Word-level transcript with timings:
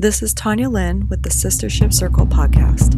This 0.00 0.22
is 0.22 0.32
Tanya 0.32 0.70
Lynn 0.70 1.08
with 1.08 1.24
the 1.24 1.28
Sistership 1.28 1.92
Circle 1.92 2.24
podcast. 2.24 2.94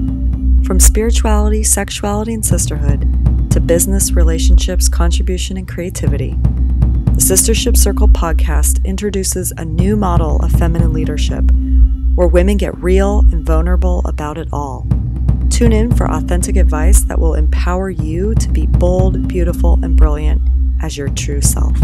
From 0.64 0.78
spirituality, 0.78 1.64
sexuality, 1.64 2.32
and 2.32 2.46
sisterhood 2.46 3.50
to 3.50 3.58
business, 3.58 4.12
relationships, 4.12 4.88
contribution, 4.88 5.56
and 5.56 5.66
creativity, 5.66 6.36
the 6.36 7.18
Sistership 7.18 7.76
Circle 7.76 8.06
podcast 8.06 8.84
introduces 8.84 9.52
a 9.56 9.64
new 9.64 9.96
model 9.96 10.36
of 10.44 10.52
feminine 10.52 10.92
leadership 10.92 11.42
where 12.14 12.28
women 12.28 12.56
get 12.56 12.80
real 12.80 13.24
and 13.32 13.44
vulnerable 13.44 14.02
about 14.04 14.38
it 14.38 14.46
all. 14.52 14.86
Tune 15.50 15.72
in 15.72 15.92
for 15.96 16.08
authentic 16.08 16.54
advice 16.54 17.00
that 17.06 17.18
will 17.18 17.34
empower 17.34 17.90
you 17.90 18.32
to 18.36 18.48
be 18.48 18.66
bold, 18.66 19.26
beautiful, 19.26 19.76
and 19.82 19.96
brilliant 19.96 20.40
as 20.80 20.96
your 20.96 21.08
true 21.08 21.40
self. 21.40 21.76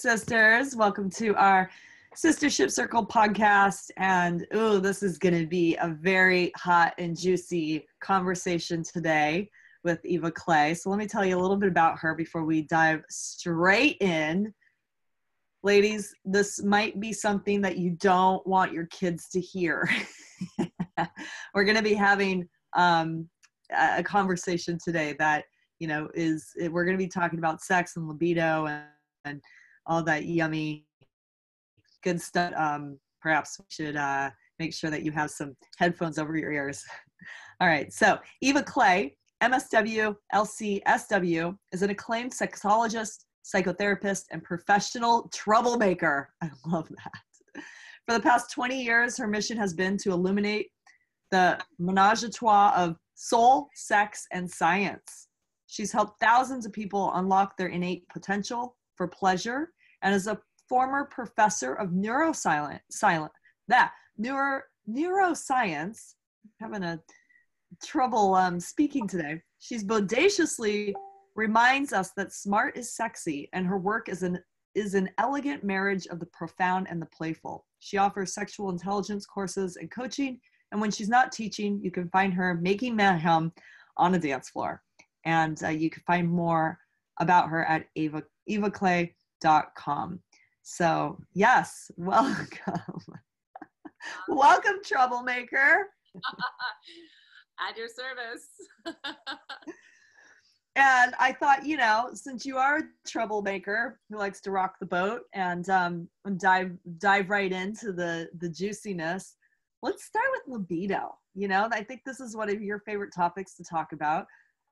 Sisters, 0.00 0.74
welcome 0.74 1.10
to 1.10 1.34
our 1.34 1.70
Sistership 2.16 2.70
Circle 2.70 3.04
podcast. 3.04 3.90
And 3.98 4.46
oh, 4.52 4.78
this 4.78 5.02
is 5.02 5.18
going 5.18 5.38
to 5.38 5.46
be 5.46 5.76
a 5.76 5.88
very 5.88 6.52
hot 6.56 6.94
and 6.96 7.14
juicy 7.14 7.86
conversation 8.00 8.82
today 8.82 9.50
with 9.84 10.02
Eva 10.06 10.30
Clay. 10.30 10.72
So, 10.72 10.88
let 10.88 10.98
me 10.98 11.06
tell 11.06 11.22
you 11.22 11.36
a 11.36 11.42
little 11.42 11.58
bit 11.58 11.68
about 11.68 11.98
her 11.98 12.14
before 12.14 12.46
we 12.46 12.62
dive 12.62 13.02
straight 13.10 13.98
in. 14.00 14.54
Ladies, 15.62 16.14
this 16.24 16.62
might 16.62 16.98
be 16.98 17.12
something 17.12 17.60
that 17.60 17.76
you 17.76 17.90
don't 17.90 18.44
want 18.46 18.72
your 18.72 18.86
kids 18.86 19.28
to 19.32 19.40
hear. 19.40 19.86
We're 21.54 21.64
going 21.64 21.76
to 21.76 21.82
be 21.82 21.92
having 21.92 22.48
um, 22.74 23.28
a 23.78 24.02
conversation 24.02 24.78
today 24.82 25.14
that, 25.18 25.44
you 25.78 25.88
know, 25.88 26.08
is 26.14 26.54
we're 26.70 26.86
going 26.86 26.96
to 26.96 27.04
be 27.04 27.08
talking 27.08 27.38
about 27.38 27.60
sex 27.60 27.98
and 27.98 28.08
libido 28.08 28.64
and, 28.66 28.84
and 29.26 29.42
all 29.90 30.02
that 30.04 30.24
yummy 30.24 30.86
good 32.02 32.20
stuff. 32.20 32.54
Um, 32.56 32.98
perhaps 33.20 33.58
we 33.58 33.66
should 33.68 33.96
uh, 33.96 34.30
make 34.58 34.72
sure 34.72 34.88
that 34.88 35.02
you 35.02 35.10
have 35.12 35.30
some 35.30 35.54
headphones 35.78 36.16
over 36.16 36.36
your 36.36 36.52
ears. 36.52 36.82
all 37.60 37.68
right, 37.68 37.92
so 37.92 38.18
Eva 38.40 38.62
Clay, 38.62 39.16
MSW, 39.42 40.14
LCSW, 40.32 41.56
is 41.72 41.82
an 41.82 41.90
acclaimed 41.90 42.32
sexologist, 42.32 43.24
psychotherapist, 43.44 44.24
and 44.30 44.42
professional 44.44 45.28
troublemaker. 45.34 46.30
I 46.42 46.50
love 46.66 46.88
that. 46.88 47.62
For 48.06 48.14
the 48.14 48.22
past 48.22 48.52
20 48.52 48.82
years, 48.82 49.18
her 49.18 49.26
mission 49.26 49.56
has 49.58 49.74
been 49.74 49.96
to 49.98 50.12
illuminate 50.12 50.68
the 51.32 51.58
menage 51.78 52.22
a 52.22 52.30
trois 52.30 52.72
of 52.76 52.96
soul, 53.14 53.68
sex, 53.74 54.26
and 54.32 54.50
science. 54.50 55.28
She's 55.66 55.92
helped 55.92 56.20
thousands 56.20 56.64
of 56.64 56.72
people 56.72 57.12
unlock 57.14 57.56
their 57.56 57.68
innate 57.68 58.08
potential 58.08 58.76
for 58.96 59.06
pleasure 59.06 59.70
and 60.02 60.14
is 60.14 60.26
a 60.26 60.40
former 60.68 61.04
professor 61.04 61.74
of 61.74 61.90
neuroscience 61.90 62.80
silent 62.90 63.32
that 63.68 63.92
neuro 64.18 64.60
neuroscience 64.88 66.14
having 66.60 66.82
a 66.82 67.00
trouble 67.84 68.34
um, 68.34 68.58
speaking 68.58 69.06
today. 69.06 69.40
She's 69.58 69.84
bodaciously 69.84 70.94
reminds 71.36 71.92
us 71.92 72.10
that 72.16 72.32
smart 72.32 72.76
is 72.76 72.94
sexy 72.94 73.48
and 73.52 73.66
her 73.66 73.78
work 73.78 74.08
is 74.08 74.22
an 74.22 74.38
is 74.74 74.94
an 74.94 75.10
elegant 75.18 75.64
marriage 75.64 76.06
of 76.06 76.20
the 76.20 76.26
profound 76.26 76.86
and 76.88 77.02
the 77.02 77.06
playful. 77.06 77.66
She 77.80 77.96
offers 77.96 78.34
sexual 78.34 78.70
intelligence 78.70 79.26
courses 79.26 79.76
and 79.76 79.90
coaching 79.90 80.40
and 80.72 80.80
when 80.80 80.90
she's 80.90 81.08
not 81.08 81.32
teaching 81.32 81.80
you 81.82 81.90
can 81.90 82.08
find 82.10 82.32
her 82.34 82.54
making 82.54 82.96
mayhem 82.96 83.52
on 83.96 84.14
a 84.14 84.18
dance 84.18 84.50
floor. 84.50 84.82
And 85.24 85.62
uh, 85.62 85.68
you 85.68 85.90
can 85.90 86.02
find 86.06 86.28
more 86.28 86.78
about 87.18 87.48
her 87.48 87.64
at 87.66 87.86
eva 87.94 88.22
evaclay.com. 89.40 90.20
So, 90.62 91.18
yes, 91.32 91.90
welcome. 91.96 93.00
welcome, 94.28 94.76
troublemaker. 94.84 95.86
At 97.68 97.76
your 97.76 97.88
service. 97.88 98.48
and 100.76 101.14
I 101.18 101.32
thought, 101.32 101.66
you 101.66 101.76
know, 101.76 102.10
since 102.14 102.46
you 102.46 102.56
are 102.56 102.78
a 102.78 102.82
troublemaker 103.06 104.00
who 104.08 104.16
likes 104.16 104.40
to 104.42 104.50
rock 104.50 104.76
the 104.80 104.86
boat 104.86 105.22
and 105.34 105.68
um, 105.68 106.08
dive 106.38 106.72
dive 106.96 107.28
right 107.28 107.52
into 107.52 107.92
the 107.92 108.30
the 108.38 108.48
juiciness, 108.48 109.36
let's 109.82 110.04
start 110.04 110.24
with 110.32 110.58
libido. 110.58 111.10
You 111.34 111.48
know, 111.48 111.68
I 111.70 111.82
think 111.82 112.00
this 112.06 112.18
is 112.18 112.34
one 112.34 112.48
of 112.48 112.62
your 112.62 112.80
favorite 112.80 113.12
topics 113.14 113.54
to 113.56 113.64
talk 113.64 113.92
about. 113.92 114.26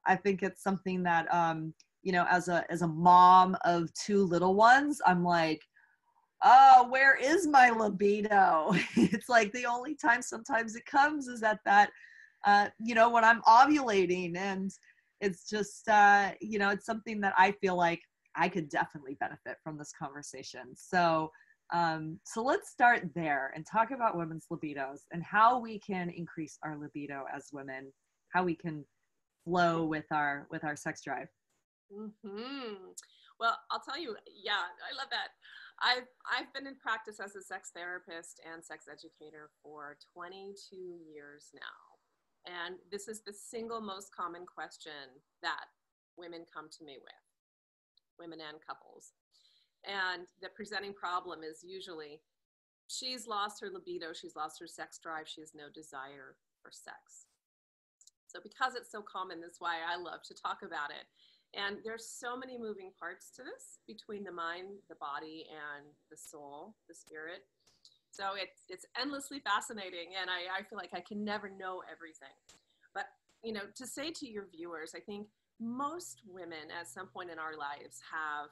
I 0.07 0.17
think 0.17 0.43
it's 0.43 0.63
something 0.63 1.03
that 1.03 1.33
um, 1.33 1.75
you 2.03 2.13
know 2.13 2.27
as 2.31 2.49
a 2.49 2.65
as 2.71 2.83
a 2.83 2.89
mom 2.89 3.57
of 3.65 3.93
two 3.95 4.25
little 4.25 4.55
ones 4.55 5.01
i'm 5.07 5.25
like 5.25 5.63
oh 6.45 6.87
where 6.89 7.17
is 7.17 7.47
my 7.47 7.71
libido? 7.71 8.73
It's 8.97 9.29
like 9.29 9.53
the 9.53 9.67
only 9.67 9.97
time 9.97 10.23
sometimes 10.23 10.77
it 10.77 10.87
comes 10.87 11.27
is 11.27 11.43
at 11.43 11.59
that 11.65 11.91
uh, 12.47 12.69
you 12.79 12.95
know 12.95 13.11
when 13.11 13.25
i'm 13.25 13.43
ovulating 13.43 14.37
and 14.37 14.71
it's 15.21 15.49
just 15.49 15.89
uh, 15.89 16.31
you 16.41 16.59
know 16.59 16.71
it's 16.71 16.87
something 16.87 17.21
that 17.21 17.35
i 17.37 17.51
feel 17.61 17.77
like 17.77 18.01
i 18.37 18.49
could 18.49 18.69
definitely 18.69 19.17
benefit 19.19 19.57
from 19.63 19.77
this 19.77 19.93
conversation. 19.99 20.75
So 20.75 21.31
um, 21.71 22.19
so 22.25 22.43
let's 22.43 22.71
start 22.71 23.03
there 23.15 23.53
and 23.55 23.67
talk 23.67 23.91
about 23.91 24.17
women's 24.17 24.47
libidos 24.51 25.01
and 25.13 25.23
how 25.23 25.59
we 25.59 25.79
can 25.81 26.09
increase 26.09 26.59
our 26.63 26.79
libido 26.79 27.25
as 27.35 27.49
women 27.53 27.93
how 28.33 28.43
we 28.43 28.55
can 28.55 28.85
flow 29.45 29.85
with 29.85 30.07
our 30.11 30.47
with 30.51 30.65
our 30.65 30.77
sex 30.77 31.03
drive 31.03 31.29
Mm-hmm. 31.93 32.93
Well, 33.41 33.59
I'll 33.71 33.81
tell 33.81 33.99
you, 33.99 34.17
yeah, 34.27 34.67
I 34.83 34.93
love 34.97 35.09
that. 35.11 35.33
I've 35.81 36.11
I've 36.27 36.53
been 36.53 36.67
in 36.67 36.75
practice 36.75 37.21
as 37.21 37.37
a 37.37 37.43
sex 37.43 37.71
therapist 37.75 38.41
and 38.43 38.65
sex 38.65 38.87
educator 38.91 39.51
for 39.63 39.97
22 40.13 40.77
years 41.07 41.51
now. 41.55 41.99
And 42.47 42.77
this 42.91 43.09
is 43.09 43.23
the 43.23 43.33
single 43.33 43.81
most 43.81 44.15
common 44.15 44.45
question 44.47 45.23
that 45.43 45.67
women 46.17 46.45
come 46.53 46.69
to 46.79 46.85
me 46.85 46.99
with, 46.99 47.25
women 48.19 48.41
and 48.43 48.59
couples. 48.65 49.13
And 49.85 50.27
the 50.43 50.49
presenting 50.49 50.95
problem 50.95 51.41
is 51.43 51.63
usually 51.63 52.21
she's 52.89 53.27
lost 53.27 53.61
her 53.61 53.71
libido, 53.71 54.13
she's 54.13 54.35
lost 54.35 54.59
her 54.61 54.67
sex 54.67 54.99
drive, 54.99 55.29
she 55.29 55.41
has 55.41 55.55
no 55.55 55.71
desire 55.73 56.35
for 56.61 56.71
sex. 56.73 57.27
So, 58.27 58.41
because 58.43 58.75
it's 58.75 58.93
so 58.93 59.01
common, 59.01 59.41
that's 59.41 59.61
why 59.61 59.79
I 59.87 59.97
love 59.97 60.23
to 60.25 60.35
talk 60.35 60.61
about 60.63 60.91
it. 60.91 61.07
And 61.55 61.79
there's 61.85 62.07
so 62.07 62.37
many 62.37 62.59
moving 62.59 62.91
parts 62.99 63.31
to 63.37 63.43
this 63.43 63.79
between 63.87 64.25
the 64.25 64.33
mind, 64.33 64.69
the 64.89 64.97
body, 64.97 65.47
and 65.49 65.87
the 66.11 66.17
soul, 66.17 66.75
the 66.89 66.95
spirit. 66.95 67.45
So 68.11 68.35
it's 68.37 68.65
it's 68.69 68.87
endlessly 69.01 69.41
fascinating, 69.41 70.13
and 70.21 70.29
I, 70.29 70.61
I 70.61 70.63
feel 70.65 70.79
like 70.79 70.93
I 70.93 71.01
can 71.01 71.25
never 71.25 71.49
know 71.49 71.83
everything. 71.91 72.35
But 72.95 73.07
you 73.43 73.53
know, 73.53 73.63
to 73.77 73.87
say 73.87 74.11
to 74.11 74.29
your 74.29 74.47
viewers, 74.53 74.93
I 74.97 75.01
think 75.01 75.29
most 75.61 76.23
women 76.27 76.71
at 76.79 76.89
some 76.89 77.07
point 77.07 77.31
in 77.31 77.39
our 77.39 77.57
lives 77.57 78.01
have 78.13 78.51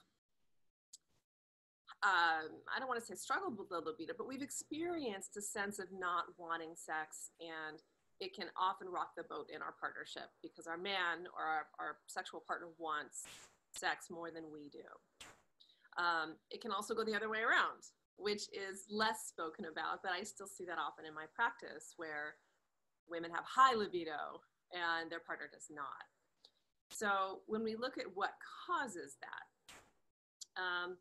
um, 2.02 2.52
I 2.68 2.78
don't 2.78 2.88
want 2.88 3.00
to 3.00 3.06
say 3.06 3.14
struggled 3.14 3.58
with 3.58 3.70
libido, 3.70 4.12
but 4.16 4.28
we've 4.28 4.42
experienced 4.42 5.36
a 5.36 5.42
sense 5.42 5.78
of 5.78 5.86
not 5.90 6.24
wanting 6.36 6.74
sex 6.76 7.30
and 7.40 7.80
it 8.20 8.34
can 8.34 8.46
often 8.56 8.88
rock 8.88 9.12
the 9.16 9.24
boat 9.24 9.48
in 9.54 9.60
our 9.60 9.74
partnership 9.78 10.32
because 10.42 10.66
our 10.66 10.78
man 10.78 11.28
or 11.36 11.44
our, 11.44 11.66
our 11.78 11.96
sexual 12.06 12.42
partner 12.46 12.68
wants 12.78 13.24
sex 13.74 14.08
more 14.10 14.30
than 14.30 14.44
we 14.52 14.70
do. 14.70 14.88
Um, 15.98 16.36
it 16.50 16.60
can 16.60 16.72
also 16.72 16.94
go 16.94 17.04
the 17.04 17.14
other 17.14 17.28
way 17.28 17.40
around, 17.40 17.92
which 18.16 18.48
is 18.52 18.84
less 18.90 19.28
spoken 19.28 19.66
about, 19.66 20.02
but 20.02 20.12
I 20.12 20.24
still 20.24 20.46
see 20.46 20.64
that 20.64 20.78
often 20.78 21.04
in 21.04 21.14
my 21.14 21.24
practice 21.34 21.92
where 21.96 22.36
women 23.08 23.30
have 23.30 23.44
high 23.44 23.74
libido 23.74 24.40
and 24.72 25.10
their 25.10 25.20
partner 25.20 25.48
does 25.52 25.68
not. 25.70 26.04
So 26.90 27.40
when 27.46 27.62
we 27.62 27.76
look 27.76 27.98
at 27.98 28.06
what 28.14 28.32
causes 28.66 29.16
that, 29.20 30.60
um, 30.60 30.96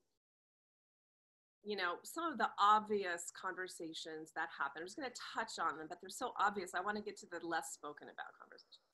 you 1.66 1.76
know, 1.76 1.98
some 2.04 2.32
of 2.32 2.38
the 2.38 2.48
obvious 2.62 3.34
conversations 3.34 4.30
that 4.38 4.50
happen. 4.54 4.86
I'm 4.86 4.86
just 4.86 4.98
going 4.98 5.10
to 5.10 5.22
touch 5.34 5.58
on 5.58 5.78
them, 5.78 5.88
but 5.90 5.98
they're 6.00 6.14
so 6.14 6.32
obvious. 6.40 6.78
I 6.78 6.82
want 6.82 6.96
to 6.98 7.04
get 7.04 7.18
to 7.22 7.26
the 7.26 7.42
less 7.42 7.74
spoken 7.74 8.06
about 8.06 8.38
conversations. 8.38 8.86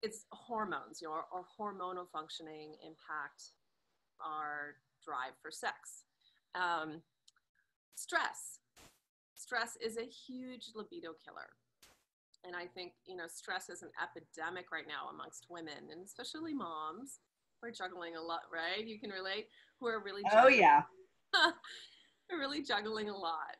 It's 0.00 0.24
hormones, 0.32 1.00
you 1.04 1.08
know, 1.08 1.20
or 1.28 1.44
hormonal 1.44 2.08
functioning 2.08 2.76
impact 2.80 3.52
our 4.16 4.80
drive 5.04 5.36
for 5.42 5.50
sex. 5.50 6.08
Um, 6.54 7.04
stress. 7.96 8.60
Stress 9.36 9.76
is 9.76 9.98
a 9.98 10.08
huge 10.08 10.72
libido 10.74 11.12
killer. 11.20 11.52
And 12.46 12.56
I 12.56 12.64
think, 12.64 12.92
you 13.04 13.16
know, 13.16 13.28
stress 13.28 13.68
is 13.68 13.82
an 13.82 13.92
epidemic 14.00 14.72
right 14.72 14.88
now 14.88 15.12
amongst 15.12 15.46
women, 15.50 15.92
and 15.92 16.04
especially 16.04 16.54
moms 16.54 17.20
We're 17.62 17.72
juggling 17.72 18.16
a 18.16 18.22
lot, 18.22 18.48
right? 18.52 18.86
You 18.86 18.98
can 18.98 19.10
relate, 19.10 19.48
who 19.80 19.86
are 19.86 20.00
really. 20.02 20.22
juggling. 20.30 20.44
Oh, 20.44 20.48
yeah 20.48 20.82
really 22.30 22.62
juggling 22.62 23.08
a 23.08 23.16
lot. 23.16 23.56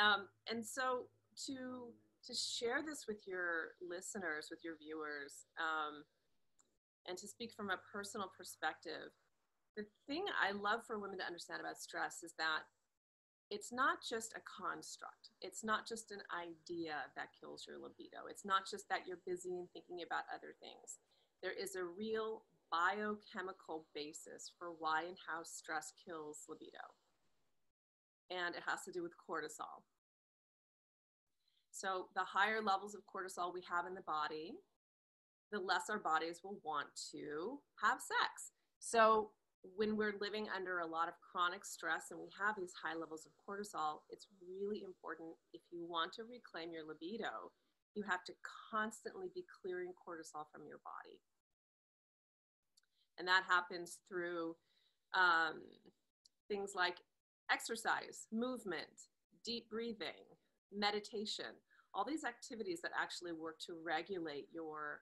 Um, 0.00 0.28
and 0.50 0.64
so 0.64 1.06
to 1.46 1.92
to 2.26 2.34
share 2.34 2.82
this 2.84 3.06
with 3.08 3.26
your 3.26 3.80
listeners, 3.80 4.48
with 4.50 4.60
your 4.62 4.76
viewers, 4.76 5.46
um, 5.56 6.04
and 7.08 7.16
to 7.16 7.26
speak 7.26 7.52
from 7.56 7.70
a 7.70 7.80
personal 7.90 8.30
perspective, 8.36 9.08
the 9.76 9.86
thing 10.06 10.24
I 10.36 10.52
love 10.52 10.84
for 10.86 10.98
women 10.98 11.18
to 11.18 11.24
understand 11.24 11.60
about 11.60 11.80
stress 11.80 12.22
is 12.22 12.34
that 12.36 12.68
it's 13.50 13.72
not 13.72 13.98
just 14.06 14.34
a 14.36 14.44
construct. 14.46 15.34
It's 15.40 15.64
not 15.64 15.88
just 15.88 16.12
an 16.12 16.22
idea 16.30 17.08
that 17.16 17.34
kills 17.34 17.64
your 17.66 17.78
libido. 17.78 18.28
It's 18.28 18.44
not 18.44 18.68
just 18.70 18.88
that 18.90 19.08
you're 19.08 19.24
busy 19.26 19.56
and 19.56 19.66
thinking 19.72 20.04
about 20.06 20.30
other 20.30 20.54
things. 20.60 21.00
There 21.42 21.56
is 21.56 21.74
a 21.74 21.82
real 21.82 22.44
biochemical 22.70 23.86
basis 23.94 24.52
for 24.58 24.68
why 24.78 25.04
and 25.08 25.16
how 25.26 25.42
stress 25.42 25.92
kills 26.04 26.44
libido. 26.48 26.94
And 28.30 28.54
it 28.54 28.62
has 28.66 28.84
to 28.84 28.92
do 28.92 29.02
with 29.02 29.12
cortisol. 29.18 29.82
So, 31.72 32.06
the 32.14 32.24
higher 32.24 32.60
levels 32.60 32.94
of 32.94 33.02
cortisol 33.06 33.54
we 33.54 33.62
have 33.70 33.86
in 33.86 33.94
the 33.94 34.02
body, 34.02 34.52
the 35.50 35.58
less 35.58 35.88
our 35.88 35.98
bodies 35.98 36.40
will 36.44 36.58
want 36.62 36.88
to 37.12 37.58
have 37.82 37.98
sex. 38.00 38.52
So, 38.78 39.30
when 39.76 39.96
we're 39.96 40.16
living 40.20 40.46
under 40.54 40.78
a 40.78 40.86
lot 40.86 41.08
of 41.08 41.14
chronic 41.20 41.64
stress 41.64 42.10
and 42.10 42.20
we 42.20 42.28
have 42.38 42.56
these 42.56 42.72
high 42.72 42.96
levels 42.96 43.26
of 43.26 43.32
cortisol, 43.36 44.00
it's 44.08 44.26
really 44.40 44.82
important 44.84 45.36
if 45.52 45.60
you 45.70 45.84
want 45.86 46.12
to 46.14 46.24
reclaim 46.24 46.72
your 46.72 46.86
libido, 46.86 47.52
you 47.94 48.02
have 48.08 48.24
to 48.24 48.32
constantly 48.70 49.28
be 49.34 49.44
clearing 49.60 49.92
cortisol 49.92 50.46
from 50.52 50.64
your 50.66 50.80
body. 50.84 51.20
And 53.18 53.28
that 53.28 53.44
happens 53.48 53.98
through 54.08 54.56
um, 55.14 55.62
things 56.48 56.72
like 56.74 56.96
exercise, 57.50 58.26
movement, 58.32 59.08
deep 59.44 59.68
breathing, 59.70 60.24
meditation, 60.72 61.56
all 61.92 62.04
these 62.04 62.24
activities 62.24 62.80
that 62.82 62.92
actually 63.00 63.32
work 63.32 63.58
to 63.66 63.74
regulate 63.84 64.46
your 64.52 65.00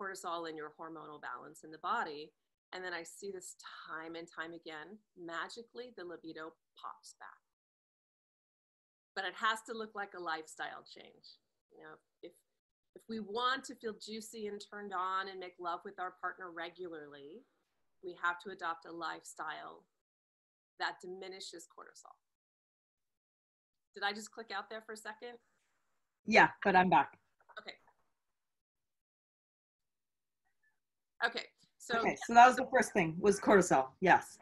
cortisol 0.00 0.48
and 0.48 0.56
your 0.56 0.72
hormonal 0.78 1.20
balance 1.20 1.64
in 1.64 1.70
the 1.70 1.78
body 1.78 2.30
and 2.72 2.84
then 2.84 2.92
I 2.92 3.02
see 3.04 3.30
this 3.30 3.54
time 3.88 4.16
and 4.16 4.26
time 4.26 4.52
again. 4.52 4.98
Magically, 5.16 5.94
the 5.96 6.04
libido 6.04 6.52
pops 6.74 7.14
back. 7.18 7.40
But 9.14 9.24
it 9.24 9.34
has 9.38 9.62
to 9.66 9.72
look 9.72 9.94
like 9.94 10.12
a 10.12 10.22
lifestyle 10.22 10.84
change. 10.84 11.40
You 11.72 11.84
know, 11.84 11.96
if 12.96 13.02
we 13.10 13.20
want 13.20 13.62
to 13.64 13.74
feel 13.74 13.92
juicy 14.00 14.46
and 14.46 14.58
turned 14.70 14.92
on 14.94 15.28
and 15.28 15.38
make 15.38 15.54
love 15.60 15.80
with 15.84 16.00
our 16.00 16.14
partner 16.18 16.50
regularly, 16.50 17.44
we 18.02 18.16
have 18.22 18.38
to 18.40 18.50
adopt 18.50 18.86
a 18.86 18.92
lifestyle 18.92 19.84
that 20.80 20.94
diminishes 21.02 21.68
cortisol. 21.68 22.16
Did 23.94 24.02
I 24.02 24.14
just 24.14 24.30
click 24.30 24.50
out 24.54 24.70
there 24.70 24.80
for 24.80 24.92
a 24.92 24.96
second? 24.96 25.36
Yeah, 26.24 26.48
but 26.64 26.74
I'm 26.74 26.88
back. 26.88 27.18
Okay. 27.60 27.72
Okay, 31.24 31.46
so 31.78 31.98
okay, 31.98 32.16
so 32.26 32.34
that 32.34 32.46
was 32.46 32.56
the 32.56 32.66
first 32.70 32.92
thing 32.92 33.16
was 33.18 33.38
cortisol. 33.38 33.88
Yes. 34.00 34.38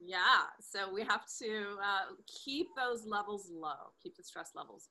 Yeah. 0.00 0.18
So 0.60 0.92
we 0.92 1.02
have 1.02 1.22
to 1.40 1.76
uh, 1.80 2.14
keep 2.26 2.68
those 2.76 3.04
levels 3.06 3.48
low, 3.52 3.92
keep 4.02 4.16
the 4.16 4.24
stress 4.24 4.50
levels 4.54 4.88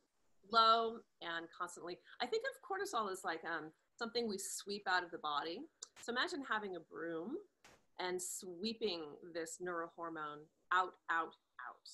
low, 0.51 0.97
and 1.21 1.47
constantly. 1.57 1.97
I 2.21 2.25
think 2.25 2.43
of 2.43 2.61
cortisol 2.61 3.11
as 3.11 3.23
like 3.23 3.41
um, 3.45 3.71
something 3.97 4.27
we 4.27 4.37
sweep 4.37 4.83
out 4.87 5.03
of 5.03 5.11
the 5.11 5.17
body. 5.19 5.61
So 6.01 6.11
imagine 6.11 6.43
having 6.49 6.75
a 6.75 6.79
broom 6.79 7.35
and 7.99 8.21
sweeping 8.21 9.01
this 9.33 9.57
neurohormone 9.61 10.43
out, 10.73 10.93
out, 11.09 11.35
out. 11.61 11.89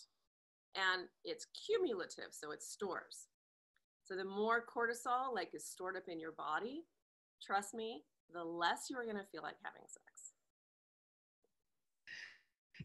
And 0.76 1.08
it's 1.24 1.48
cumulative, 1.66 2.30
so 2.32 2.52
it 2.52 2.64
stores. 2.64 3.28
So 4.04 4.16
the 4.16 4.24
more 4.24 4.64
cortisol 4.64 5.34
like 5.34 5.50
is 5.54 5.66
stored 5.66 5.98
up 5.98 6.04
in 6.08 6.20
your 6.20 6.32
body, 6.32 6.84
trust 7.44 7.74
me, 7.74 8.04
the 8.34 8.44
less 8.44 8.86
you're 8.90 9.04
going 9.04 9.18
to 9.18 9.26
feel 9.32 9.42
like 9.44 9.56
having 9.64 9.82
sex. 9.88 10.32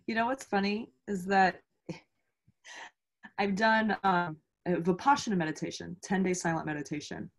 You 0.06 0.14
know 0.16 0.26
what's 0.26 0.44
funny 0.44 0.90
is 1.06 1.26
that 1.26 1.60
I've 3.38 3.54
done 3.54 3.96
um, 4.02 4.36
Vipassana 4.66 5.36
meditation, 5.36 5.96
10 6.02 6.22
day 6.22 6.34
silent 6.34 6.66
meditation. 6.66 7.30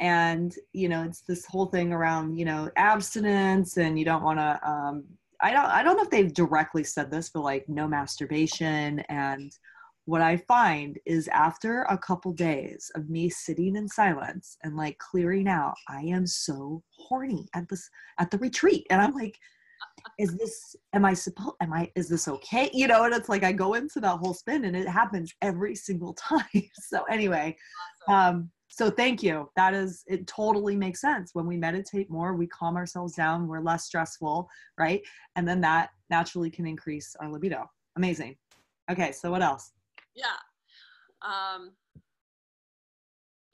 And, 0.00 0.54
you 0.72 0.88
know, 0.88 1.02
it's 1.02 1.22
this 1.22 1.44
whole 1.44 1.66
thing 1.66 1.92
around, 1.92 2.36
you 2.36 2.44
know, 2.44 2.70
abstinence 2.76 3.76
and 3.78 3.98
you 3.98 4.04
don't 4.04 4.22
want 4.22 4.38
to, 4.38 4.68
um, 4.68 5.04
I 5.40 5.52
don't, 5.52 5.66
I 5.66 5.82
don't 5.82 5.96
know 5.96 6.04
if 6.04 6.10
they've 6.10 6.32
directly 6.32 6.84
said 6.84 7.10
this, 7.10 7.30
but 7.30 7.42
like 7.42 7.68
no 7.68 7.88
masturbation 7.88 9.00
and 9.08 9.52
what 10.08 10.22
I 10.22 10.38
find 10.38 10.98
is 11.04 11.28
after 11.28 11.82
a 11.82 11.98
couple 11.98 12.32
days 12.32 12.90
of 12.94 13.10
me 13.10 13.28
sitting 13.28 13.76
in 13.76 13.86
silence 13.86 14.56
and 14.62 14.74
like 14.74 14.96
clearing 14.96 15.46
out, 15.46 15.74
I 15.86 16.00
am 16.00 16.26
so 16.26 16.82
horny 16.96 17.46
at 17.54 17.68
this 17.68 17.90
at 18.18 18.30
the 18.30 18.38
retreat. 18.38 18.86
And 18.88 19.02
I'm 19.02 19.12
like, 19.12 19.36
is 20.18 20.36
this 20.36 20.76
am 20.92 21.04
I 21.04 21.14
supposed 21.14 21.56
am 21.60 21.72
I 21.72 21.90
is 21.94 22.08
this 22.08 22.28
okay? 22.28 22.70
You 22.72 22.88
know, 22.88 23.04
and 23.04 23.14
it's 23.14 23.28
like 23.28 23.44
I 23.44 23.52
go 23.52 23.74
into 23.74 24.00
that 24.00 24.18
whole 24.18 24.34
spin 24.34 24.64
and 24.64 24.76
it 24.76 24.88
happens 24.88 25.32
every 25.42 25.74
single 25.74 26.14
time. 26.18 26.44
so 26.72 27.04
anyway, 27.04 27.56
um, 28.08 28.50
so 28.68 28.90
thank 28.90 29.22
you. 29.22 29.50
That 29.56 29.74
is 29.74 30.04
it 30.06 30.26
totally 30.26 30.76
makes 30.76 31.00
sense. 31.00 31.30
When 31.34 31.46
we 31.46 31.56
meditate 31.56 32.10
more, 32.10 32.34
we 32.34 32.46
calm 32.46 32.76
ourselves 32.76 33.14
down, 33.14 33.48
we're 33.48 33.60
less 33.60 33.84
stressful, 33.84 34.48
right? 34.78 35.02
And 35.36 35.46
then 35.46 35.60
that 35.62 35.90
naturally 36.10 36.50
can 36.50 36.66
increase 36.66 37.14
our 37.20 37.30
libido. 37.30 37.68
Amazing. 37.96 38.36
Okay, 38.90 39.12
so 39.12 39.30
what 39.30 39.42
else? 39.42 39.72
yeah. 40.14 40.36
Um, 41.22 41.72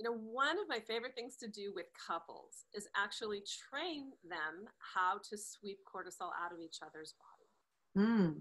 you 0.05 0.11
know, 0.11 0.19
one 0.19 0.59
of 0.59 0.69
my 0.69 0.81
favorite 0.81 1.15
things 1.15 1.37
to 1.37 1.49
do 1.49 1.73
with 1.75 1.87
couples 1.95 2.67
is 2.75 2.87
actually 2.95 3.43
train 3.71 4.13
them 4.29 4.69
how 4.79 5.19
to 5.31 5.39
sweep 5.39 5.79
cortisol 5.85 6.29
out 6.45 6.53
of 6.53 6.61
each 6.61 6.79
other's 6.85 7.15
body. 7.97 8.07
Mm. 8.07 8.41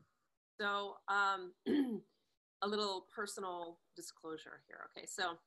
So, 0.60 0.96
um, 1.08 1.54
a 2.62 2.68
little 2.68 3.08
personal 3.16 3.80
disclosure 3.96 4.62
here. 4.68 4.90
Okay, 4.92 5.06
so 5.06 5.38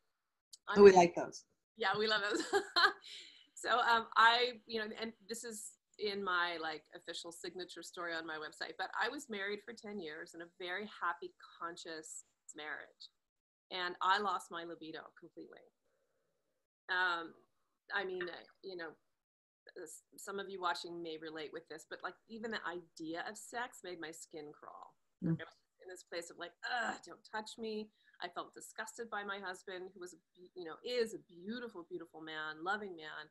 oh, 0.75 0.83
we 0.83 0.93
like 0.93 1.15
those. 1.15 1.45
Yeah, 1.77 1.91
we 1.99 2.07
love 2.07 2.23
those. 2.31 2.43
so, 3.55 3.79
um, 3.81 4.07
I, 4.17 4.53
you 4.67 4.81
know, 4.81 4.87
and 5.01 5.13
this 5.29 5.45
is 5.45 5.73
in 5.99 6.25
my 6.25 6.57
like 6.63 6.85
official 6.95 7.31
signature 7.31 7.83
story 7.83 8.15
on 8.15 8.27
my 8.27 8.37
website, 8.37 8.73
but 8.79 8.89
I 8.99 9.11
was 9.11 9.29
married 9.29 9.61
for 9.65 9.75
10 9.75 10.01
years 10.01 10.33
in 10.35 10.41
a 10.41 10.47
very 10.59 10.89
happy, 11.03 11.35
conscious 11.61 12.25
marriage. 12.57 13.11
And 13.71 13.97
I 14.01 14.19
lost 14.19 14.51
my 14.51 14.65
libido 14.65 15.01
completely. 15.19 15.61
Um, 16.89 17.35
I 17.95 18.05
mean, 18.05 18.23
uh, 18.23 18.47
you 18.63 18.77
know, 18.77 18.91
some 20.17 20.39
of 20.39 20.49
you 20.49 20.61
watching 20.61 21.03
may 21.03 21.19
relate 21.21 21.51
with 21.53 21.69
this, 21.69 21.87
but 21.89 21.99
like 22.03 22.15
even 22.29 22.51
the 22.51 22.63
idea 22.67 23.25
of 23.29 23.37
sex 23.37 23.81
made 23.85 24.01
my 24.01 24.11
skin 24.11 24.53
crawl. 24.53 24.95
Mm. 25.25 25.33
in 25.87 25.89
this 25.89 26.03
place 26.03 26.31
of 26.31 26.39
like, 26.39 26.53
ugh, 26.67 26.97
don't 27.07 27.23
touch 27.31 27.59
me. 27.59 27.89
I 28.21 28.29
felt 28.29 28.55
disgusted 28.55 29.11
by 29.11 29.25
my 29.25 29.39
husband, 29.39 29.91
who 29.95 30.01
was, 30.01 30.15
a, 30.15 30.19
you 30.55 30.65
know, 30.65 30.77
is 30.85 31.15
a 31.15 31.19
beautiful, 31.29 31.87
beautiful 31.89 32.21
man, 32.21 32.65
loving 32.65 32.97
man. 32.97 33.25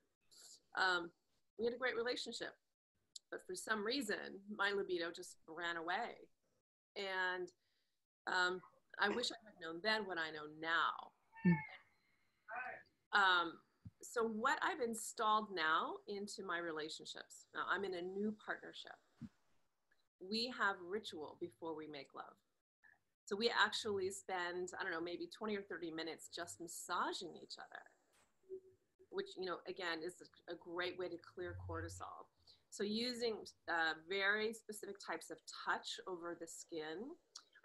Um, 0.78 1.10
we 1.58 1.66
had 1.66 1.74
a 1.74 1.78
great 1.78 1.96
relationship, 1.96 2.54
but 3.32 3.42
for 3.48 3.56
some 3.56 3.86
reason, 3.86 4.40
my 4.56 4.72
libido 4.72 5.12
just 5.16 5.38
ran 5.48 5.78
away. 5.78 6.30
And 6.96 7.50
um, 8.28 8.62
I 9.00 9.10
wish 9.10 9.32
I 9.32 9.40
had 9.44 9.58
known 9.62 9.82
then 9.84 10.06
what 10.06 10.18
I 10.18 10.32
know 10.32 10.48
now. 10.62 11.12
Um, 13.16 13.54
so 14.04 14.28
what 14.28 14.60
I've 14.62 14.86
installed 14.86 15.48
now 15.56 15.94
into 16.08 16.44
my 16.46 16.60
relationships, 16.60 17.48
now 17.56 17.62
I'm 17.72 17.84
in 17.84 17.96
a 17.96 18.02
new 18.02 18.36
partnership. 18.46 19.00
We 20.20 20.54
have 20.58 20.76
ritual 20.86 21.38
before 21.40 21.76
we 21.76 21.88
make 21.88 22.14
love. 22.14 22.36
So 23.26 23.36
we 23.36 23.50
actually 23.50 24.12
spend, 24.12 24.70
I 24.80 24.84
don't 24.84 24.92
know, 24.92 25.02
maybe 25.02 25.28
20 25.36 25.56
or 25.56 25.64
30 25.64 25.92
minutes 25.92 26.30
just 26.34 26.62
massaging 26.62 27.34
each 27.42 27.56
other, 27.58 27.82
which, 29.10 29.34
you 29.38 29.46
know, 29.46 29.58
again, 29.68 30.06
is 30.06 30.22
a 30.48 30.56
great 30.56 31.00
way 31.00 31.08
to 31.10 31.18
clear 31.34 31.56
cortisol. 31.68 32.30
So 32.70 32.84
using 32.84 33.38
uh, 33.68 33.98
very 34.08 34.54
specific 34.54 34.98
types 35.00 35.32
of 35.32 35.38
touch 35.66 35.98
over 36.08 36.38
the 36.40 36.46
skin 36.46 37.16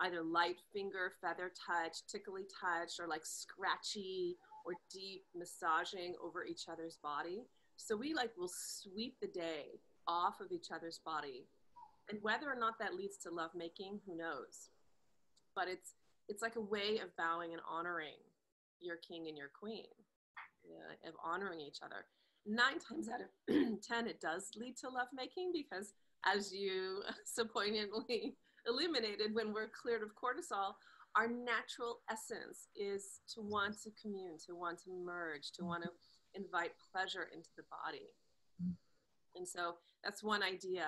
either 0.00 0.22
light 0.22 0.56
finger 0.72 1.12
feather 1.20 1.52
touch, 1.52 1.98
tickly 2.08 2.42
touch, 2.60 2.92
or 2.98 3.06
like 3.06 3.20
scratchy 3.24 4.36
or 4.70 4.76
deep 4.92 5.24
massaging 5.34 6.14
over 6.22 6.44
each 6.44 6.68
other's 6.70 6.96
body. 7.02 7.42
So 7.76 7.96
we 7.96 8.14
like 8.14 8.30
will 8.36 8.50
sweep 8.52 9.16
the 9.20 9.26
day 9.26 9.80
off 10.06 10.40
of 10.40 10.52
each 10.52 10.68
other's 10.72 11.00
body. 11.04 11.46
And 12.08 12.18
whether 12.22 12.46
or 12.46 12.58
not 12.58 12.78
that 12.78 12.94
leads 12.94 13.16
to 13.18 13.30
lovemaking, 13.30 14.00
who 14.06 14.16
knows? 14.16 14.70
But 15.54 15.68
it's 15.68 15.94
it's 16.28 16.42
like 16.42 16.56
a 16.56 16.60
way 16.60 16.98
of 17.02 17.16
bowing 17.16 17.52
and 17.52 17.62
honoring 17.68 18.22
your 18.80 18.96
king 18.96 19.26
and 19.26 19.36
your 19.36 19.50
queen, 19.58 19.90
yeah, 20.64 21.08
of 21.08 21.14
honoring 21.24 21.60
each 21.60 21.78
other. 21.84 22.04
Nine 22.46 22.78
times 22.78 23.08
out 23.08 23.20
of 23.20 23.82
ten, 23.82 24.06
it 24.06 24.20
does 24.20 24.50
lead 24.56 24.76
to 24.78 24.88
lovemaking 24.88 25.50
because, 25.52 25.92
as 26.24 26.52
you 26.52 27.02
so 27.24 27.44
poignantly 27.44 28.36
illuminated, 28.68 29.34
when 29.34 29.52
we're 29.52 29.68
cleared 29.68 30.02
of 30.02 30.10
cortisol, 30.10 30.74
our 31.16 31.28
natural 31.28 32.00
essence 32.10 32.68
is 32.76 33.20
to 33.34 33.40
want 33.40 33.80
to 33.82 33.90
commune, 34.00 34.36
to 34.46 34.54
want 34.54 34.78
to 34.84 34.90
merge, 34.90 35.52
to 35.52 35.64
want 35.64 35.82
to 35.82 35.90
invite 36.34 36.72
pleasure 36.92 37.28
into 37.34 37.48
the 37.56 37.64
body. 37.70 38.06
And 39.36 39.46
so 39.46 39.76
that's 40.04 40.22
one 40.22 40.42
idea 40.42 40.86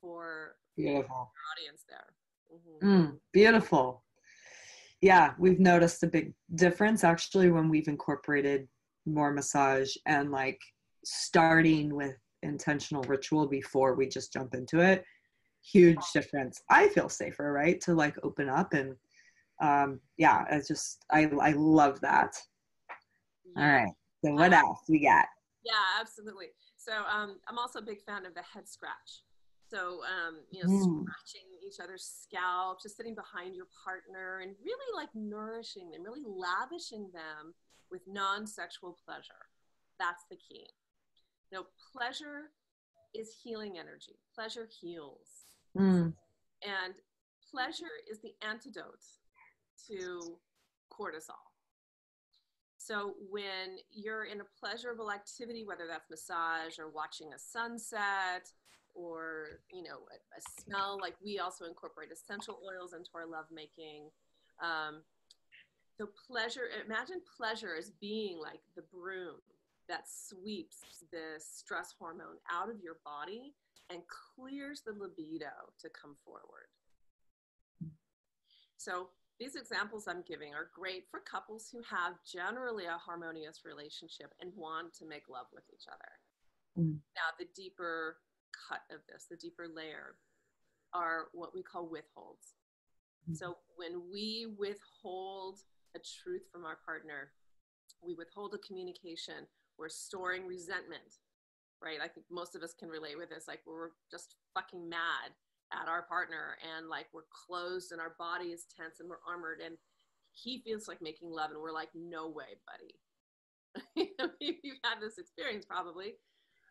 for 0.00 0.56
beautiful 0.76 1.32
audience 1.56 1.84
there. 1.88 2.06
Mm-hmm. 2.52 2.88
Mm, 2.88 3.18
beautiful. 3.32 4.02
Yeah, 5.00 5.34
we've 5.38 5.60
noticed 5.60 6.02
a 6.02 6.08
big 6.08 6.32
difference 6.54 7.04
actually 7.04 7.50
when 7.50 7.68
we've 7.68 7.88
incorporated 7.88 8.66
more 9.04 9.32
massage 9.32 9.94
and 10.06 10.30
like 10.30 10.60
starting 11.04 11.94
with 11.94 12.16
intentional 12.42 13.02
ritual 13.04 13.46
before 13.46 13.94
we 13.94 14.08
just 14.08 14.32
jump 14.32 14.54
into 14.54 14.80
it. 14.80 15.04
Huge 15.62 15.98
difference. 16.14 16.62
I 16.70 16.88
feel 16.88 17.08
safer, 17.08 17.52
right? 17.52 17.80
To 17.82 17.94
like 17.94 18.16
open 18.22 18.48
up 18.48 18.72
and 18.72 18.94
um 19.60 20.00
yeah, 20.18 20.44
I 20.50 20.60
just 20.66 21.04
I 21.10 21.30
I 21.40 21.52
love 21.52 22.00
that. 22.00 22.36
All 23.56 23.66
right. 23.66 23.92
So 24.24 24.32
what 24.32 24.52
else 24.52 24.80
we 24.88 25.00
got? 25.00 25.26
Yeah, 25.64 26.00
absolutely. 26.00 26.48
So 26.76 26.92
um, 26.92 27.38
I'm 27.48 27.58
also 27.58 27.80
a 27.80 27.82
big 27.82 28.00
fan 28.02 28.26
of 28.26 28.34
the 28.34 28.42
head 28.42 28.68
scratch. 28.68 29.24
So 29.68 30.00
um, 30.06 30.38
you 30.50 30.62
know, 30.62 30.70
mm. 30.70 31.02
scratching 31.02 31.48
each 31.66 31.80
other's 31.82 32.04
scalp, 32.22 32.80
just 32.82 32.96
sitting 32.96 33.14
behind 33.14 33.56
your 33.56 33.66
partner, 33.84 34.40
and 34.40 34.54
really 34.64 34.90
like 34.94 35.08
nourishing 35.14 35.90
them, 35.90 36.04
really 36.04 36.22
lavishing 36.24 37.10
them 37.12 37.54
with 37.90 38.02
non-sexual 38.06 38.96
pleasure. 39.04 39.50
That's 39.98 40.22
the 40.30 40.36
key. 40.36 40.66
You 41.50 41.58
know, 41.58 41.66
pleasure 41.92 42.50
is 43.14 43.34
healing 43.42 43.74
energy. 43.78 44.18
Pleasure 44.34 44.68
heals, 44.80 45.46
mm. 45.76 46.12
and 46.62 46.94
pleasure 47.50 47.94
is 48.10 48.20
the 48.20 48.34
antidote 48.46 49.02
to 49.88 50.38
cortisol. 50.90 51.46
So 52.78 53.14
when 53.30 53.78
you're 53.90 54.24
in 54.24 54.40
a 54.40 54.44
pleasurable 54.60 55.10
activity, 55.10 55.64
whether 55.64 55.86
that's 55.88 56.08
massage 56.08 56.78
or 56.78 56.88
watching 56.88 57.32
a 57.32 57.38
sunset 57.38 58.48
or 58.94 59.60
you 59.72 59.82
know 59.82 60.06
a, 60.10 60.38
a 60.38 60.62
smell, 60.62 60.98
like 61.00 61.14
we 61.22 61.38
also 61.38 61.64
incorporate 61.64 62.10
essential 62.12 62.60
oils 62.64 62.92
into 62.92 63.10
our 63.14 63.26
lovemaking. 63.26 64.10
Um, 64.62 65.02
so 65.98 66.08
pleasure, 66.28 66.68
imagine 66.84 67.20
pleasure 67.36 67.74
as 67.76 67.90
being 67.90 68.38
like 68.38 68.60
the 68.76 68.82
broom 68.82 69.40
that 69.88 70.04
sweeps 70.06 71.04
the 71.10 71.38
stress 71.38 71.94
hormone 71.98 72.38
out 72.52 72.68
of 72.70 72.80
your 72.80 72.98
body 73.04 73.54
and 73.90 74.02
clears 74.08 74.82
the 74.84 74.92
libido 74.92 75.72
to 75.80 75.88
come 75.88 76.16
forward. 76.24 76.68
So 78.76 79.08
these 79.38 79.56
examples 79.56 80.08
I'm 80.08 80.24
giving 80.26 80.54
are 80.54 80.70
great 80.74 81.04
for 81.10 81.20
couples 81.20 81.68
who 81.70 81.82
have 81.90 82.14
generally 82.24 82.86
a 82.86 82.96
harmonious 82.96 83.62
relationship 83.64 84.32
and 84.40 84.52
want 84.56 84.94
to 84.94 85.06
make 85.06 85.28
love 85.28 85.46
with 85.52 85.64
each 85.72 85.84
other. 85.88 86.12
Mm. 86.78 86.98
Now, 87.14 87.36
the 87.38 87.46
deeper 87.54 88.16
cut 88.68 88.80
of 88.90 89.00
this, 89.08 89.26
the 89.30 89.36
deeper 89.36 89.66
layer, 89.68 90.16
are 90.94 91.26
what 91.32 91.54
we 91.54 91.62
call 91.62 91.88
withholds. 91.88 92.54
Mm. 93.30 93.36
So, 93.36 93.56
when 93.76 94.02
we 94.10 94.54
withhold 94.58 95.60
a 95.94 95.98
truth 95.98 96.42
from 96.50 96.64
our 96.64 96.78
partner, 96.84 97.32
we 98.02 98.14
withhold 98.14 98.54
a 98.54 98.66
communication, 98.66 99.46
we're 99.78 99.88
storing 99.90 100.46
resentment, 100.46 101.20
right? 101.82 101.98
I 102.02 102.08
think 102.08 102.26
most 102.30 102.54
of 102.54 102.62
us 102.62 102.72
can 102.72 102.88
relate 102.88 103.18
with 103.18 103.28
this. 103.28 103.48
Like, 103.48 103.60
we're 103.66 103.90
just 104.10 104.36
fucking 104.54 104.88
mad 104.88 105.36
at 105.72 105.88
our 105.88 106.02
partner 106.02 106.56
and 106.76 106.88
like 106.88 107.06
we're 107.12 107.28
closed 107.30 107.92
and 107.92 108.00
our 108.00 108.14
body 108.18 108.50
is 108.50 108.66
tense 108.76 109.00
and 109.00 109.08
we're 109.08 109.24
armored 109.26 109.60
and 109.64 109.76
he 110.32 110.62
feels 110.64 110.86
like 110.86 111.00
making 111.00 111.30
love 111.30 111.50
and 111.50 111.60
we're 111.60 111.72
like 111.72 111.88
no 111.94 112.28
way 112.28 112.58
buddy. 112.66 112.94
You've 114.40 114.82
had 114.84 115.00
this 115.00 115.18
experience 115.18 115.64
probably. 115.64 116.14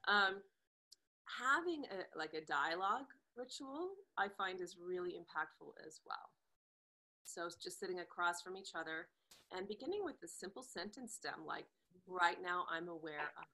Um, 0.08 0.42
having 1.25 1.84
a, 1.90 2.18
like 2.18 2.34
a 2.34 2.46
dialogue 2.46 3.10
ritual 3.36 3.90
i 4.18 4.28
find 4.38 4.62
is 4.62 4.78
really 4.80 5.12
impactful 5.12 5.74
as 5.86 6.00
well. 6.06 6.30
So 7.25 7.50
just 7.62 7.80
sitting 7.80 8.00
across 8.00 8.42
from 8.42 8.56
each 8.56 8.72
other 8.75 9.08
and 9.52 9.68
beginning 9.68 10.02
with 10.04 10.16
a 10.24 10.28
simple 10.28 10.64
sentence 10.64 11.14
stem 11.14 11.46
like 11.46 11.66
right 12.08 12.38
now 12.42 12.66
i'm 12.72 12.88
aware 12.88 13.34
of 13.38 13.46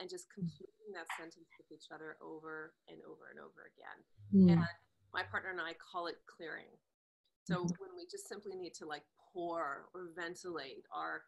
and 0.00 0.08
just 0.08 0.32
completing 0.32 0.90
that 0.96 1.06
sentence 1.14 1.52
with 1.60 1.68
each 1.68 1.92
other 1.92 2.16
over 2.24 2.72
and 2.88 2.98
over 3.04 3.28
and 3.28 3.38
over 3.38 3.68
again. 3.68 3.98
Mm. 4.32 4.56
And 4.56 4.64
my 5.12 5.22
partner 5.28 5.50
and 5.50 5.60
I 5.60 5.76
call 5.76 6.06
it 6.08 6.16
clearing. 6.24 6.72
So 7.44 7.62
mm-hmm. 7.62 7.76
when 7.78 7.92
we 7.96 8.08
just 8.10 8.28
simply 8.28 8.56
need 8.56 8.74
to 8.80 8.86
like 8.86 9.04
pour 9.32 9.86
or 9.92 10.10
ventilate 10.16 10.88
our 10.94 11.22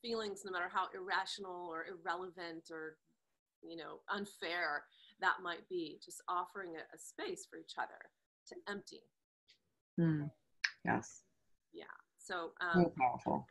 feelings, 0.00 0.42
no 0.44 0.52
matter 0.52 0.70
how 0.70 0.86
irrational 0.94 1.66
or 1.68 1.86
irrelevant 1.90 2.70
or 2.70 2.96
you 3.62 3.76
know 3.76 4.04
unfair 4.12 4.84
that 5.20 5.42
might 5.42 5.66
be, 5.68 5.98
just 6.04 6.22
offering 6.28 6.74
a, 6.76 6.82
a 6.94 6.98
space 6.98 7.46
for 7.48 7.56
each 7.58 7.74
other 7.78 8.10
to 8.48 8.54
empty. 8.68 9.02
Mm. 9.98 10.30
Yes. 10.84 11.22
Yeah. 11.72 11.84
So 12.18 12.50
um, 12.60 12.82
very 12.82 12.92
powerful. 12.98 13.46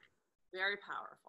Very 0.53 0.77
powerful 0.77 1.22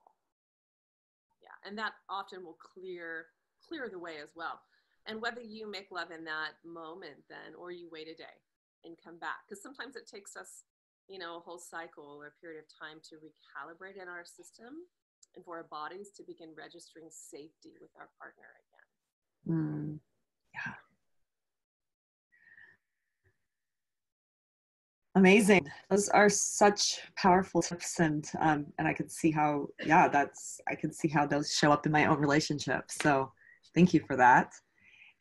and 1.65 1.77
that 1.79 1.93
often 2.09 2.45
will 2.45 2.59
clear 2.61 3.27
clear 3.67 3.89
the 3.89 3.99
way 3.99 4.21
as 4.23 4.31
well. 4.37 4.61
And 5.07 5.21
whether 5.21 5.41
you 5.41 5.71
make 5.71 5.89
love 5.91 6.11
in 6.11 6.25
that 6.25 6.57
moment 6.65 7.25
then 7.29 7.57
or 7.59 7.71
you 7.71 7.89
wait 7.91 8.09
a 8.09 8.17
day 8.17 8.37
and 8.85 8.97
come 9.03 9.19
back 9.19 9.45
because 9.49 9.63
sometimes 9.63 9.97
it 9.97 10.09
takes 10.09 10.37
us 10.37 10.65
you 11.09 11.19
know 11.19 11.37
a 11.37 11.41
whole 11.41 11.59
cycle 11.59 12.17
or 12.21 12.29
a 12.29 12.39
period 12.41 12.61
of 12.61 12.69
time 12.73 13.01
to 13.09 13.17
recalibrate 13.21 14.01
in 14.01 14.09
our 14.09 14.25
system 14.25 14.89
and 15.37 15.45
for 15.45 15.57
our 15.57 15.69
bodies 15.69 16.11
to 16.17 16.23
begin 16.23 16.53
registering 16.57 17.09
safety 17.11 17.77
with 17.81 17.91
our 17.99 18.09
partner 18.21 18.49
again. 18.65 18.89
Mm, 19.45 19.99
yeah 20.55 20.84
Amazing. 25.17 25.71
Those 25.91 26.09
are 26.09 26.29
such 26.29 26.99
powerful 27.17 27.63
tips, 27.63 28.01
and 28.01 28.29
um, 28.41 28.67
and 28.79 28.89
I 28.89 28.93
can 28.93 29.09
see 29.09 29.31
how 29.31 29.69
yeah, 29.87 30.09
that's 30.09 30.61
I 30.69 30.75
can 30.75 30.93
see 30.93 31.07
how 31.07 31.25
those 31.25 31.53
show 31.53 31.71
up 31.71 31.87
in 31.87 31.93
my 31.93 32.07
own 32.07 32.19
relationship. 32.19 32.91
So 32.91 33.31
thank 33.77 33.95
you 33.95 34.01
for 34.07 34.17
that. 34.17 34.53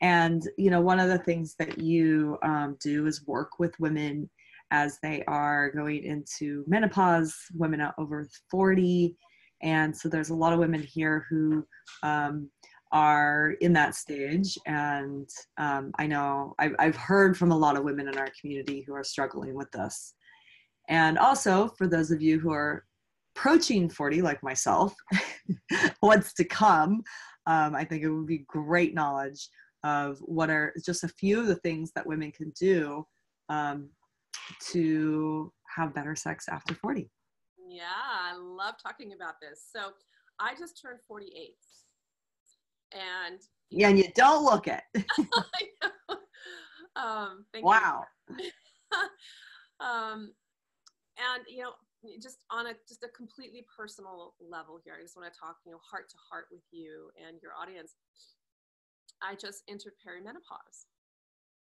And 0.00 0.42
you 0.58 0.70
know, 0.70 0.80
one 0.80 0.98
of 0.98 1.08
the 1.08 1.18
things 1.18 1.54
that 1.60 1.78
you 1.78 2.38
um, 2.42 2.76
do 2.80 3.06
is 3.06 3.24
work 3.26 3.60
with 3.60 3.78
women 3.78 4.28
as 4.72 4.98
they 5.00 5.22
are 5.28 5.70
going 5.70 6.02
into 6.02 6.64
menopause, 6.66 7.36
women 7.54 7.86
over 7.96 8.28
forty, 8.50 9.16
and 9.62 9.96
so 9.96 10.08
there's 10.08 10.30
a 10.30 10.34
lot 10.34 10.52
of 10.52 10.58
women 10.58 10.82
here 10.82 11.24
who 11.30 11.64
um, 12.02 12.50
are 12.94 13.56
in 13.60 13.72
that 13.72 13.96
stage. 13.96 14.56
And 14.66 15.28
um, 15.58 15.90
I 15.98 16.06
know 16.06 16.54
I've, 16.60 16.76
I've 16.78 16.96
heard 16.96 17.36
from 17.36 17.50
a 17.50 17.58
lot 17.58 17.76
of 17.76 17.82
women 17.82 18.08
in 18.08 18.16
our 18.16 18.28
community 18.40 18.82
who 18.86 18.94
are 18.94 19.02
struggling 19.02 19.54
with 19.54 19.70
this. 19.72 20.14
And 20.88 21.18
also, 21.18 21.68
for 21.76 21.88
those 21.88 22.12
of 22.12 22.22
you 22.22 22.38
who 22.38 22.52
are 22.52 22.84
approaching 23.36 23.90
40, 23.90 24.22
like 24.22 24.42
myself, 24.44 24.94
what's 26.00 26.32
to 26.34 26.44
come, 26.44 27.02
um, 27.46 27.74
I 27.74 27.84
think 27.84 28.04
it 28.04 28.10
would 28.10 28.28
be 28.28 28.44
great 28.46 28.94
knowledge 28.94 29.48
of 29.82 30.18
what 30.20 30.48
are 30.48 30.72
just 30.86 31.02
a 31.02 31.08
few 31.08 31.40
of 31.40 31.46
the 31.46 31.56
things 31.56 31.90
that 31.96 32.06
women 32.06 32.30
can 32.30 32.52
do 32.58 33.04
um, 33.48 33.90
to 34.70 35.52
have 35.76 35.94
better 35.94 36.14
sex 36.14 36.46
after 36.48 36.74
40. 36.76 37.10
Yeah, 37.68 37.82
I 37.86 38.36
love 38.36 38.74
talking 38.80 39.14
about 39.14 39.34
this. 39.42 39.66
So 39.74 39.90
I 40.38 40.54
just 40.58 40.80
turned 40.80 41.00
48 41.08 41.54
and 42.94 43.40
yeah, 43.70 43.88
and 43.88 43.98
you 43.98 44.08
don't 44.14 44.44
look 44.44 44.68
it. 44.68 44.82
um, 46.96 47.44
wow. 47.56 48.04
um, 49.80 50.32
and 51.18 51.44
you 51.48 51.62
know, 51.62 51.72
just 52.22 52.44
on 52.50 52.66
a 52.66 52.74
just 52.88 53.02
a 53.02 53.08
completely 53.08 53.66
personal 53.76 54.34
level 54.40 54.78
here, 54.84 54.94
I 54.98 55.02
just 55.02 55.16
want 55.16 55.32
to 55.32 55.38
talk, 55.38 55.56
you 55.66 55.72
know, 55.72 55.78
heart 55.82 56.08
to 56.10 56.16
heart 56.30 56.46
with 56.50 56.62
you 56.70 57.10
and 57.26 57.40
your 57.42 57.52
audience. 57.60 57.94
I 59.22 59.34
just 59.34 59.62
entered 59.68 59.94
perimenopause, 60.04 60.86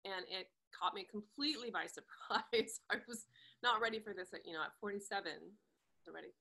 and 0.05 0.25
it 0.27 0.47
caught 0.77 0.93
me 0.93 1.05
completely 1.09 1.71
by 1.71 1.85
surprise. 1.85 2.81
I 2.91 2.97
was 3.07 3.25
not 3.63 3.81
ready 3.81 3.99
for 3.99 4.13
this 4.13 4.33
at 4.33 4.41
you 4.45 4.53
know 4.53 4.63
at 4.63 4.71
47 4.79 5.31
already. 6.07 6.33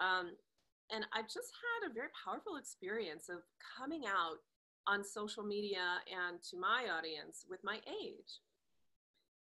Um, 0.00 0.32
and 0.94 1.04
I 1.12 1.22
just 1.22 1.50
had 1.58 1.90
a 1.90 1.94
very 1.94 2.08
powerful 2.24 2.56
experience 2.56 3.28
of 3.28 3.42
coming 3.76 4.04
out 4.06 4.38
on 4.86 5.02
social 5.02 5.42
media 5.42 5.98
and 6.06 6.40
to 6.50 6.56
my 6.56 6.86
audience 6.96 7.44
with 7.50 7.58
my 7.64 7.80
age. 7.88 8.38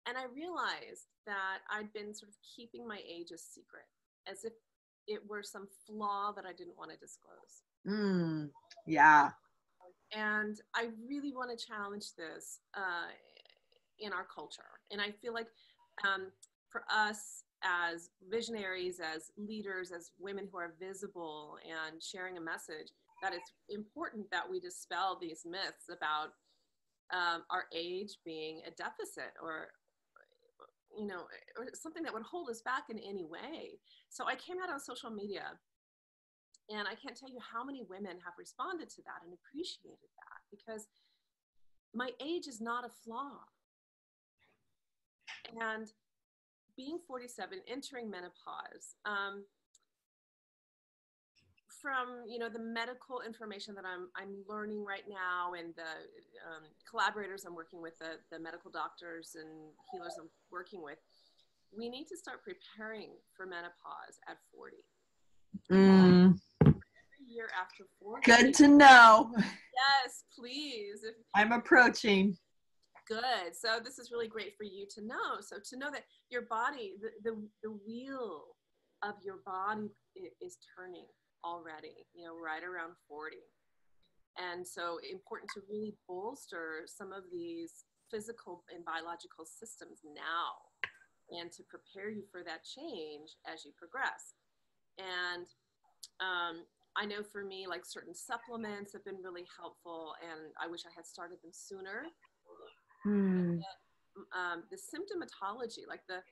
And 0.06 0.16
I 0.16 0.24
realized 0.34 1.08
that 1.26 1.58
I'd 1.70 1.92
been 1.92 2.14
sort 2.14 2.30
of 2.30 2.36
keeping 2.56 2.88
my 2.88 3.00
age 3.06 3.30
a 3.30 3.38
secret, 3.38 3.84
as 4.26 4.44
if 4.44 4.52
it 5.06 5.20
were 5.28 5.42
some 5.42 5.68
flaw 5.86 6.32
that 6.32 6.46
I 6.46 6.52
didn't 6.52 6.78
want 6.78 6.92
to 6.92 6.96
disclose. 6.96 7.62
Mm, 7.86 8.50
yeah. 8.86 9.30
And 10.12 10.56
I 10.74 10.88
really 11.06 11.34
want 11.34 11.50
to 11.50 11.66
challenge 11.66 12.14
this 12.16 12.60
uh, 12.74 13.12
in 13.98 14.12
our 14.12 14.26
culture. 14.34 14.62
And 14.90 15.00
I 15.00 15.10
feel 15.10 15.34
like 15.34 15.48
um, 16.04 16.28
for 16.70 16.84
us 16.90 17.44
as 17.64 18.10
visionaries, 18.30 19.00
as 19.00 19.30
leaders, 19.36 19.90
as 19.90 20.12
women 20.18 20.48
who 20.50 20.58
are 20.58 20.74
visible 20.78 21.56
and 21.64 22.02
sharing 22.02 22.36
a 22.36 22.40
message, 22.40 22.92
that 23.22 23.32
it's 23.32 23.52
important 23.68 24.30
that 24.30 24.48
we 24.48 24.60
dispel 24.60 25.18
these 25.20 25.42
myths 25.44 25.88
about 25.90 26.34
um, 27.12 27.44
our 27.50 27.64
age 27.74 28.18
being 28.24 28.60
a 28.66 28.70
deficit 28.70 29.32
or 29.42 29.68
you 30.96 31.06
know 31.06 31.26
or 31.58 31.66
something 31.74 32.02
that 32.02 32.12
would 32.12 32.22
hold 32.22 32.48
us 32.48 32.62
back 32.62 32.84
in 32.90 32.98
any 32.98 33.24
way. 33.24 33.78
So 34.08 34.26
i 34.26 34.34
came 34.34 34.56
out 34.62 34.70
on 34.70 34.78
social 34.78 35.10
media 35.10 35.58
and 36.70 36.86
i 36.86 36.94
can't 36.94 37.18
tell 37.18 37.28
you 37.28 37.38
how 37.42 37.64
many 37.64 37.82
women 37.88 38.16
have 38.24 38.34
responded 38.38 38.88
to 38.90 39.02
that 39.02 39.20
and 39.24 39.34
appreciated 39.34 40.10
that 40.16 40.40
because 40.50 40.86
my 41.94 42.10
age 42.20 42.46
is 42.46 42.60
not 42.60 42.84
a 42.84 42.88
flaw. 42.88 43.38
And 45.60 45.86
being 46.76 46.98
47 47.06 47.58
entering 47.68 48.10
menopause 48.10 48.96
um, 49.06 49.44
from 51.84 52.24
you 52.26 52.38
know 52.38 52.48
the 52.48 52.58
medical 52.58 53.20
information 53.26 53.74
that 53.74 53.84
I'm 53.84 54.08
I'm 54.16 54.42
learning 54.48 54.84
right 54.84 55.04
now 55.08 55.52
and 55.52 55.74
the 55.76 55.92
um, 56.48 56.64
collaborators 56.88 57.44
I'm 57.44 57.54
working 57.54 57.82
with, 57.82 57.98
the 57.98 58.16
the 58.30 58.38
medical 58.38 58.70
doctors 58.70 59.36
and 59.38 59.48
healers 59.92 60.14
I'm 60.18 60.30
working 60.50 60.82
with, 60.82 60.98
we 61.76 61.88
need 61.88 62.06
to 62.08 62.16
start 62.16 62.38
preparing 62.42 63.10
for 63.36 63.46
menopause 63.46 64.18
at 64.28 64.38
40. 64.54 64.76
Mm. 65.70 66.38
Every 66.64 67.26
year 67.28 67.48
after 67.60 67.84
40. 68.00 68.22
Good 68.24 68.54
to 68.54 68.68
know. 68.68 69.30
Yes, 69.36 70.24
please. 70.38 71.04
If, 71.04 71.14
I'm 71.34 71.52
approaching. 71.52 72.36
Good. 73.06 73.52
So 73.52 73.80
this 73.84 73.98
is 73.98 74.10
really 74.10 74.28
great 74.28 74.56
for 74.56 74.64
you 74.64 74.86
to 74.94 75.04
know. 75.04 75.40
So 75.40 75.56
to 75.70 75.76
know 75.76 75.90
that 75.90 76.04
your 76.30 76.42
body, 76.42 76.94
the, 77.00 77.10
the, 77.22 77.36
the 77.62 77.70
wheel 77.86 78.56
of 79.02 79.14
your 79.22 79.40
body 79.44 79.90
is 80.40 80.56
turning 80.76 81.06
already, 81.44 82.08
you 82.14 82.24
know, 82.24 82.32
right 82.32 82.64
around 82.64 82.94
40. 83.08 83.36
And 84.40 84.66
so 84.66 84.98
important 85.04 85.50
to 85.54 85.62
really 85.68 85.94
bolster 86.08 86.86
some 86.86 87.12
of 87.12 87.24
these 87.30 87.84
physical 88.10 88.64
and 88.72 88.84
biological 88.84 89.44
systems 89.44 90.00
now 90.04 90.64
and 91.30 91.52
to 91.52 91.62
prepare 91.68 92.10
you 92.10 92.24
for 92.32 92.42
that 92.44 92.64
change 92.64 93.36
as 93.44 93.64
you 93.64 93.72
progress. 93.76 94.34
And 94.98 95.46
um, 96.20 96.64
I 96.96 97.06
know 97.06 97.22
for 97.22 97.44
me, 97.44 97.66
like 97.66 97.84
certain 97.84 98.14
supplements 98.14 98.92
have 98.92 99.04
been 99.04 99.22
really 99.22 99.46
helpful, 99.58 100.14
and 100.22 100.52
I 100.60 100.68
wish 100.68 100.84
I 100.86 100.94
had 100.94 101.06
started 101.06 101.38
them 101.42 101.52
sooner. 101.52 102.06
Mm. 103.06 103.60
um, 104.32 104.64
the 104.70 104.76
symptomatology, 104.76 105.86
like 105.88 106.06
the 106.08 106.22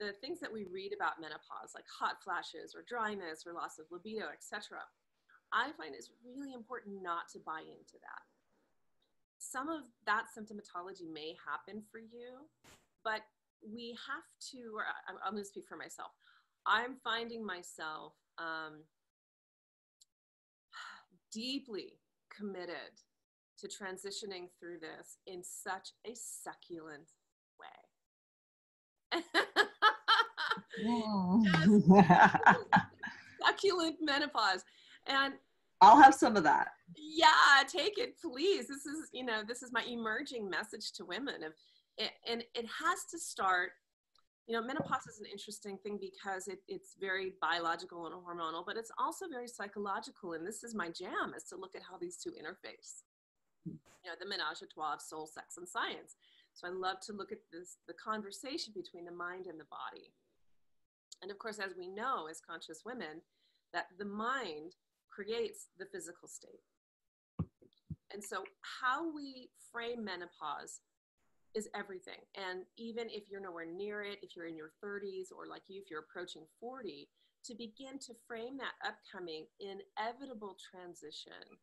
the 0.00 0.12
things 0.20 0.40
that 0.40 0.50
we 0.50 0.64
read 0.64 0.92
about 0.96 1.20
menopause, 1.20 1.76
like 1.76 1.84
hot 1.86 2.16
flashes 2.24 2.74
or 2.74 2.82
dryness 2.88 3.44
or 3.46 3.52
loss 3.52 3.78
of 3.78 3.84
libido, 3.92 4.32
etc., 4.32 4.80
I 5.52 5.72
find 5.76 5.94
it's 5.94 6.10
really 6.24 6.54
important 6.54 7.02
not 7.02 7.28
to 7.34 7.38
buy 7.38 7.60
into 7.60 8.00
that. 8.00 8.24
Some 9.38 9.68
of 9.68 9.82
that 10.06 10.24
symptomatology 10.32 11.10
may 11.12 11.36
happen 11.44 11.82
for 11.92 11.98
you, 11.98 12.48
but 13.04 13.20
we 13.60 13.96
have 14.08 14.24
to, 14.52 14.72
or 14.74 14.84
I'm, 15.08 15.16
I'm 15.24 15.32
going 15.32 15.44
to 15.44 15.48
speak 15.48 15.68
for 15.68 15.76
myself. 15.76 16.12
I'm 16.66 16.96
finding 17.02 17.44
myself 17.44 18.14
um, 18.38 18.84
deeply 21.32 21.98
committed 22.34 22.94
to 23.60 23.68
transitioning 23.68 24.48
through 24.58 24.78
this 24.80 25.18
in 25.26 25.42
such 25.42 25.90
a 26.06 26.14
succulent 26.14 27.10
way. 27.60 29.22
succulent 33.46 33.96
menopause. 34.00 34.64
And 35.06 35.34
I'll 35.80 36.00
have 36.00 36.14
some 36.14 36.36
of 36.36 36.44
that. 36.44 36.68
Yeah, 36.96 37.62
take 37.66 37.98
it, 37.98 38.20
please. 38.20 38.68
This 38.68 38.86
is, 38.86 39.08
you 39.12 39.24
know, 39.24 39.42
this 39.46 39.62
is 39.62 39.72
my 39.72 39.82
emerging 39.88 40.48
message 40.50 40.92
to 40.92 41.04
women 41.04 41.42
of 41.42 41.52
it, 41.96 42.10
and 42.28 42.42
it 42.54 42.66
has 42.66 43.04
to 43.10 43.18
start 43.18 43.72
you 44.46 44.56
know 44.56 44.62
menopause 44.62 45.06
is 45.06 45.20
an 45.20 45.26
interesting 45.30 45.78
thing 45.78 45.98
because 46.00 46.48
it, 46.48 46.58
it's 46.66 46.96
very 46.98 47.34
biological 47.40 48.06
and 48.06 48.14
hormonal 48.14 48.64
but 48.66 48.76
it's 48.76 48.90
also 48.98 49.26
very 49.28 49.46
psychological 49.46 50.32
and 50.32 50.46
this 50.46 50.64
is 50.64 50.74
my 50.74 50.88
jam 50.88 51.34
is 51.36 51.44
to 51.44 51.56
look 51.56 51.76
at 51.76 51.82
how 51.88 51.96
these 51.98 52.16
two 52.16 52.30
interface 52.30 53.02
you 53.66 54.06
know 54.06 54.16
the 54.18 54.26
menage 54.26 54.62
a 54.62 54.66
trois 54.66 54.94
of 54.94 55.00
soul 55.00 55.26
sex 55.26 55.56
and 55.56 55.68
science 55.68 56.16
so 56.52 56.66
i 56.66 56.70
love 56.70 57.00
to 57.00 57.12
look 57.12 57.32
at 57.32 57.38
this 57.52 57.78
the 57.86 57.94
conversation 57.94 58.72
between 58.74 59.04
the 59.04 59.12
mind 59.12 59.46
and 59.46 59.58
the 59.58 59.70
body 59.70 60.12
and 61.22 61.30
of 61.30 61.38
course, 61.38 61.58
as 61.58 61.76
we 61.76 61.86
know 61.86 62.26
as 62.30 62.40
conscious 62.40 62.82
women, 62.84 63.20
that 63.72 63.86
the 63.98 64.04
mind 64.04 64.74
creates 65.10 65.68
the 65.78 65.86
physical 65.86 66.28
state. 66.28 66.62
And 68.12 68.22
so, 68.22 68.44
how 68.80 69.12
we 69.14 69.50
frame 69.70 70.04
menopause 70.04 70.80
is 71.54 71.68
everything. 71.74 72.20
And 72.34 72.62
even 72.76 73.08
if 73.10 73.24
you're 73.28 73.40
nowhere 73.40 73.66
near 73.66 74.02
it, 74.02 74.18
if 74.22 74.34
you're 74.34 74.46
in 74.46 74.56
your 74.56 74.72
30s, 74.82 75.28
or 75.36 75.46
like 75.46 75.62
you, 75.68 75.80
if 75.82 75.90
you're 75.90 76.00
approaching 76.00 76.42
40, 76.60 77.08
to 77.44 77.54
begin 77.54 77.98
to 77.98 78.14
frame 78.26 78.56
that 78.58 78.74
upcoming 78.86 79.46
inevitable 79.60 80.56
transition 80.70 81.58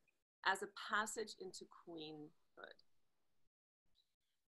as 0.48 0.64
a 0.64 0.72
passage 0.90 1.36
into 1.40 1.66
queenhood. 1.68 2.80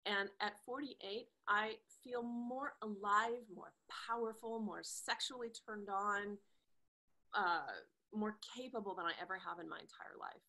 And 0.05 0.29
at 0.41 0.53
48, 0.65 1.27
I 1.47 1.73
feel 2.03 2.23
more 2.23 2.73
alive, 2.81 3.43
more 3.53 3.73
powerful, 4.07 4.59
more 4.59 4.81
sexually 4.81 5.49
turned 5.67 5.89
on, 5.89 6.37
uh, 7.35 7.83
more 8.15 8.37
capable 8.55 8.95
than 8.95 9.05
I 9.05 9.13
ever 9.21 9.37
have 9.37 9.59
in 9.59 9.69
my 9.69 9.77
entire 9.77 10.17
life. 10.17 10.47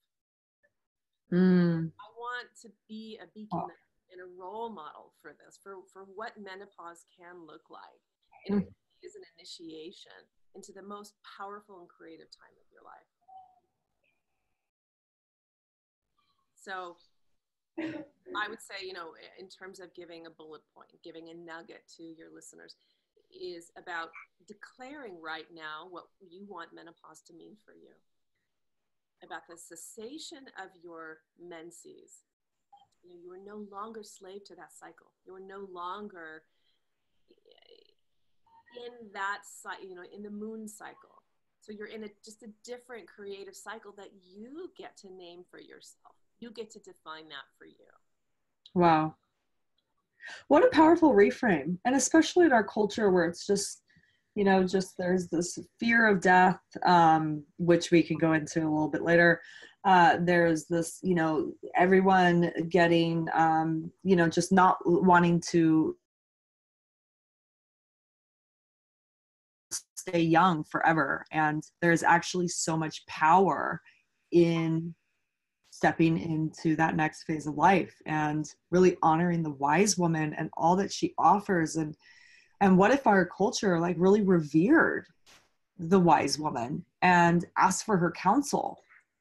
Mm. 1.31 1.93
I 1.93 2.09
want 2.17 2.49
to 2.63 2.69
be 2.89 3.19
a 3.23 3.27
beacon 3.35 3.69
oh. 3.69 4.11
and 4.11 4.23
a 4.23 4.29
role 4.39 4.71
model 4.71 5.13
for 5.21 5.35
this, 5.35 5.59
for, 5.63 5.83
for 5.93 6.07
what 6.15 6.41
menopause 6.41 7.05
can 7.13 7.45
look 7.45 7.69
like. 7.69 8.03
And 8.49 8.63
mm. 8.63 8.67
it 8.67 9.07
is 9.07 9.15
an 9.15 9.27
initiation 9.37 10.25
into 10.55 10.73
the 10.73 10.83
most 10.83 11.15
powerful 11.23 11.81
and 11.81 11.89
creative 11.91 12.31
time 12.33 12.55
of 12.57 12.67
your 12.73 12.83
life. 12.83 13.07
So 16.61 16.97
I 18.37 18.49
would 18.49 18.61
say, 18.61 18.87
you 18.87 18.93
know, 18.93 19.17
in 19.39 19.49
terms 19.49 19.81
of 19.81 19.95
giving 19.95 20.27
a 20.27 20.31
bullet 20.31 20.63
point, 20.75 20.89
giving 21.03 21.31
a 21.31 21.35
nugget 21.35 21.83
to 21.97 22.03
your 22.03 22.29
listeners, 22.33 22.77
is 23.31 23.71
about 23.79 24.11
declaring 24.47 25.17
right 25.23 25.47
now 25.55 25.87
what 25.89 26.05
you 26.21 26.45
want 26.49 26.75
menopause 26.75 27.23
to 27.27 27.33
mean 27.33 27.57
for 27.65 27.73
you. 27.73 27.95
About 29.25 29.43
the 29.49 29.57
cessation 29.57 30.47
of 30.59 30.71
your 30.83 31.19
menses. 31.41 32.25
You, 33.03 33.11
know, 33.11 33.17
you 33.23 33.33
are 33.33 33.45
no 33.45 33.67
longer 33.71 34.03
slave 34.03 34.45
to 34.45 34.55
that 34.57 34.73
cycle. 34.73 35.13
You 35.27 35.35
are 35.35 35.41
no 35.41 35.67
longer 35.73 36.43
in 38.77 39.13
that, 39.13 39.41
cycle, 39.45 39.89
you 39.89 39.95
know, 39.95 40.05
in 40.15 40.23
the 40.23 40.31
moon 40.31 40.69
cycle. 40.69 41.23
So 41.61 41.73
you're 41.73 41.89
in 41.89 42.05
a 42.05 42.09
just 42.25 42.43
a 42.43 42.49
different 42.65 43.07
creative 43.07 43.55
cycle 43.55 43.93
that 43.97 44.11
you 44.25 44.71
get 44.77 44.97
to 44.99 45.13
name 45.13 45.45
for 45.51 45.61
yourself. 45.61 46.20
You 46.41 46.51
get 46.51 46.71
to 46.73 46.79
define 46.79 47.29
that 47.29 47.45
for 47.59 47.67
you. 47.67 47.75
Wow. 48.75 49.15
What 50.49 50.65
a 50.65 50.69
powerful 50.69 51.13
reframe. 51.13 51.77
And 51.85 51.95
especially 51.95 52.47
in 52.47 52.53
our 52.53 52.65
culture 52.65 53.11
where 53.11 53.27
it's 53.27 53.47
just, 53.47 53.83
you 54.35 54.45
know, 54.45 54.65
just 54.65 54.97
there's 54.97 55.29
this 55.29 55.59
fear 55.79 56.07
of 56.07 56.21
death, 56.21 56.61
um, 56.85 57.45
which 57.59 57.91
we 57.91 58.03
can 58.03 58.17
go 58.17 58.33
into 58.33 58.61
a 58.61 58.71
little 58.71 58.89
bit 58.89 59.03
later. 59.03 59.41
Uh, 59.85 60.19
there's 60.21 60.67
this, 60.67 60.99
you 61.03 61.15
know, 61.15 61.53
everyone 61.77 62.51
getting, 62.69 63.27
um, 63.35 63.91
you 64.03 64.17
know, 64.17 64.29
just 64.29 64.53
not 64.53 64.79
wanting 64.85 65.43
to 65.49 65.97
stay 69.97 70.21
young 70.21 70.65
forever. 70.65 71.25
And 71.33 71.63
there's 71.83 72.03
actually 72.03 72.49
so 72.49 72.77
much 72.77 73.05
power 73.07 73.81
in 74.33 74.95
stepping 75.81 76.19
into 76.19 76.77
that 76.77 76.95
next 76.95 77.23
phase 77.23 77.47
of 77.47 77.55
life 77.55 78.03
and 78.05 78.53
really 78.71 78.99
honoring 79.03 79.43
the 79.43 79.53
wise 79.53 79.97
woman 79.97 80.35
and 80.35 80.51
all 80.55 80.77
that 80.77 80.93
she 80.93 81.15
offers. 81.17 81.77
And 81.77 81.97
and 82.61 82.77
what 82.77 82.91
if 82.91 83.07
our 83.07 83.25
culture 83.25 83.81
like 83.81 83.97
really 83.99 84.21
revered 84.21 85.07
the 85.79 85.99
wise 85.99 86.39
woman 86.39 86.85
and 87.01 87.47
asked 87.57 87.87
for 87.87 87.97
her 87.97 88.11
counsel? 88.11 88.77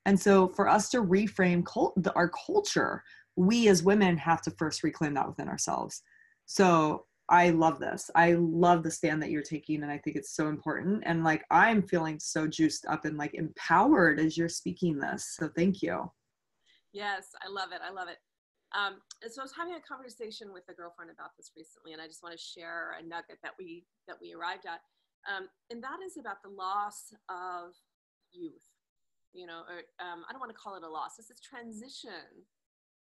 And 0.06 0.20
so 0.20 0.50
for 0.50 0.68
us 0.68 0.90
to 0.90 1.02
reframe 1.02 1.66
cult, 1.66 1.96
our 2.14 2.30
culture 2.46 3.06
we 3.38 3.70
as 3.70 3.82
women 3.82 4.18
have 4.18 4.42
to 4.42 4.52
first 4.52 4.84
reclaim 4.84 5.14
that 5.14 5.30
within 5.30 5.48
ourselves. 5.48 6.04
So 6.46 7.06
i 7.30 7.52
love 7.52 7.80
this. 7.80 8.12
I 8.16 8.34
love 8.34 8.84
the 8.84 8.92
stand 8.92 9.22
that 9.22 9.32
you're 9.32 9.44
taking 9.44 9.82
and 9.84 9.92
i 9.94 9.98
think 9.98 10.18
it's 10.18 10.36
so 10.36 10.50
important. 10.50 11.04
And 11.06 11.24
like 11.24 11.46
i'm 11.52 11.84
feeling 11.84 12.20
so 12.20 12.48
juiced 12.48 12.86
up 12.86 13.06
and 13.06 13.18
like 13.18 13.34
empowered 13.36 14.20
as 14.20 14.38
you're 14.38 14.50
speaking 14.50 15.00
this. 15.00 15.38
So 15.40 15.50
thank 15.56 15.82
you 15.82 16.12
Yes, 16.94 17.36
I 17.46 17.50
love 17.50 17.70
it. 17.74 17.82
I 17.86 17.92
love 17.92 18.08
it. 18.10 18.18
Um, 18.74 19.02
so 19.30 19.42
I 19.42 19.46
was 19.46 19.54
having 19.58 19.74
a 19.74 19.82
conversation 19.82 20.54
with 20.54 20.64
a 20.70 20.74
girlfriend 20.74 21.10
about 21.10 21.34
this 21.38 21.52
recently, 21.58 21.94
and 21.94 22.02
I 22.02 22.06
just 22.06 22.22
want 22.22 22.38
to 22.38 22.42
share 22.42 22.94
a 23.00 23.02
nugget 23.02 23.42
that 23.42 23.54
we 23.58 23.86
that 24.08 24.18
we 24.22 24.34
arrived 24.34 24.66
at, 24.66 24.82
um, 25.26 25.50
and 25.70 25.82
that 25.82 26.02
is 26.06 26.18
about 26.18 26.42
the 26.44 26.54
loss 26.54 27.14
of 27.30 27.74
youth. 28.32 28.66
You 29.34 29.46
know, 29.46 29.62
or 29.70 29.86
um, 30.02 30.26
I 30.28 30.34
don't 30.34 30.42
want 30.42 30.54
to 30.54 30.58
call 30.58 30.76
it 30.78 30.84
a 30.84 30.90
loss. 30.90 31.18
It's 31.18 31.30
this 31.30 31.42
transition 31.42 32.46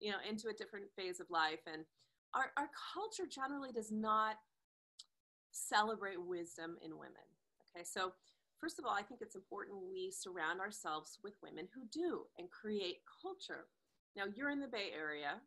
you 0.04 0.12
know, 0.12 0.17
into 0.28 0.50
a 0.50 0.54
different 0.54 0.86
phase 0.98 1.19
of 1.22 1.28
life. 1.30 1.63
And 1.72 1.84
our, 2.36 2.52
our 2.58 2.69
culture 2.93 3.24
generally 3.30 3.72
does 3.72 3.91
not 3.91 4.36
celebrate 5.52 6.19
wisdom 6.22 6.76
in 6.84 6.91
women. 6.91 7.24
Okay, 7.72 7.86
so 7.86 8.12
first 8.63 8.80
of 8.80 8.86
all, 8.86 8.93
I 8.93 9.02
think 9.02 9.19
it's 9.21 9.36
important 9.36 9.78
we 9.91 10.10
surround 10.10 10.62
ourselves 10.62 11.19
with 11.21 11.34
women 11.43 11.67
who 11.76 11.82
do 11.91 12.21
and 12.39 12.49
create 12.49 12.99
culture. 13.21 13.65
Now, 14.15 14.23
you're 14.34 14.52
in 14.52 14.62
the 14.62 14.69
Bay 14.69 14.91
Area. 14.97 15.41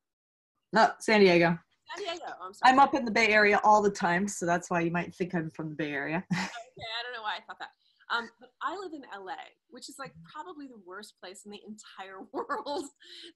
No, 0.75 0.91
San 1.01 1.21
Diego. 1.21 1.59
San 1.97 2.05
Diego. 2.05 2.33
I'm, 2.43 2.53
sorry. 2.53 2.73
I'm 2.73 2.79
up 2.79 2.95
in 2.95 3.07
the 3.07 3.11
Bay 3.11 3.29
Area 3.29 3.59
all 3.65 3.81
the 3.81 3.91
time, 3.91 4.29
so 4.29 4.45
that's 4.45 4.71
why 4.71 4.81
you 4.81 4.91
might 4.91 5.15
think 5.15 5.35
I'm 5.35 5.51
from 5.53 5.71
the 5.71 5.75
Bay 5.75 5.93
Area. 5.93 6.23
okay, 6.33 6.43
I 6.43 7.03
don't 7.03 7.15
know 7.15 7.23
why 7.23 7.37
I 7.39 7.45
thought 7.47 7.59
that. 7.59 7.71
Um, 8.15 8.29
but 8.39 8.51
I 8.63 8.77
live 8.77 8.93
in 8.93 9.03
LA, 9.19 9.33
which 9.71 9.89
is 9.89 9.97
like 9.99 10.13
probably 10.31 10.67
the 10.67 10.81
worst 10.87 11.15
place 11.19 11.47
in 11.47 11.53
the 11.53 11.61
entire 11.67 12.21
world 12.35 12.85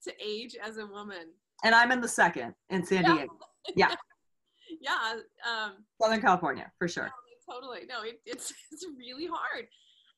to 0.05 0.13
age 0.23 0.57
as 0.63 0.77
a 0.77 0.87
woman. 0.87 1.33
And 1.65 1.75
I'm 1.75 1.91
in 1.91 2.03
the 2.03 2.09
second 2.09 2.55
in 2.69 2.85
San 2.85 3.05
yeah. 3.05 3.15
Diego. 3.15 3.39
Yeah. 3.75 3.95
yeah. 4.83 5.15
Um, 5.51 5.73
Southern 6.01 6.21
California, 6.21 6.71
for 6.79 6.87
sure. 6.87 7.11
Totally. 7.51 7.81
No, 7.89 8.03
it, 8.03 8.21
it's, 8.25 8.53
it's 8.73 8.87
really 8.97 9.27
hard. 9.27 9.67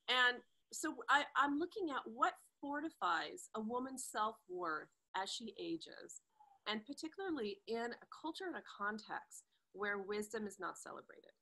And 0.08 0.38
so 0.72 0.94
I, 1.08 1.24
I'm 1.36 1.58
looking 1.58 1.90
at 1.90 2.02
what 2.04 2.34
fortifies 2.60 3.48
a 3.56 3.60
woman's 3.60 4.06
self 4.10 4.36
worth 4.48 4.88
as 5.16 5.30
she 5.30 5.54
ages, 5.60 6.20
and 6.68 6.84
particularly 6.84 7.58
in 7.66 7.92
a 7.92 8.08
culture 8.22 8.44
and 8.46 8.56
a 8.56 8.68
context 8.78 9.44
where 9.72 9.98
wisdom 9.98 10.46
is 10.46 10.58
not 10.60 10.78
celebrated. 10.78 11.32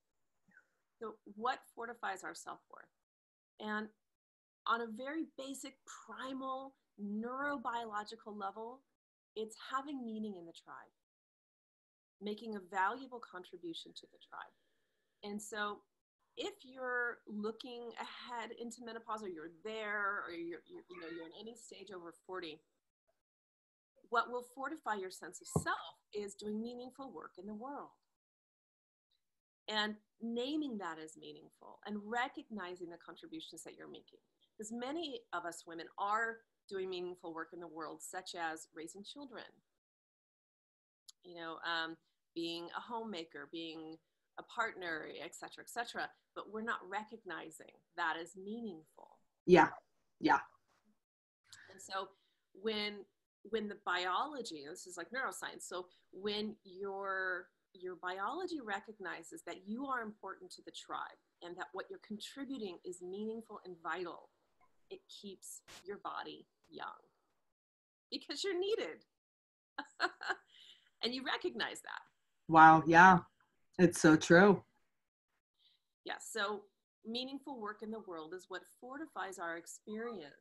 So, 1.01 1.15
what 1.37 1.61
fortifies 1.75 2.25
our 2.25 2.35
self 2.35 2.61
worth? 2.71 2.91
And 3.61 3.89
on 4.67 4.83
a 4.83 4.87
very 4.87 5.27
basic, 5.39 5.75
primal, 6.07 6.75
neurobiological 7.01 8.37
level, 8.37 8.81
it's 9.37 9.57
having 9.73 10.05
meaning 10.05 10.37
in 10.39 10.45
the 10.45 10.53
tribe, 10.53 10.93
making 12.21 12.57
a 12.57 12.61
valuable 12.71 13.21
contribution 13.21 13.93
to 13.97 14.07
the 14.13 14.19
tribe. 14.29 14.53
And 15.23 15.41
so, 15.41 15.79
if 16.37 16.55
you're 16.63 17.19
looking 17.29 17.91
ahead 17.99 18.51
into 18.61 18.85
menopause, 18.85 19.23
or 19.23 19.29
you're 19.29 19.53
there, 19.65 20.23
or 20.27 20.33
you're, 20.33 20.61
you're 20.67 20.85
you 20.89 21.01
know 21.01 21.09
you're 21.15 21.27
in 21.27 21.33
any 21.39 21.55
stage 21.57 21.91
over 21.95 22.15
40, 22.27 22.61
what 24.09 24.31
will 24.31 24.45
fortify 24.55 24.95
your 24.95 25.11
sense 25.11 25.41
of 25.41 25.63
self 25.63 25.77
is 26.15 26.35
doing 26.35 26.61
meaningful 26.61 27.13
work 27.13 27.33
in 27.39 27.47
the 27.47 27.55
world 27.55 27.91
and 29.69 29.95
naming 30.21 30.77
that 30.79 30.97
as 31.03 31.17
meaningful 31.17 31.79
and 31.87 31.97
recognizing 32.05 32.91
the 32.91 32.97
contributions 33.05 33.63
that 33.63 33.75
you're 33.77 33.89
making. 33.91 34.19
Because 34.57 34.73
many 34.73 35.21
of 35.33 35.47
us 35.47 35.65
women 35.67 35.87
are 35.99 36.39
doing 36.69 36.91
meaningful 36.91 37.33
work 37.33 37.49
in 37.53 37.61
the 37.61 37.69
world, 37.69 38.01
such 38.03 38.35
as 38.35 38.69
raising 38.75 39.03
children, 39.03 39.45
you 41.25 41.37
know, 41.37 41.57
um, 41.65 41.97
being 42.35 42.69
a 42.77 42.81
homemaker, 42.81 43.49
being 43.51 43.97
a 44.41 44.43
partner, 44.53 45.07
et 45.23 45.35
cetera, 45.35 45.63
et 45.63 45.71
cetera. 45.71 46.09
But 46.35 46.53
we're 46.53 46.63
not 46.63 46.81
recognizing 46.89 47.75
that 47.97 48.17
as 48.21 48.37
meaningful. 48.37 49.19
Yeah, 49.47 49.69
yeah. 50.21 50.41
And 51.71 51.81
so 51.81 52.09
when 52.53 53.05
when 53.49 53.69
the 53.69 53.79
biology, 53.87 54.65
this 54.69 54.87
is 54.87 54.97
like 54.97 55.09
neuroscience, 55.11 55.63
so 55.63 55.87
when 56.13 56.57
your 56.65 57.47
your 57.73 57.97
biology 58.03 58.61
recognizes 58.61 59.43
that 59.47 59.67
you 59.67 59.87
are 59.87 60.03
important 60.03 60.51
to 60.51 60.63
the 60.65 60.73
tribe 60.73 61.21
and 61.43 61.57
that 61.57 61.67
what 61.73 61.87
you're 61.89 62.01
contributing 62.07 62.79
is 62.85 63.01
meaningful 63.01 63.61
and 63.65 63.77
vital, 63.83 64.31
it 64.91 65.01
keeps 65.09 65.61
your 65.85 65.99
body 65.99 66.47
young 66.69 67.01
because 68.11 68.43
you're 68.43 68.59
needed. 68.59 69.05
and 71.03 71.15
you 71.15 71.23
recognize 71.25 71.81
that. 71.83 72.03
Wow, 72.49 72.83
yeah. 72.87 73.21
It's 73.79 74.01
so 74.01 74.17
true. 74.17 74.63
Yes, 76.05 76.31
yeah, 76.35 76.43
so 76.43 76.63
meaningful 77.07 77.61
work 77.61 77.79
in 77.83 77.91
the 77.91 78.01
world 78.07 78.35
is 78.35 78.47
what 78.49 78.63
fortifies 78.81 79.39
our 79.39 79.57
experience 79.57 80.35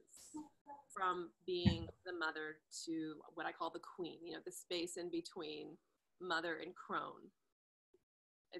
from 0.93 1.29
being 1.45 1.87
the 2.05 2.13
mother 2.13 2.57
to 2.85 3.15
what 3.35 3.45
I 3.45 3.51
call 3.51 3.71
the 3.71 3.79
queen, 3.79 4.17
you 4.23 4.33
know, 4.33 4.39
the 4.45 4.51
space 4.51 4.97
in 4.97 5.09
between 5.09 5.77
mother 6.21 6.59
and 6.63 6.73
crone 6.75 7.29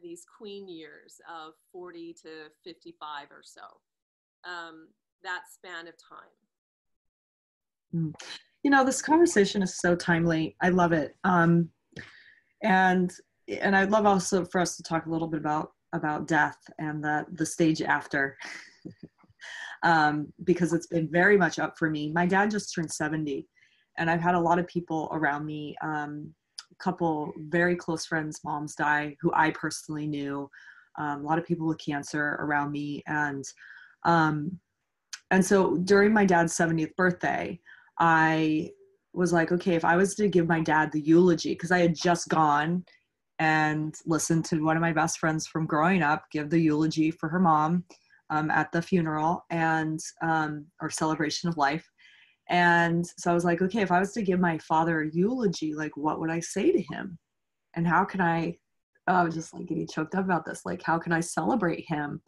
these 0.01 0.25
queen 0.37 0.67
years 0.67 1.19
of 1.29 1.53
40 1.71 2.15
to 2.21 2.29
55 2.63 3.27
or 3.31 3.41
so 3.43 3.61
um, 4.45 4.87
that 5.23 5.41
span 5.51 5.87
of 5.87 5.95
time 5.97 6.29
hmm. 7.91 8.09
you 8.63 8.69
know 8.71 8.85
this 8.85 9.01
conversation 9.01 9.61
is 9.61 9.79
so 9.79 9.95
timely 9.95 10.55
i 10.61 10.69
love 10.69 10.91
it 10.91 11.15
um, 11.23 11.69
and 12.63 13.11
and 13.49 13.75
i'd 13.75 13.91
love 13.91 14.05
also 14.05 14.45
for 14.45 14.61
us 14.61 14.75
to 14.75 14.83
talk 14.83 15.05
a 15.05 15.09
little 15.09 15.27
bit 15.27 15.39
about 15.39 15.71
about 15.93 16.27
death 16.27 16.57
and 16.77 17.03
the 17.03 17.25
the 17.33 17.45
stage 17.45 17.81
after 17.81 18.37
um, 19.83 20.31
because 20.43 20.73
it's 20.73 20.87
been 20.87 21.09
very 21.11 21.37
much 21.37 21.59
up 21.59 21.77
for 21.77 21.89
me 21.89 22.11
my 22.11 22.25
dad 22.25 22.51
just 22.51 22.73
turned 22.73 22.91
70 22.91 23.47
and 23.97 24.09
i've 24.09 24.21
had 24.21 24.35
a 24.35 24.39
lot 24.39 24.59
of 24.59 24.67
people 24.67 25.09
around 25.11 25.45
me 25.45 25.75
um, 25.81 26.33
couple 26.79 27.33
very 27.49 27.75
close 27.75 28.05
friends' 28.05 28.41
moms 28.43 28.75
die 28.75 29.15
who 29.21 29.31
I 29.33 29.51
personally 29.51 30.07
knew. 30.07 30.49
Um, 30.97 31.21
a 31.21 31.27
lot 31.27 31.37
of 31.37 31.45
people 31.45 31.67
with 31.67 31.79
cancer 31.83 32.37
around 32.39 32.71
me, 32.71 33.03
and 33.07 33.43
um, 34.05 34.59
and 35.31 35.45
so 35.45 35.77
during 35.77 36.11
my 36.13 36.25
dad's 36.25 36.57
70th 36.57 36.95
birthday, 36.95 37.59
I 37.99 38.71
was 39.13 39.31
like, 39.31 39.51
okay, 39.51 39.75
if 39.75 39.85
I 39.85 39.95
was 39.95 40.15
to 40.15 40.27
give 40.27 40.47
my 40.47 40.61
dad 40.61 40.91
the 40.91 41.01
eulogy, 41.01 41.51
because 41.51 41.71
I 41.71 41.79
had 41.79 41.95
just 41.95 42.29
gone 42.29 42.83
and 43.39 43.95
listened 44.05 44.45
to 44.45 44.63
one 44.63 44.77
of 44.77 44.81
my 44.81 44.91
best 44.91 45.17
friends 45.19 45.47
from 45.47 45.65
growing 45.65 46.03
up 46.03 46.25
give 46.31 46.49
the 46.49 46.59
eulogy 46.59 47.09
for 47.09 47.29
her 47.29 47.39
mom 47.39 47.83
um, 48.29 48.51
at 48.51 48.71
the 48.71 48.81
funeral 48.81 49.45
and 49.49 49.99
um, 50.21 50.65
or 50.81 50.89
celebration 50.89 51.49
of 51.49 51.57
life 51.57 51.89
and 52.49 53.05
so 53.05 53.29
I 53.29 53.33
was 53.33 53.45
like, 53.45 53.61
okay, 53.61 53.81
if 53.81 53.91
I 53.91 53.99
was 53.99 54.11
to 54.13 54.23
give 54.23 54.39
my 54.39 54.57
father 54.57 55.01
a 55.01 55.11
eulogy, 55.11 55.75
like 55.75 55.95
what 55.95 56.19
would 56.19 56.31
I 56.31 56.39
say 56.39 56.71
to 56.71 56.81
him? 56.81 57.17
And 57.75 57.87
how 57.87 58.03
can 58.03 58.21
I, 58.21 58.57
oh, 59.07 59.13
I 59.13 59.23
was 59.23 59.35
just 59.35 59.53
like 59.53 59.67
getting 59.67 59.87
choked 59.87 60.15
up 60.15 60.25
about 60.25 60.45
this. 60.45 60.65
Like, 60.65 60.81
how 60.81 60.97
can 60.97 61.13
I 61.13 61.19
celebrate 61.19 61.85
him? 61.87 62.21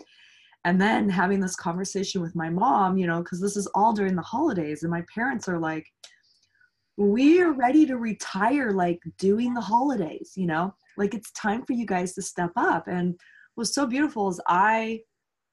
And 0.63 0.80
then 0.80 1.10
having 1.10 1.39
this 1.39 1.56
conversation 1.56 2.21
with 2.21 2.36
my 2.36 2.52
mom, 2.52 3.00
you 3.00 3.08
know, 3.08 3.24
because 3.24 3.41
this 3.41 3.58
is 3.58 3.67
all 3.74 3.93
during 3.93 4.15
the 4.15 4.21
holidays, 4.21 4.84
and 4.84 4.91
my 4.91 5.04
parents 5.13 5.50
are 5.50 5.58
like, 5.58 5.88
we 7.02 7.42
are 7.42 7.54
ready 7.54 7.86
to 7.88 7.98
retire, 7.98 8.72
like 8.72 9.00
doing 9.18 9.54
the 9.54 9.62
holidays, 9.62 10.34
you 10.36 10.46
know, 10.46 10.74
like 10.98 11.14
it's 11.14 11.32
time 11.32 11.66
for 11.66 11.74
you 11.74 11.86
guys 11.86 12.14
to 12.14 12.22
step 12.22 12.52
up. 12.56 12.88
And 12.88 13.20
was 13.58 13.74
so 13.74 13.86
beautiful 13.86 14.30
is 14.30 14.40
I 14.48 15.02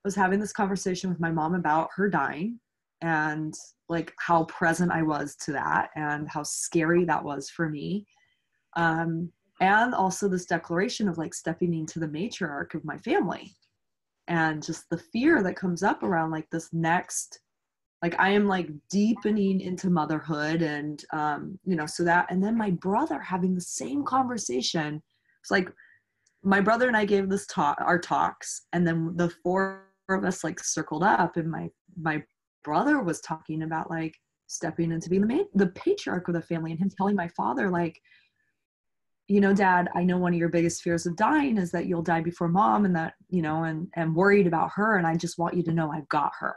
was 0.05 0.15
having 0.15 0.41
this 0.41 0.53
conversation 0.53 1.09
with 1.09 1.21
my 1.21 1.31
mom 1.31 1.55
about 1.55 1.89
her 1.95 2.09
dying 2.09 2.61
and 3.01 3.55
like 3.89 4.13
how 4.19 4.45
present 4.45 4.93
I 4.93 5.03
was 5.03 5.37
to 5.45 5.53
that 5.53 5.89
and 5.97 6.29
how 6.29 6.43
scary 6.43 7.05
that 7.07 7.25
was 7.25 7.49
for 7.49 7.69
me. 7.69 8.07
Um, 8.77 9.33
and 9.61 9.95
also 9.95 10.29
this 10.29 10.45
declaration 10.45 11.09
of 11.09 11.19
like 11.19 11.35
stepping 11.35 11.73
into 11.73 11.99
the 11.99 12.09
matriarch 12.09 12.75
of 12.75 12.85
my 12.85 12.99
family 12.99 13.57
and 14.29 14.63
just 14.63 14.85
the 14.91 14.99
fear 14.99 15.43
that 15.43 15.57
comes 15.57 15.83
up 15.83 16.03
around 16.03 16.31
like 16.31 16.49
this 16.51 16.69
next 16.73 17.41
like 18.03 18.15
i 18.19 18.29
am 18.29 18.47
like 18.47 18.69
deepening 18.91 19.61
into 19.61 19.91
motherhood 19.91 20.63
and 20.63 21.05
um 21.13 21.59
you 21.65 21.77
know 21.77 21.87
so 21.87 22.05
that 22.05 22.27
and 22.31 22.43
then 22.43 22.57
my 22.57 22.71
brother 22.71 23.21
having 23.21 23.55
the 23.55 23.61
same 23.61 24.05
conversation. 24.05 25.03
It's 25.41 25.51
like 25.51 25.71
my 26.43 26.61
brother 26.61 26.89
and 26.89 26.97
i 26.97 27.05
gave 27.05 27.29
this 27.29 27.47
talk 27.47 27.79
our 27.81 27.99
talks 27.99 28.67
and 28.73 28.87
then 28.87 29.13
the 29.17 29.31
four 29.43 29.85
of 30.09 30.25
us 30.25 30.45
like 30.45 30.61
circled 30.61 31.03
up 31.03 31.37
and 31.37 31.51
my 31.51 31.69
my 32.01 32.23
brother 32.65 33.03
was 33.03 33.21
talking 33.21 33.63
about 33.63 33.91
like 33.91 34.15
stepping 34.47 34.93
into 34.93 35.11
being 35.11 35.21
the 35.21 35.29
main, 35.29 35.47
the 35.55 35.69
patriarch 35.69 36.27
of 36.29 36.35
the 36.35 36.41
family 36.41 36.71
and 36.71 36.81
him 36.81 36.91
telling 36.97 37.17
my 37.17 37.29
father 37.29 37.71
like 37.71 38.01
you 39.27 39.41
know 39.41 39.53
dad 39.53 39.89
i 39.95 40.03
know 40.03 40.17
one 40.17 40.33
of 40.33 40.39
your 40.39 40.49
biggest 40.49 40.83
fears 40.83 41.07
of 41.07 41.17
dying 41.17 41.59
is 41.59 41.71
that 41.71 41.87
you'll 41.87 42.03
die 42.03 42.21
before 42.21 42.49
mom 42.49 42.85
and 42.85 42.97
that 42.97 43.15
you 43.29 43.43
know 43.43 43.65
and 43.65 43.89
and 43.95 44.15
worried 44.15 44.47
about 44.47 44.71
her 44.75 44.97
and 44.97 45.07
i 45.07 45.15
just 45.15 45.39
want 45.39 45.55
you 45.55 45.63
to 45.63 45.73
know 45.73 45.91
i've 45.93 46.09
got 46.09 46.33
her 46.39 46.57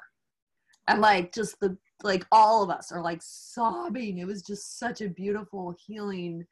and 0.91 1.01
like 1.01 1.33
just 1.33 1.59
the 1.59 1.77
like 2.03 2.25
all 2.31 2.63
of 2.63 2.69
us 2.69 2.91
are 2.91 3.01
like 3.01 3.21
sobbing. 3.21 4.17
It 4.17 4.27
was 4.27 4.41
just 4.41 4.79
such 4.79 5.01
a 5.01 5.09
beautiful 5.09 5.75
healing 5.85 6.45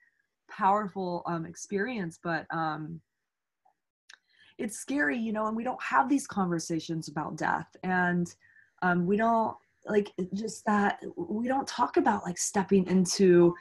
powerful 0.52 1.21
um 1.28 1.45
experience 1.45 2.17
but 2.23 2.47
um 2.52 2.99
it's 4.58 4.80
scary 4.80 5.15
you 5.15 5.32
know 5.32 5.45
and 5.45 5.56
we 5.56 5.63
don't 5.63 5.82
have 5.82 6.10
these 6.10 6.28
conversations 6.28 7.08
about 7.08 7.38
death. 7.38 7.67
And 7.84 8.34
um, 8.82 9.06
we 9.06 9.17
don't 9.17 9.56
like 9.86 10.12
just 10.34 10.65
that 10.65 11.02
we 11.15 11.47
don't 11.47 11.67
talk 11.67 11.97
about 11.97 12.23
like 12.25 12.38
stepping 12.38 12.86
into 12.88 13.56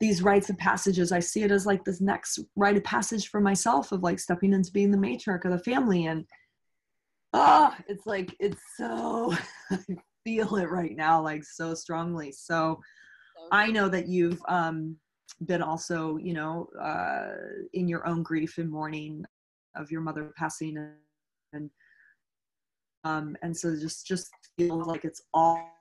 these 0.00 0.22
rites 0.22 0.48
of 0.48 0.56
passages. 0.58 1.12
I 1.12 1.20
see 1.20 1.42
it 1.42 1.50
as 1.50 1.66
like 1.66 1.84
this 1.84 2.00
next 2.00 2.40
rite 2.56 2.76
of 2.76 2.84
passage 2.84 3.28
for 3.28 3.40
myself 3.40 3.92
of 3.92 4.02
like 4.02 4.18
stepping 4.18 4.52
into 4.52 4.72
being 4.72 4.90
the 4.90 4.98
matriarch 4.98 5.44
of 5.44 5.50
the 5.50 5.58
family. 5.58 6.06
And 6.06 6.24
ah 7.34 7.74
oh, 7.76 7.84
it's 7.88 8.06
like 8.06 8.34
it's 8.40 8.62
so 8.76 9.34
feel 10.28 10.56
it 10.56 10.70
right 10.70 10.96
now 10.96 11.22
like 11.22 11.44
so 11.44 11.74
strongly. 11.74 12.32
So 12.32 12.80
i 13.50 13.70
know 13.70 13.88
that 13.88 14.06
you've 14.06 14.42
um 14.48 14.94
been 15.46 15.62
also 15.62 16.16
you 16.18 16.34
know 16.34 16.68
uh, 16.80 17.30
in 17.72 17.88
your 17.88 18.06
own 18.06 18.22
grief 18.22 18.58
and 18.58 18.70
mourning 18.70 19.24
of 19.74 19.90
your 19.90 20.00
mother 20.00 20.32
passing 20.36 20.76
and 21.52 21.70
um, 23.04 23.36
and 23.42 23.56
so 23.56 23.74
just 23.76 24.06
just 24.06 24.30
feels 24.58 24.86
like 24.86 25.04
it's 25.04 25.22
all 25.32 25.77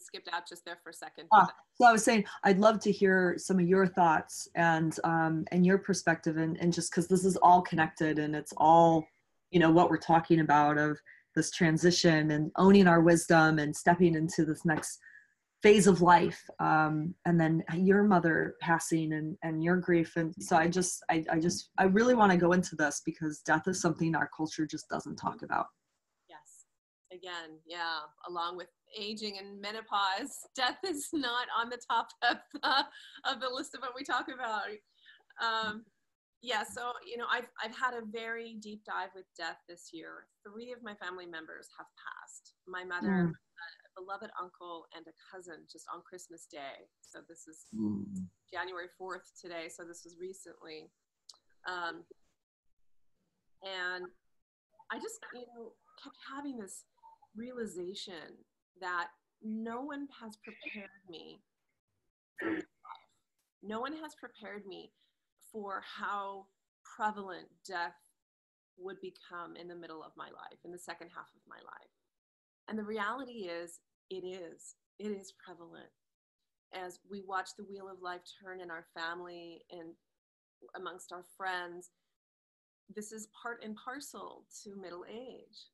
skipped 0.00 0.28
out 0.32 0.48
just 0.48 0.64
there 0.64 0.78
for 0.82 0.90
a 0.90 0.94
second. 0.94 1.26
Ah, 1.32 1.52
so 1.74 1.86
I 1.86 1.92
was 1.92 2.04
saying 2.04 2.24
I'd 2.44 2.58
love 2.58 2.80
to 2.80 2.92
hear 2.92 3.34
some 3.38 3.58
of 3.58 3.66
your 3.66 3.86
thoughts 3.86 4.48
and 4.54 4.96
um, 5.04 5.44
and 5.52 5.64
your 5.64 5.78
perspective 5.78 6.36
and, 6.36 6.56
and 6.58 6.72
just 6.72 6.90
because 6.90 7.08
this 7.08 7.24
is 7.24 7.36
all 7.36 7.62
connected 7.62 8.18
and 8.18 8.34
it's 8.34 8.52
all 8.56 9.04
you 9.50 9.60
know 9.60 9.70
what 9.70 9.90
we're 9.90 9.98
talking 9.98 10.40
about 10.40 10.78
of 10.78 10.98
this 11.34 11.50
transition 11.50 12.32
and 12.32 12.50
owning 12.56 12.86
our 12.86 13.00
wisdom 13.00 13.58
and 13.58 13.74
stepping 13.74 14.14
into 14.14 14.44
this 14.44 14.64
next 14.64 14.98
phase 15.62 15.86
of 15.86 16.00
life 16.00 16.42
um, 16.58 17.14
and 17.26 17.38
then 17.38 17.62
your 17.76 18.02
mother 18.02 18.54
passing 18.60 19.12
and, 19.12 19.36
and 19.42 19.62
your 19.62 19.76
grief 19.76 20.16
and 20.16 20.34
so 20.40 20.56
i 20.56 20.66
just 20.66 21.04
i, 21.10 21.22
I 21.30 21.38
just 21.38 21.70
i 21.78 21.84
really 21.84 22.14
want 22.14 22.32
to 22.32 22.38
go 22.38 22.52
into 22.52 22.76
this 22.76 23.02
because 23.04 23.40
death 23.40 23.68
is 23.68 23.80
something 23.80 24.14
our 24.16 24.30
culture 24.34 24.66
just 24.66 24.88
doesn't 24.88 25.16
talk 25.16 25.42
about 25.42 25.66
again 27.12 27.58
yeah 27.66 28.00
along 28.28 28.56
with 28.56 28.68
aging 28.98 29.38
and 29.38 29.60
menopause 29.60 30.46
death 30.56 30.78
is 30.86 31.08
not 31.12 31.46
on 31.56 31.68
the 31.68 31.78
top 31.90 32.08
of 32.22 32.36
the, 32.54 33.30
of 33.30 33.40
the 33.40 33.48
list 33.48 33.74
of 33.74 33.80
what 33.80 33.92
we 33.96 34.02
talk 34.02 34.26
about 34.32 34.68
um, 35.42 35.84
yeah 36.42 36.62
so 36.62 36.92
you 37.06 37.16
know 37.16 37.26
I've, 37.32 37.48
I've 37.62 37.76
had 37.76 37.94
a 37.94 38.04
very 38.04 38.56
deep 38.60 38.82
dive 38.84 39.10
with 39.14 39.26
death 39.36 39.58
this 39.68 39.90
year 39.92 40.26
three 40.46 40.72
of 40.72 40.82
my 40.82 40.94
family 40.94 41.26
members 41.26 41.68
have 41.76 41.86
passed 41.96 42.54
my 42.66 42.84
mother 42.84 43.28
mm 43.28 43.32
beloved 43.96 44.30
uncle 44.40 44.86
and 44.96 45.04
a 45.06 45.14
cousin 45.20 45.66
just 45.70 45.86
on 45.92 46.00
Christmas 46.02 46.46
Day. 46.50 46.88
So 47.00 47.20
this 47.28 47.46
is 47.46 47.66
mm. 47.74 48.04
January 48.52 48.88
4th 49.00 49.28
today. 49.40 49.68
So 49.68 49.84
this 49.84 50.02
was 50.04 50.16
recently. 50.20 50.90
Um, 51.68 52.04
and 53.62 54.08
I 54.90 54.96
just, 54.96 55.20
you 55.34 55.44
know, 55.52 55.76
kept 56.02 56.16
having 56.24 56.56
this 56.56 56.84
realization 57.36 58.36
that 58.80 59.08
no 59.42 59.80
one 59.80 60.08
has 60.20 60.36
prepared 60.36 60.90
me. 61.08 61.40
No 63.62 63.80
one 63.80 63.94
has 64.02 64.14
prepared 64.14 64.66
me 64.66 64.92
for 65.52 65.82
how 65.98 66.46
prevalent 66.96 67.48
death 67.66 67.94
would 68.78 68.96
become 69.00 69.56
in 69.56 69.68
the 69.68 69.74
middle 69.74 70.02
of 70.02 70.12
my 70.16 70.26
life, 70.26 70.58
in 70.64 70.72
the 70.72 70.78
second 70.78 71.08
half 71.14 71.28
of 71.34 71.42
my 71.48 71.56
life. 71.56 71.90
And 72.68 72.78
the 72.78 72.84
reality 72.84 73.48
is, 73.50 73.80
it 74.08 74.24
is. 74.24 74.74
It 74.98 75.08
is 75.08 75.32
prevalent. 75.44 75.90
As 76.72 77.00
we 77.10 77.22
watch 77.26 77.50
the 77.56 77.64
wheel 77.64 77.88
of 77.88 78.00
life 78.00 78.20
turn 78.42 78.60
in 78.60 78.70
our 78.70 78.86
family 78.94 79.62
and 79.70 79.90
amongst 80.76 81.12
our 81.12 81.24
friends, 81.36 81.90
this 82.94 83.12
is 83.12 83.28
part 83.42 83.62
and 83.64 83.76
parcel 83.76 84.44
to 84.62 84.80
middle 84.80 85.04
age. 85.10 85.68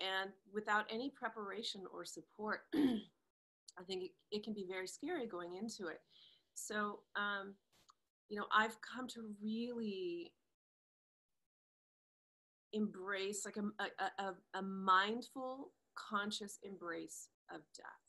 And 0.00 0.30
without 0.52 0.86
any 0.90 1.10
preparation 1.10 1.82
or 1.92 2.04
support, 2.04 2.60
I 2.74 3.82
think 3.86 4.04
it, 4.04 4.10
it, 4.30 4.44
can 4.44 4.54
be 4.54 4.66
very 4.68 4.86
scary 4.86 5.26
going 5.26 5.54
into 5.54 5.88
it. 5.88 6.00
So, 6.54 7.00
um, 7.16 7.54
you 8.28 8.38
know, 8.38 8.46
I've 8.52 8.76
come 8.80 9.08
to 9.08 9.22
really 9.42 10.32
embrace 12.72 13.44
like 13.44 13.56
a, 13.56 14.22
a, 14.22 14.34
a, 14.54 14.62
mindful 14.62 15.70
conscious 15.94 16.58
embrace 16.62 17.28
of 17.52 17.60
death 17.76 18.08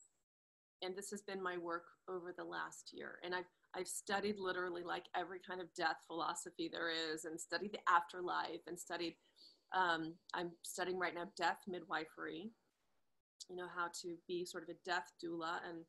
and 0.82 0.96
this 0.96 1.10
has 1.10 1.22
been 1.22 1.42
my 1.42 1.58
work 1.58 1.86
over 2.10 2.34
the 2.38 2.44
last 2.44 2.92
year 2.94 3.20
and 3.24 3.34
i've 3.34 3.46
i've 3.76 3.88
studied 3.88 4.38
literally 4.38 4.84
like 4.84 5.06
every 5.16 5.40
kind 5.48 5.62
of 5.62 5.74
death 5.76 5.98
philosophy 6.08 6.70
there 6.72 6.90
is 6.90 7.26
and 7.26 7.40
studied 7.40 7.72
the 7.72 7.80
afterlife 7.92 8.62
and 8.68 8.78
studied 8.78 9.16
um, 9.76 10.14
i'm 10.34 10.52
studying 10.64 11.00
right 11.00 11.16
now 11.16 11.26
death 11.38 11.60
midwifery 11.68 12.52
you 13.50 13.56
know 13.56 13.68
how 13.76 13.88
to 14.02 14.16
be 14.28 14.46
sort 14.46 14.64
of 14.64 14.70
a 14.70 14.78
death 14.86 15.12
doula 15.24 15.60
and 15.68 15.84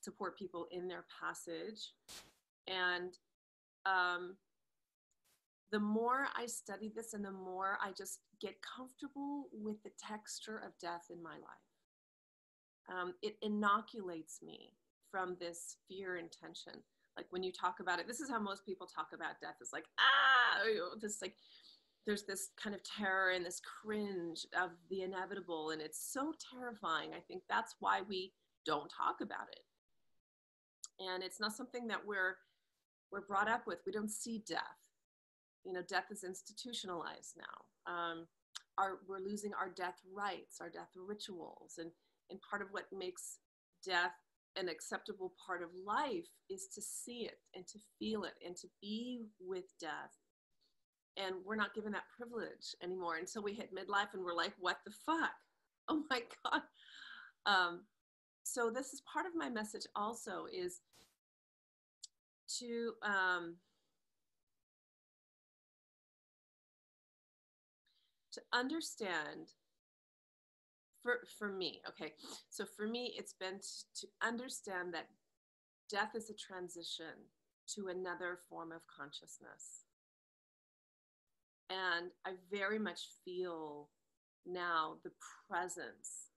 support 0.00 0.38
people 0.38 0.66
in 0.70 0.86
their 0.86 1.04
passage 1.20 1.92
and 2.66 3.16
um, 3.86 4.36
the 5.74 5.80
more 5.80 6.28
I 6.36 6.46
study 6.46 6.92
this 6.94 7.14
and 7.14 7.24
the 7.24 7.32
more 7.32 7.78
I 7.82 7.90
just 7.96 8.20
get 8.40 8.54
comfortable 8.62 9.48
with 9.52 9.82
the 9.82 9.90
texture 9.98 10.58
of 10.58 10.78
death 10.80 11.06
in 11.10 11.22
my 11.22 11.32
life, 11.34 12.96
um, 12.96 13.14
it 13.22 13.36
inoculates 13.42 14.40
me 14.40 14.72
from 15.10 15.36
this 15.40 15.76
fear 15.88 16.16
and 16.16 16.30
tension. 16.30 16.80
Like 17.16 17.26
when 17.30 17.42
you 17.42 17.52
talk 17.52 17.80
about 17.80 17.98
it, 17.98 18.06
this 18.06 18.20
is 18.20 18.30
how 18.30 18.38
most 18.38 18.64
people 18.64 18.86
talk 18.86 19.08
about 19.14 19.40
death. 19.40 19.56
It's 19.60 19.72
like, 19.72 19.86
ah, 19.98 20.64
this 21.00 21.20
like, 21.20 21.34
there's 22.06 22.24
this 22.24 22.50
kind 22.62 22.74
of 22.74 22.82
terror 22.84 23.30
and 23.30 23.44
this 23.44 23.60
cringe 23.60 24.46
of 24.60 24.70
the 24.90 25.02
inevitable. 25.02 25.70
And 25.70 25.80
it's 25.80 26.12
so 26.12 26.34
terrifying. 26.52 27.10
I 27.16 27.20
think 27.20 27.42
that's 27.48 27.76
why 27.80 28.00
we 28.08 28.32
don't 28.66 28.90
talk 28.90 29.20
about 29.22 29.48
it. 29.50 29.60
And 31.02 31.22
it's 31.22 31.40
not 31.40 31.56
something 31.56 31.86
that 31.88 32.06
we're, 32.06 32.36
we're 33.10 33.26
brought 33.26 33.48
up 33.48 33.66
with. 33.66 33.78
We 33.86 33.92
don't 33.92 34.10
see 34.10 34.42
death 34.46 34.84
you 35.64 35.72
know, 35.72 35.82
death 35.88 36.06
is 36.10 36.24
institutionalized 36.24 37.36
now. 37.36 37.92
Um, 37.92 38.26
our, 38.78 38.98
we're 39.08 39.18
losing 39.18 39.52
our 39.54 39.68
death 39.68 40.00
rites, 40.12 40.58
our 40.60 40.68
death 40.68 40.90
rituals, 40.96 41.78
and, 41.78 41.90
and 42.30 42.38
part 42.48 42.62
of 42.62 42.68
what 42.70 42.84
makes 42.96 43.38
death 43.84 44.12
an 44.56 44.68
acceptable 44.68 45.32
part 45.44 45.62
of 45.62 45.70
life 45.84 46.28
is 46.48 46.68
to 46.74 46.82
see 46.82 47.24
it 47.24 47.38
and 47.54 47.66
to 47.66 47.78
feel 47.98 48.24
it 48.24 48.34
and 48.44 48.56
to 48.56 48.68
be 48.80 49.24
with 49.40 49.64
death. 49.80 50.14
And 51.16 51.36
we're 51.44 51.56
not 51.56 51.74
given 51.74 51.92
that 51.92 52.04
privilege 52.16 52.74
anymore 52.82 53.16
until 53.16 53.42
we 53.42 53.54
hit 53.54 53.74
midlife 53.74 54.14
and 54.14 54.24
we're 54.24 54.34
like, 54.34 54.52
what 54.58 54.78
the 54.84 54.92
fuck? 55.06 55.30
Oh 55.86 56.02
my 56.08 56.22
God. 56.42 56.62
Um, 57.44 57.80
so 58.42 58.70
this 58.70 58.94
is 58.94 59.02
part 59.02 59.26
of 59.26 59.32
my 59.34 59.50
message 59.50 59.86
also 59.94 60.46
is 60.50 60.80
to 62.58 62.92
um, 63.02 63.56
to 68.32 68.40
understand 68.52 69.52
for 71.02 71.20
for 71.38 71.48
me 71.48 71.80
okay 71.88 72.12
so 72.50 72.64
for 72.64 72.86
me 72.86 73.14
it's 73.16 73.32
been 73.32 73.58
to, 73.60 74.00
to 74.00 74.06
understand 74.26 74.92
that 74.92 75.08
death 75.90 76.14
is 76.14 76.30
a 76.30 76.34
transition 76.34 77.14
to 77.66 77.88
another 77.88 78.38
form 78.48 78.72
of 78.72 78.80
consciousness 78.86 79.83
and 81.74 82.10
i 82.24 82.30
very 82.50 82.78
much 82.78 83.08
feel 83.24 83.88
now 84.46 84.94
the 85.02 85.10
presence 85.48 86.30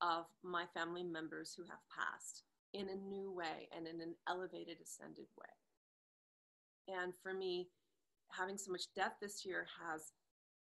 of 0.00 0.24
my 0.42 0.64
family 0.74 1.04
members 1.04 1.54
who 1.56 1.62
have 1.62 1.80
passed 1.88 2.42
in 2.72 2.88
a 2.88 3.08
new 3.08 3.32
way 3.32 3.68
and 3.76 3.86
in 3.86 4.00
an 4.00 4.14
elevated 4.28 4.78
ascended 4.82 5.26
way 5.38 6.96
and 7.02 7.12
for 7.22 7.32
me 7.32 7.68
having 8.30 8.58
so 8.58 8.72
much 8.72 8.92
death 8.94 9.14
this 9.20 9.44
year 9.44 9.66
has 9.80 10.12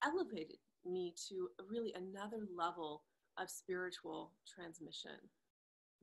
elevated 0.05 0.57
me 0.85 1.15
to 1.29 1.49
really 1.69 1.95
another 1.95 2.47
level 2.57 3.05
of 3.39 3.51
spiritual 3.51 4.33
transmission. 4.47 5.19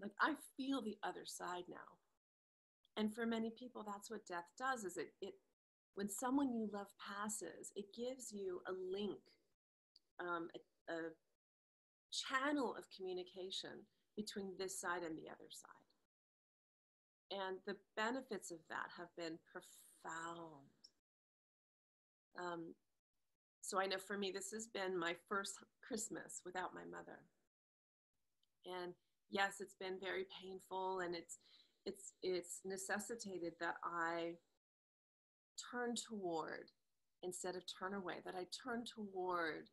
Like 0.01 0.11
I 0.21 0.33
feel 0.55 0.81
the 0.81 0.97
other 1.03 1.25
side 1.25 1.65
now. 1.69 1.97
And 2.97 3.13
for 3.13 3.25
many 3.25 3.51
people, 3.51 3.83
that's 3.85 4.09
what 4.09 4.25
death 4.25 4.47
does 4.57 4.83
is 4.83 4.97
it, 4.97 5.13
it 5.21 5.33
when 5.99 6.07
someone 6.09 6.53
you 6.53 6.69
love 6.71 6.87
passes, 6.95 7.73
it 7.75 7.93
gives 7.93 8.31
you 8.31 8.61
a 8.69 8.71
link, 8.71 9.19
um, 10.21 10.47
a, 10.55 10.93
a 10.93 10.97
channel 12.09 12.73
of 12.73 12.85
communication 12.95 13.83
between 14.15 14.53
this 14.57 14.79
side 14.79 15.03
and 15.03 15.17
the 15.17 15.27
other 15.27 15.51
side. 15.51 17.37
And 17.37 17.57
the 17.67 17.75
benefits 17.97 18.49
of 18.49 18.59
that 18.69 18.87
have 18.97 19.09
been 19.17 19.37
profound. 19.51 20.71
Um, 22.39 22.73
so 23.59 23.77
I 23.77 23.85
know 23.85 23.97
for 23.97 24.17
me, 24.17 24.31
this 24.31 24.51
has 24.51 24.67
been 24.67 24.97
my 24.97 25.15
first 25.27 25.55
Christmas 25.85 26.39
without 26.45 26.73
my 26.73 26.85
mother. 26.89 27.19
And 28.65 28.93
yes, 29.29 29.55
it's 29.59 29.75
been 29.75 29.99
very 30.01 30.27
painful 30.41 31.01
and 31.01 31.13
it's, 31.13 31.39
it's, 31.85 32.13
it's 32.23 32.61
necessitated 32.63 33.55
that 33.59 33.75
I 33.83 34.35
turn 35.71 35.95
toward 35.95 36.71
instead 37.23 37.55
of 37.55 37.63
turn 37.67 37.93
away, 37.93 38.15
that 38.25 38.35
I 38.35 38.45
turn 38.63 38.83
toward 38.85 39.69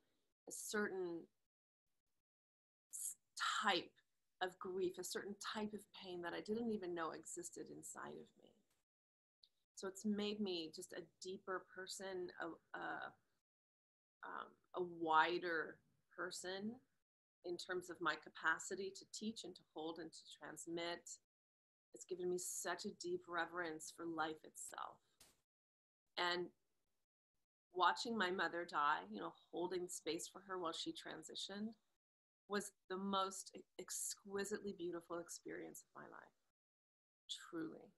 a 0.49 0.53
certain 0.53 1.21
type 3.63 3.91
of 4.43 4.59
grief, 4.59 4.99
a 4.99 5.05
certain 5.05 5.35
type 5.55 5.73
of 5.73 5.81
pain 6.03 6.23
that 6.23 6.33
I 6.33 6.41
didn't 6.41 6.73
even 6.73 6.95
know 6.95 7.11
existed 7.11 7.67
inside 7.75 8.15
of 8.15 8.29
me. 8.43 8.51
So 9.75 9.89
it's 9.89 10.05
made 10.05 10.41
me 10.41 10.71
just 10.75 10.93
a 10.93 11.03
deeper 11.23 11.65
person, 11.75 12.29
a, 12.41 12.79
a 12.79 13.13
um, 14.25 14.49
a 14.75 14.83
wider 15.01 15.77
person 16.17 16.75
in 17.45 17.57
terms 17.57 17.91
of 17.91 17.97
my 18.01 18.15
capacity 18.17 18.91
to 18.91 19.05
teach 19.13 19.45
and 19.45 19.55
to 19.55 19.63
hold 19.75 19.99
and 19.99 20.11
to 20.11 20.19
transmit. 20.41 21.07
It's 21.95 22.05
given 22.05 22.29
me 22.29 22.39
such 22.39 22.85
a 22.85 22.97
deep 23.01 23.23
reverence 23.29 23.93
for 23.97 24.05
life 24.05 24.43
itself. 24.45 24.99
And 26.19 26.47
watching 27.75 28.17
my 28.17 28.31
mother 28.31 28.67
die, 28.69 29.01
you 29.11 29.21
know, 29.21 29.33
holding 29.53 29.89
space 29.89 30.29
for 30.31 30.43
her 30.49 30.59
while 30.59 30.73
she 30.73 30.91
transitioned 30.91 31.69
was 32.49 32.73
the 32.89 32.97
most 32.97 33.57
exquisitely 33.79 34.75
beautiful 34.79 35.19
experience 35.19 35.83
of 35.83 36.03
my 36.03 36.09
life. 36.09 36.37
Truly. 37.51 37.93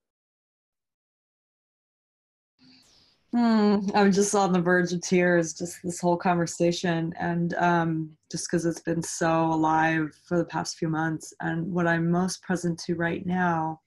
Hmm, 3.32 3.90
I'm 3.94 4.10
just 4.10 4.34
on 4.34 4.54
the 4.54 4.60
verge 4.60 4.92
of 4.94 5.02
tears, 5.02 5.52
just 5.52 5.82
this 5.84 6.00
whole 6.00 6.16
conversation, 6.16 7.12
and 7.18 7.52
um, 7.54 8.16
just 8.32 8.48
because 8.48 8.64
it's 8.64 8.80
been 8.80 9.02
so 9.02 9.44
alive 9.44 10.18
for 10.26 10.38
the 10.38 10.46
past 10.46 10.78
few 10.78 10.88
months. 10.88 11.34
And 11.40 11.70
what 11.70 11.86
I'm 11.86 12.10
most 12.10 12.42
present 12.42 12.78
to 12.86 12.94
right 12.94 13.26
now 13.26 13.82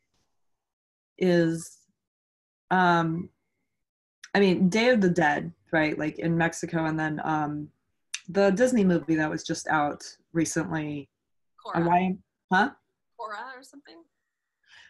is, 1.17 1.79
um, 2.69 3.29
I 4.33 4.39
mean, 4.39 4.69
Day 4.69 4.89
of 4.89 5.01
the 5.01 5.09
Dead, 5.09 5.51
right? 5.71 5.97
Like 5.97 6.19
in 6.19 6.37
Mexico, 6.37 6.85
and 6.85 6.99
then 6.99 7.21
um, 7.23 7.67
the 8.29 8.51
Disney 8.51 8.83
movie 8.83 9.15
that 9.15 9.29
was 9.29 9.43
just 9.43 9.67
out 9.67 10.03
recently. 10.33 11.09
Cora. 11.63 11.85
Why, 11.85 12.17
huh? 12.51 12.69
Cora 13.17 13.53
or 13.55 13.63
something? 13.63 14.03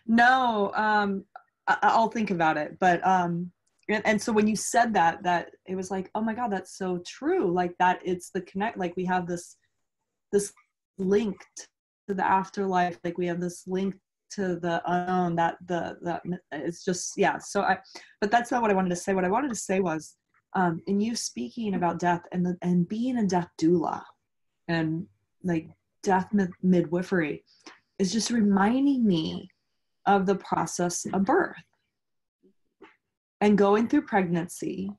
No, 0.07 0.71
um, 0.75 1.25
I- 1.67 1.77
I'll 1.81 2.09
think 2.09 2.31
about 2.31 2.57
it, 2.57 2.77
but 2.79 3.05
um, 3.05 3.51
and, 3.89 4.05
and 4.05 4.21
so 4.21 4.31
when 4.31 4.47
you 4.47 4.55
said 4.55 4.93
that 4.93 5.23
that 5.23 5.51
it 5.65 5.75
was 5.75 5.91
like 5.91 6.09
oh 6.15 6.21
my 6.21 6.33
god 6.33 6.51
that's 6.51 6.77
so 6.77 7.01
true 7.05 7.51
like 7.51 7.75
that 7.79 7.99
it's 8.03 8.29
the 8.29 8.41
connect 8.41 8.77
like 8.77 8.95
we 8.95 9.05
have 9.05 9.27
this 9.27 9.57
this 10.31 10.53
link 10.97 11.35
to 12.07 12.13
the 12.13 12.25
afterlife 12.25 12.97
like 13.03 13.17
we 13.17 13.27
have 13.27 13.41
this 13.41 13.63
link 13.67 13.95
to 14.31 14.55
the 14.55 14.81
unknown 14.85 15.35
that 15.35 15.57
the 15.67 15.97
that 16.01 16.21
it's 16.51 16.83
just 16.83 17.13
yeah 17.17 17.37
so 17.37 17.61
i 17.61 17.77
but 18.19 18.31
that's 18.31 18.51
not 18.51 18.61
what 18.61 18.71
i 18.71 18.73
wanted 18.73 18.89
to 18.89 18.95
say. 18.95 19.13
What 19.13 19.25
i 19.25 19.29
wanted 19.29 19.49
to 19.49 19.55
say 19.55 19.79
was 19.79 20.15
um 20.53 20.81
in 20.87 20.99
you 20.99 21.15
speaking 21.15 21.75
about 21.75 21.99
death 21.99 22.23
and 22.31 22.45
the 22.45 22.57
and 22.61 22.87
being 22.87 23.17
a 23.17 23.25
death 23.25 23.49
doula 23.59 24.01
and 24.67 25.05
like 25.43 25.69
death 26.03 26.27
mid- 26.33 26.51
midwifery 26.63 27.43
is 27.99 28.11
just 28.11 28.31
reminding 28.31 29.05
me 29.05 29.49
of 30.05 30.25
the 30.25 30.35
process 30.35 31.05
of 31.13 31.25
birth 31.25 31.55
and 33.41 33.57
going 33.57 33.87
through 33.87 34.01
pregnancy 34.03 34.91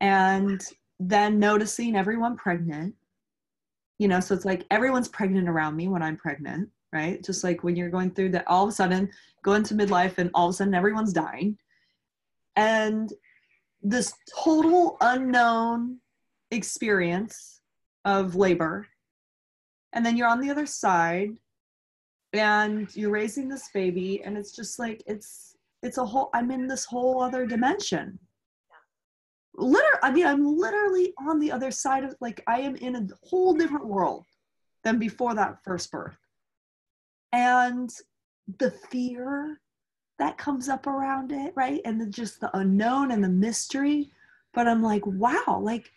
and 0.00 0.64
then 1.00 1.38
noticing 1.38 1.96
everyone 1.96 2.36
pregnant. 2.36 2.94
You 3.98 4.08
know 4.08 4.20
so 4.20 4.34
it's 4.34 4.44
like 4.44 4.66
everyone's 4.70 5.08
pregnant 5.08 5.48
around 5.48 5.76
me 5.76 5.88
when 5.88 6.02
i'm 6.02 6.16
pregnant 6.16 6.68
right? 6.94 7.22
Just 7.22 7.42
like 7.42 7.64
when 7.64 7.74
you're 7.74 7.90
going 7.90 8.12
through 8.12 8.30
that 8.30 8.46
all 8.46 8.62
of 8.62 8.68
a 8.70 8.72
sudden 8.72 9.10
go 9.42 9.54
into 9.54 9.74
midlife 9.74 10.16
and 10.18 10.30
all 10.32 10.48
of 10.48 10.54
a 10.54 10.56
sudden 10.56 10.74
everyone's 10.74 11.12
dying. 11.12 11.58
And 12.56 13.12
this 13.82 14.14
total 14.42 14.96
unknown 15.00 15.98
experience 16.52 17.60
of 18.04 18.36
labor. 18.36 18.86
And 19.92 20.06
then 20.06 20.16
you're 20.16 20.28
on 20.28 20.40
the 20.40 20.50
other 20.50 20.66
side 20.66 21.30
and 22.32 22.94
you're 22.96 23.10
raising 23.10 23.48
this 23.48 23.68
baby 23.74 24.22
and 24.22 24.38
it's 24.38 24.52
just 24.52 24.78
like 24.78 25.02
it's 25.06 25.56
it's 25.82 25.98
a 25.98 26.04
whole 26.04 26.30
i'm 26.34 26.50
in 26.50 26.66
this 26.66 26.84
whole 26.84 27.22
other 27.22 27.46
dimension. 27.46 28.18
Literally 29.56 29.98
i 30.02 30.10
mean 30.10 30.26
i'm 30.26 30.44
literally 30.58 31.12
on 31.28 31.38
the 31.38 31.52
other 31.52 31.70
side 31.70 32.02
of 32.02 32.16
like 32.20 32.42
i 32.48 32.58
am 32.58 32.74
in 32.76 32.96
a 32.96 33.06
whole 33.22 33.54
different 33.54 33.86
world 33.86 34.24
than 34.82 34.98
before 34.98 35.34
that 35.34 35.62
first 35.62 35.92
birth 35.92 36.23
and 37.34 37.90
the 38.58 38.70
fear 38.70 39.60
that 40.18 40.38
comes 40.38 40.68
up 40.68 40.86
around 40.86 41.32
it 41.32 41.52
right? 41.56 41.80
And 41.84 42.00
the, 42.00 42.06
just 42.06 42.40
the 42.40 42.56
unknown 42.56 43.10
and 43.10 43.22
the 43.22 43.28
mystery. 43.28 44.10
But 44.54 44.68
i'm 44.68 44.82
like 44.82 45.04
wow 45.04 45.60
like 45.60 45.90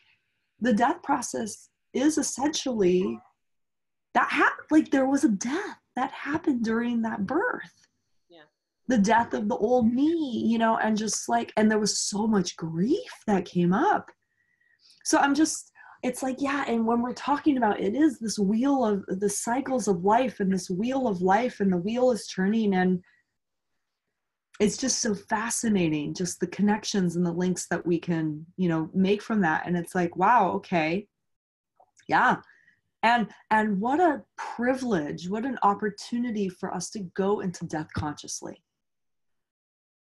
the 0.59 0.73
death 0.73 1.03
process 1.03 1.69
is 1.93 2.17
essentially 2.17 3.19
that 4.15 4.29
happened 4.31 4.67
like 4.71 4.89
there 4.89 5.07
was 5.07 5.23
a 5.23 5.29
death 5.29 5.77
that 5.95 6.11
happened 6.11 6.63
during 6.63 7.03
that 7.03 7.27
birth. 7.27 7.87
Yeah. 8.29 8.49
the 8.87 8.97
death 8.97 9.35
of 9.35 9.47
the 9.47 9.55
old 9.55 9.93
me 9.93 10.43
you 10.47 10.57
know 10.57 10.77
and 10.77 10.97
just 10.97 11.29
like 11.29 11.53
and 11.55 11.69
there 11.69 11.77
was 11.77 11.99
so 11.99 12.25
much 12.25 12.57
grief 12.57 13.11
that 13.27 13.45
came 13.45 13.73
up. 13.73 14.09
So 15.03 15.19
i'm 15.19 15.35
just 15.35 15.71
it's 16.07 16.23
like 16.23 16.37
yeah 16.39 16.63
and 16.67 16.85
when 16.85 17.01
we're 17.01 17.13
talking 17.13 17.57
about 17.57 17.79
it 17.79 17.93
is 17.93 18.19
this 18.19 18.39
wheel 18.39 18.85
of 18.85 19.03
the 19.19 19.29
cycles 19.29 19.87
of 19.87 20.03
life 20.03 20.39
and 20.39 20.51
this 20.51 20.69
wheel 20.69 21.07
of 21.07 21.21
life 21.21 21.59
and 21.59 21.71
the 21.71 21.77
wheel 21.77 22.11
is 22.11 22.27
turning 22.27 22.73
and 22.73 23.03
it's 24.59 24.77
just 24.77 24.99
so 25.01 25.13
fascinating 25.13 26.13
just 26.13 26.39
the 26.39 26.47
connections 26.47 27.15
and 27.15 27.25
the 27.25 27.31
links 27.31 27.67
that 27.67 27.85
we 27.85 27.99
can 27.99 28.45
you 28.57 28.69
know 28.69 28.89
make 28.93 29.21
from 29.21 29.41
that. 29.41 29.65
And 29.65 29.77
it's 29.77 29.95
like 29.95 30.15
wow 30.15 30.51
okay. 30.53 31.07
Yeah. 32.07 32.37
And 33.03 33.27
and 33.51 33.79
what 33.79 33.99
a 33.99 34.23
privilege 34.37 35.29
what 35.29 35.45
an 35.45 35.59
opportunity 35.61 36.49
for 36.49 36.73
us 36.73 36.89
to 36.91 36.99
go 37.15 37.41
into 37.41 37.65
death 37.65 37.89
consciously. 37.95 38.63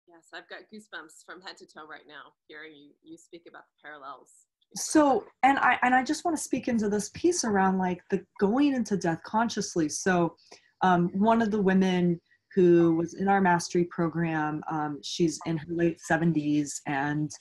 Yes, 0.07 0.23
I've 0.33 0.47
got 0.47 0.71
goosebumps 0.73 1.25
from 1.25 1.41
head 1.41 1.57
to 1.57 1.65
toe 1.65 1.87
right 1.89 2.07
now 2.07 2.33
hearing 2.47 2.73
you 2.75 2.91
you 3.03 3.17
speak 3.17 3.43
about 3.49 3.63
the 3.67 3.81
parallels. 3.83 4.29
So 4.75 5.23
and 5.43 5.57
i 5.59 5.77
and 5.83 5.95
i 5.95 6.03
just 6.03 6.25
want 6.25 6.35
to 6.35 6.43
speak 6.43 6.67
into 6.67 6.89
this 6.89 7.09
piece 7.13 7.43
around 7.45 7.77
like 7.77 8.01
the 8.09 8.23
going 8.39 8.73
into 8.73 8.97
death 8.97 9.21
consciously. 9.23 9.89
So 9.89 10.35
um, 10.81 11.09
one 11.13 11.41
of 11.41 11.51
the 11.51 11.61
women 11.61 12.19
who 12.53 12.95
was 12.95 13.15
in 13.15 13.27
our 13.27 13.41
mastery 13.41 13.85
program 13.85 14.61
um, 14.69 14.99
she's 15.03 15.39
in 15.45 15.57
her 15.57 15.73
late 15.73 15.99
70s 16.09 16.81
and 16.87 17.31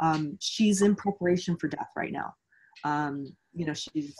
um, 0.00 0.36
she's 0.40 0.82
in 0.82 0.96
preparation 0.96 1.56
for 1.56 1.68
death 1.68 1.90
right 1.96 2.12
now. 2.12 2.34
Um, 2.84 3.26
you 3.54 3.66
know 3.66 3.74
she's 3.74 4.16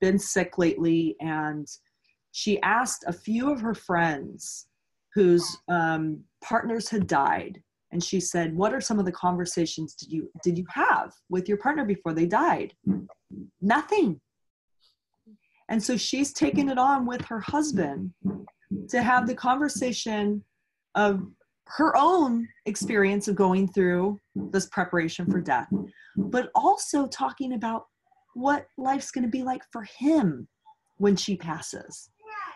been 0.00 0.18
sick 0.18 0.58
lately 0.58 1.16
and 1.20 1.66
she 2.32 2.60
asked 2.62 3.04
a 3.06 3.12
few 3.12 3.50
of 3.50 3.60
her 3.60 3.74
friends 3.74 4.66
whose 5.14 5.58
um, 5.68 6.20
partners 6.42 6.88
had 6.88 7.06
died 7.06 7.62
and 7.92 8.02
she 8.02 8.18
said 8.20 8.56
what 8.56 8.72
are 8.72 8.80
some 8.80 8.98
of 8.98 9.04
the 9.04 9.12
conversations 9.12 9.94
did 9.94 10.10
you 10.10 10.30
did 10.42 10.58
you 10.58 10.64
have 10.70 11.12
with 11.28 11.48
your 11.48 11.58
partner 11.58 11.84
before 11.84 12.12
they 12.12 12.26
died? 12.26 12.72
Nothing. 13.60 14.20
And 15.68 15.82
so 15.82 15.96
she's 15.96 16.32
taken 16.32 16.68
it 16.68 16.78
on 16.78 17.06
with 17.06 17.24
her 17.26 17.40
husband 17.40 18.12
to 18.88 19.02
have 19.02 19.26
the 19.26 19.34
conversation 19.34 20.44
of 20.94 21.22
her 21.66 21.96
own 21.96 22.48
experience 22.66 23.28
of 23.28 23.36
going 23.36 23.68
through 23.68 24.18
this 24.34 24.66
preparation 24.66 25.30
for 25.30 25.40
death 25.40 25.68
but 26.16 26.50
also 26.54 27.06
talking 27.06 27.54
about 27.54 27.86
what 28.34 28.66
life's 28.76 29.10
going 29.10 29.24
to 29.24 29.30
be 29.30 29.42
like 29.42 29.62
for 29.70 29.82
him 29.98 30.48
when 30.98 31.16
she 31.16 31.36
passes 31.36 32.10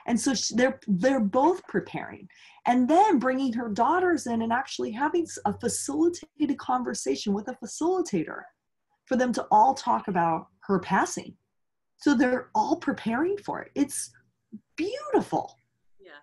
and 0.07 0.19
so 0.19 0.35
sh- 0.35 0.53
they're 0.55 0.81
they're 0.87 1.21
both 1.21 1.67
preparing 1.67 2.29
and 2.67 2.89
then 2.89 3.19
bringing 3.19 3.53
her 3.53 3.69
daughters 3.69 4.27
in 4.27 4.43
and 4.43 4.53
actually 4.53 4.91
having 4.91 5.27
a 5.45 5.53
facilitated 5.59 6.59
conversation 6.59 7.33
with 7.33 7.49
a 7.49 7.57
facilitator 7.65 8.41
for 9.07 9.17
them 9.17 9.33
to 9.33 9.47
all 9.51 9.75
talk 9.75 10.09
about 10.09 10.49
her 10.61 10.79
passing 10.81 11.35
so 11.99 12.15
they're 12.15 12.51
all 12.55 12.77
preparing 12.77 13.37
for 13.39 13.63
it 13.63 13.71
it's 13.75 14.11
beautiful 14.77 15.59
Yes. 16.01 16.15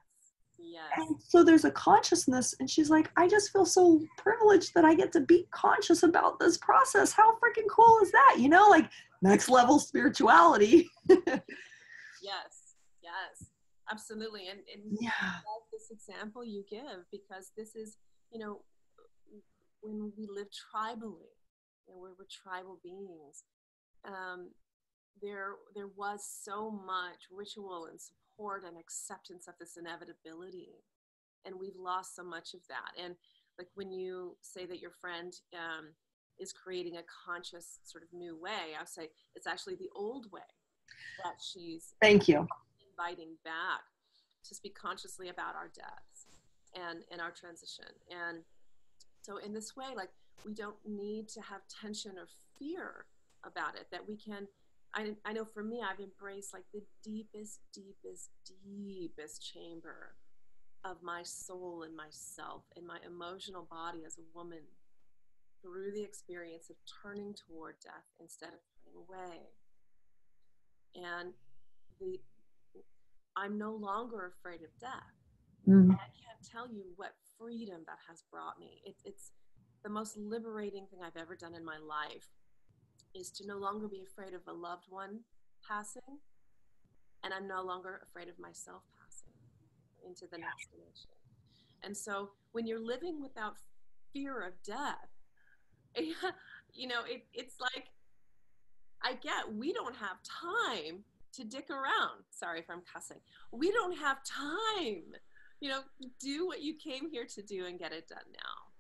Yes. 0.58 0.84
and 0.98 1.16
so 1.22 1.44
there's 1.44 1.66
a 1.66 1.72
consciousness 1.72 2.54
and 2.60 2.70
she's 2.70 2.90
like 2.90 3.10
i 3.18 3.28
just 3.28 3.52
feel 3.52 3.66
so 3.66 4.02
privileged 4.18 4.74
that 4.76 4.86
i 4.86 4.94
get 4.96 5.12
to 5.14 5.22
be 5.22 5.48
conscious 5.52 6.04
about 6.04 6.40
this 6.40 6.58
process 6.58 7.12
how 7.12 7.32
freaking 7.34 7.68
cool 7.70 8.00
is 8.04 8.12
that 8.12 8.36
you 8.40 8.50
know 8.50 8.68
like 8.70 8.90
next 9.22 9.50
level 9.50 9.80
spirituality 9.80 10.88
Yes. 12.22 12.76
Yes. 13.02 13.50
Absolutely. 13.94 14.48
And 14.50 14.60
and 14.74 14.98
yeah 15.00 15.38
love 15.46 15.66
this 15.72 15.92
example 15.92 16.44
you 16.44 16.64
give 16.70 17.06
because 17.12 17.52
this 17.56 17.76
is, 17.76 17.98
you 18.32 18.40
know, 18.40 18.62
when 19.82 20.12
we 20.18 20.28
live 20.28 20.48
tribally, 20.48 21.30
and 21.88 21.98
we're, 22.00 22.16
we're 22.18 22.32
tribal 22.32 22.80
beings, 22.84 23.44
um, 24.06 24.50
there 25.22 25.56
there 25.76 25.90
was 25.96 26.26
so 26.26 26.72
much 26.72 27.28
ritual 27.32 27.88
and 27.90 28.00
support 28.00 28.64
and 28.66 28.78
acceptance 28.78 29.48
of 29.48 29.54
this 29.60 29.78
inevitability, 29.78 30.70
and 31.46 31.56
we've 31.60 31.78
lost 31.78 32.16
so 32.16 32.24
much 32.24 32.54
of 32.54 32.62
that. 32.70 32.92
And 33.04 33.16
like 33.60 33.68
when 33.76 33.92
you 33.92 34.36
say 34.42 34.66
that 34.66 34.80
your 34.80 34.92
friend 35.02 35.34
um, 35.54 35.94
is 36.40 36.52
creating 36.52 36.96
a 36.98 37.04
conscious 37.26 37.80
sort 37.84 38.04
of 38.04 38.10
new 38.12 38.36
way, 38.42 38.74
I 38.80 38.86
say 38.86 39.10
it's 39.36 39.48
actually 39.48 39.76
the 39.76 39.90
old 39.96 40.32
way 40.32 40.42
that 41.24 41.36
she's 41.42 41.94
thank 42.02 42.28
you 42.28 42.48
inviting 42.94 43.36
back 43.44 43.82
to 44.48 44.56
speak 44.56 44.76
consciously 44.76 45.30
about 45.30 45.56
our 45.56 45.70
deaths 45.74 46.28
and 46.76 47.04
and 47.12 47.22
our 47.22 47.32
transition. 47.32 47.86
And 48.10 48.44
so 49.22 49.38
in 49.38 49.54
this 49.54 49.76
way 49.76 49.96
like 49.96 50.10
we 50.46 50.54
don't 50.54 50.76
need 50.88 51.28
to 51.30 51.42
have 51.42 51.62
tension 51.82 52.14
or 52.18 52.28
fear 52.60 53.06
about 53.46 53.76
it 53.76 53.88
that 53.92 54.08
we 54.08 54.16
can 54.16 54.48
I, 54.94 55.16
I 55.26 55.34
know 55.34 55.46
for 55.46 55.64
me 55.64 55.82
i've 55.82 56.00
embraced 56.00 56.54
like 56.54 56.66
the 56.74 56.84
deepest 57.04 57.60
deepest 57.74 58.30
deepest 58.64 59.54
chamber 59.54 60.16
of 60.86 61.02
my 61.02 61.24
soul 61.24 61.84
and 61.84 61.96
myself 61.96 62.64
and 62.76 62.86
my 62.86 62.98
emotional 63.06 63.68
body 63.70 64.04
as 64.06 64.18
a 64.18 64.38
woman 64.38 64.60
through 65.62 65.92
the 65.92 66.04
experience 66.04 66.70
of 66.70 66.76
turning 67.02 67.34
toward 67.34 67.76
death 67.82 68.04
instead 68.20 68.50
of 68.50 68.60
turning 68.84 69.00
away. 69.00 69.48
And 70.96 71.34
the 72.00 72.20
i'm 73.38 73.58
no 73.58 73.72
longer 73.72 74.34
afraid 74.38 74.62
of 74.62 74.70
death 74.80 75.16
mm. 75.68 75.92
i 75.92 76.10
can't 76.24 76.44
tell 76.52 76.68
you 76.68 76.84
what 76.96 77.14
freedom 77.38 77.82
that 77.86 77.98
has 78.08 78.24
brought 78.32 78.60
me 78.60 78.82
it, 78.86 78.96
it's 79.06 79.32
the 79.84 79.90
most 79.90 80.18
liberating 80.18 80.86
thing 80.90 81.00
i've 81.04 81.20
ever 81.20 81.36
done 81.36 81.56
in 81.56 81.66
my 81.66 81.78
life 81.78 82.28
is 83.14 83.30
to 83.30 83.46
no 83.46 83.58
longer 83.58 83.88
be 83.88 84.02
afraid 84.02 84.34
of 84.34 84.42
a 84.48 84.54
loved 84.54 84.86
one 84.90 85.20
passing, 85.68 86.20
and 87.24 87.34
I'm 87.34 87.48
no 87.48 87.62
longer 87.62 88.02
afraid 88.04 88.28
of 88.28 88.38
myself 88.40 88.84
passing 89.00 89.34
into 90.06 90.26
the 90.32 90.38
next 90.38 90.70
dimension. 90.72 91.12
And 91.84 91.96
so 91.96 92.32
when 92.52 92.68
you're 92.68 92.84
living 92.84 93.22
without 93.22 93.56
fear 94.12 94.42
of 94.42 94.54
death, 94.64 95.10
you 96.74 96.88
know, 96.88 97.02
it, 97.08 97.26
it's 97.34 97.56
like, 97.60 97.86
I 99.02 99.14
get 99.14 99.54
we 99.54 99.74
don't 99.74 99.96
have 99.96 100.18
time 100.24 101.04
to 101.34 101.44
dick 101.44 101.70
around. 101.70 102.24
Sorry 102.30 102.60
if 102.60 102.70
I'm 102.70 102.82
cussing. 102.92 103.18
We 103.52 103.72
don't 103.72 103.98
have 103.98 104.18
time. 104.24 105.04
You 105.60 105.70
know, 105.70 105.82
do 106.20 106.46
what 106.46 106.62
you 106.62 106.76
came 106.76 107.10
here 107.10 107.26
to 107.36 107.42
do 107.42 107.66
and 107.66 107.80
get 107.80 107.94
it 107.94 108.08
done 108.08 108.20
now. 108.34 108.72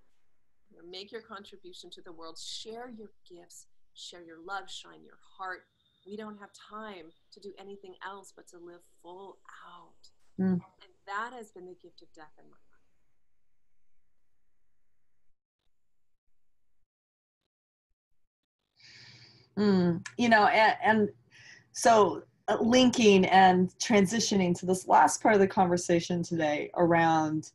You 0.69 0.77
know, 0.77 0.89
make 0.89 1.11
your 1.11 1.21
contribution 1.21 1.89
to 1.91 2.01
the 2.01 2.11
world, 2.11 2.37
share 2.37 2.89
your 2.89 3.11
gifts, 3.29 3.67
share 3.93 4.21
your 4.23 4.39
love, 4.45 4.69
shine 4.69 5.03
your 5.03 5.17
heart. 5.37 5.61
We 6.05 6.17
don't 6.17 6.37
have 6.39 6.49
time 6.69 7.05
to 7.31 7.39
do 7.39 7.53
anything 7.57 7.95
else 8.05 8.33
but 8.35 8.47
to 8.49 8.57
live 8.57 8.81
full 9.01 9.37
out. 9.65 10.43
Mm. 10.43 10.53
And 10.53 10.61
that 11.07 11.31
has 11.33 11.51
been 11.51 11.65
the 11.65 11.75
gift 11.81 12.01
of 12.01 12.11
death 12.13 12.33
in 12.37 12.45
my 12.45 12.57
life. 12.57 12.73
Mm, 19.55 20.05
you 20.17 20.29
know, 20.29 20.47
and, 20.47 20.75
and 20.83 21.09
so 21.71 22.23
Uh, 22.49 22.57
linking 22.59 23.25
and 23.25 23.69
transitioning 23.79 24.57
to 24.57 24.65
this 24.65 24.87
last 24.87 25.21
part 25.21 25.33
of 25.33 25.39
the 25.39 25.47
conversation 25.47 26.21
today 26.21 26.69
around 26.75 27.51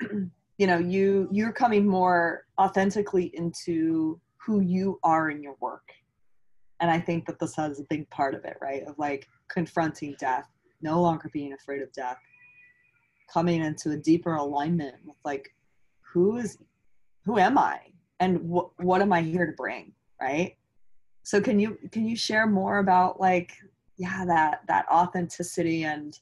you 0.00 0.66
know 0.68 0.78
you 0.78 1.28
you're 1.32 1.52
coming 1.52 1.84
more 1.84 2.44
authentically 2.60 3.32
into 3.34 4.20
who 4.44 4.60
you 4.60 4.98
are 5.02 5.30
in 5.30 5.42
your 5.42 5.56
work. 5.60 5.92
And 6.80 6.90
I 6.90 7.00
think 7.00 7.26
that 7.26 7.38
this 7.38 7.56
has 7.56 7.80
a 7.80 7.84
big 7.84 8.08
part 8.10 8.34
of 8.34 8.44
it, 8.44 8.56
right? 8.60 8.82
Of 8.86 8.98
like 8.98 9.26
confronting 9.48 10.16
death, 10.18 10.48
no 10.82 11.00
longer 11.00 11.30
being 11.32 11.52
afraid 11.52 11.82
of 11.82 11.92
death, 11.92 12.18
coming 13.32 13.62
into 13.62 13.92
a 13.92 13.96
deeper 13.96 14.34
alignment 14.34 14.96
with 15.04 15.16
like, 15.24 15.54
who 16.00 16.36
is, 16.36 16.58
who 17.24 17.38
am 17.38 17.56
I? 17.56 17.80
And 18.20 18.40
what, 18.48 18.70
what 18.78 19.00
am 19.00 19.12
I 19.12 19.22
here 19.22 19.46
to 19.46 19.52
bring? 19.52 19.92
Right. 20.20 20.56
So 21.22 21.40
can 21.40 21.58
you, 21.58 21.78
can 21.90 22.06
you 22.06 22.16
share 22.16 22.46
more 22.46 22.78
about 22.78 23.18
like, 23.18 23.52
yeah, 23.96 24.24
that, 24.24 24.60
that 24.68 24.86
authenticity 24.90 25.84
and 25.84 26.18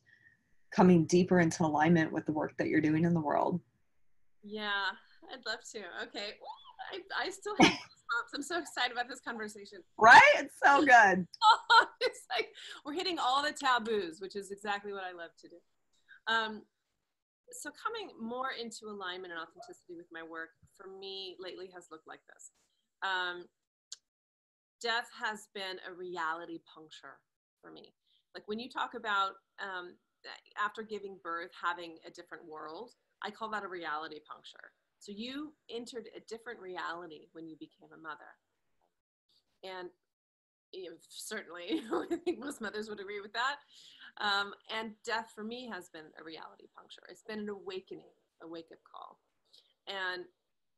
coming 0.71 1.05
deeper 1.05 1.41
into 1.41 1.65
alignment 1.65 2.13
with 2.13 2.27
the 2.27 2.33
work 2.33 2.57
that 2.59 2.69
you're 2.69 2.81
doing 2.81 3.05
in 3.05 3.15
the 3.15 3.21
world? 3.21 3.61
Yeah, 4.43 4.91
I'd 5.33 5.47
love 5.47 5.61
to. 5.73 5.79
Okay. 6.09 6.35
I, 6.93 7.27
I 7.27 7.31
still 7.31 7.55
have 7.61 7.73
I'm 8.35 8.43
so 8.43 8.59
excited 8.59 8.93
about 8.93 9.09
this 9.09 9.21
conversation. 9.21 9.79
Right? 9.99 10.21
It's 10.37 10.55
so 10.63 10.81
good. 10.85 11.27
it's 12.01 12.25
like 12.31 12.49
we're 12.85 12.93
hitting 12.93 13.19
all 13.19 13.43
the 13.43 13.53
taboos, 13.53 14.21
which 14.21 14.37
is 14.37 14.51
exactly 14.51 14.93
what 14.93 15.03
I 15.05 15.13
love 15.13 15.31
to 15.41 15.49
do. 15.49 15.57
Um, 16.29 16.63
so 17.51 17.71
coming 17.71 18.15
more 18.21 18.51
into 18.59 18.87
alignment 18.87 19.33
and 19.33 19.41
authenticity 19.41 19.95
with 19.97 20.07
my 20.13 20.23
work 20.23 20.51
for 20.77 20.89
me 20.89 21.37
lately 21.39 21.71
has 21.75 21.87
looked 21.91 22.09
like 22.09 22.21
this. 22.29 22.51
Um, 23.03 23.45
death 24.81 25.09
has 25.21 25.49
been 25.55 25.79
a 25.89 25.93
reality 25.93 26.61
puncture 26.73 27.19
for 27.63 27.71
me. 27.71 27.95
Like 28.35 28.47
when 28.47 28.59
you 28.59 28.69
talk 28.69 28.95
about 28.95 29.33
um, 29.63 29.95
after 30.63 30.83
giving 30.83 31.19
birth 31.23 31.51
having 31.63 31.97
a 32.07 32.11
different 32.11 32.45
world, 32.47 32.91
I 33.23 33.31
call 33.31 33.51
that 33.51 33.65
a 33.65 33.69
reality 33.69 34.19
puncture 34.29 34.73
so 35.03 35.11
you 35.11 35.53
entered 35.69 36.09
a 36.17 36.21
different 36.29 36.61
reality 36.61 37.27
when 37.33 37.49
you 37.49 37.57
became 37.59 37.91
a 37.93 38.01
mother. 38.01 38.39
And 39.65 39.89
certainly, 41.09 41.83
I 41.93 42.17
think 42.25 42.39
most 42.39 42.61
mothers 42.61 42.89
would 42.89 43.01
agree 43.01 43.21
with 43.21 43.33
that. 43.33 43.57
Um, 44.21 44.55
and 44.73 44.93
death 45.05 45.33
for 45.35 45.43
me 45.43 45.69
has 45.73 45.89
been 45.89 46.07
a 46.21 46.23
reality 46.23 46.67
puncture. 46.77 47.03
It's 47.09 47.25
been 47.25 47.41
an 47.41 47.49
awakening, 47.49 48.15
a 48.45 48.47
wake 48.47 48.69
up 48.71 48.79
call. 48.89 49.19
And 49.89 50.25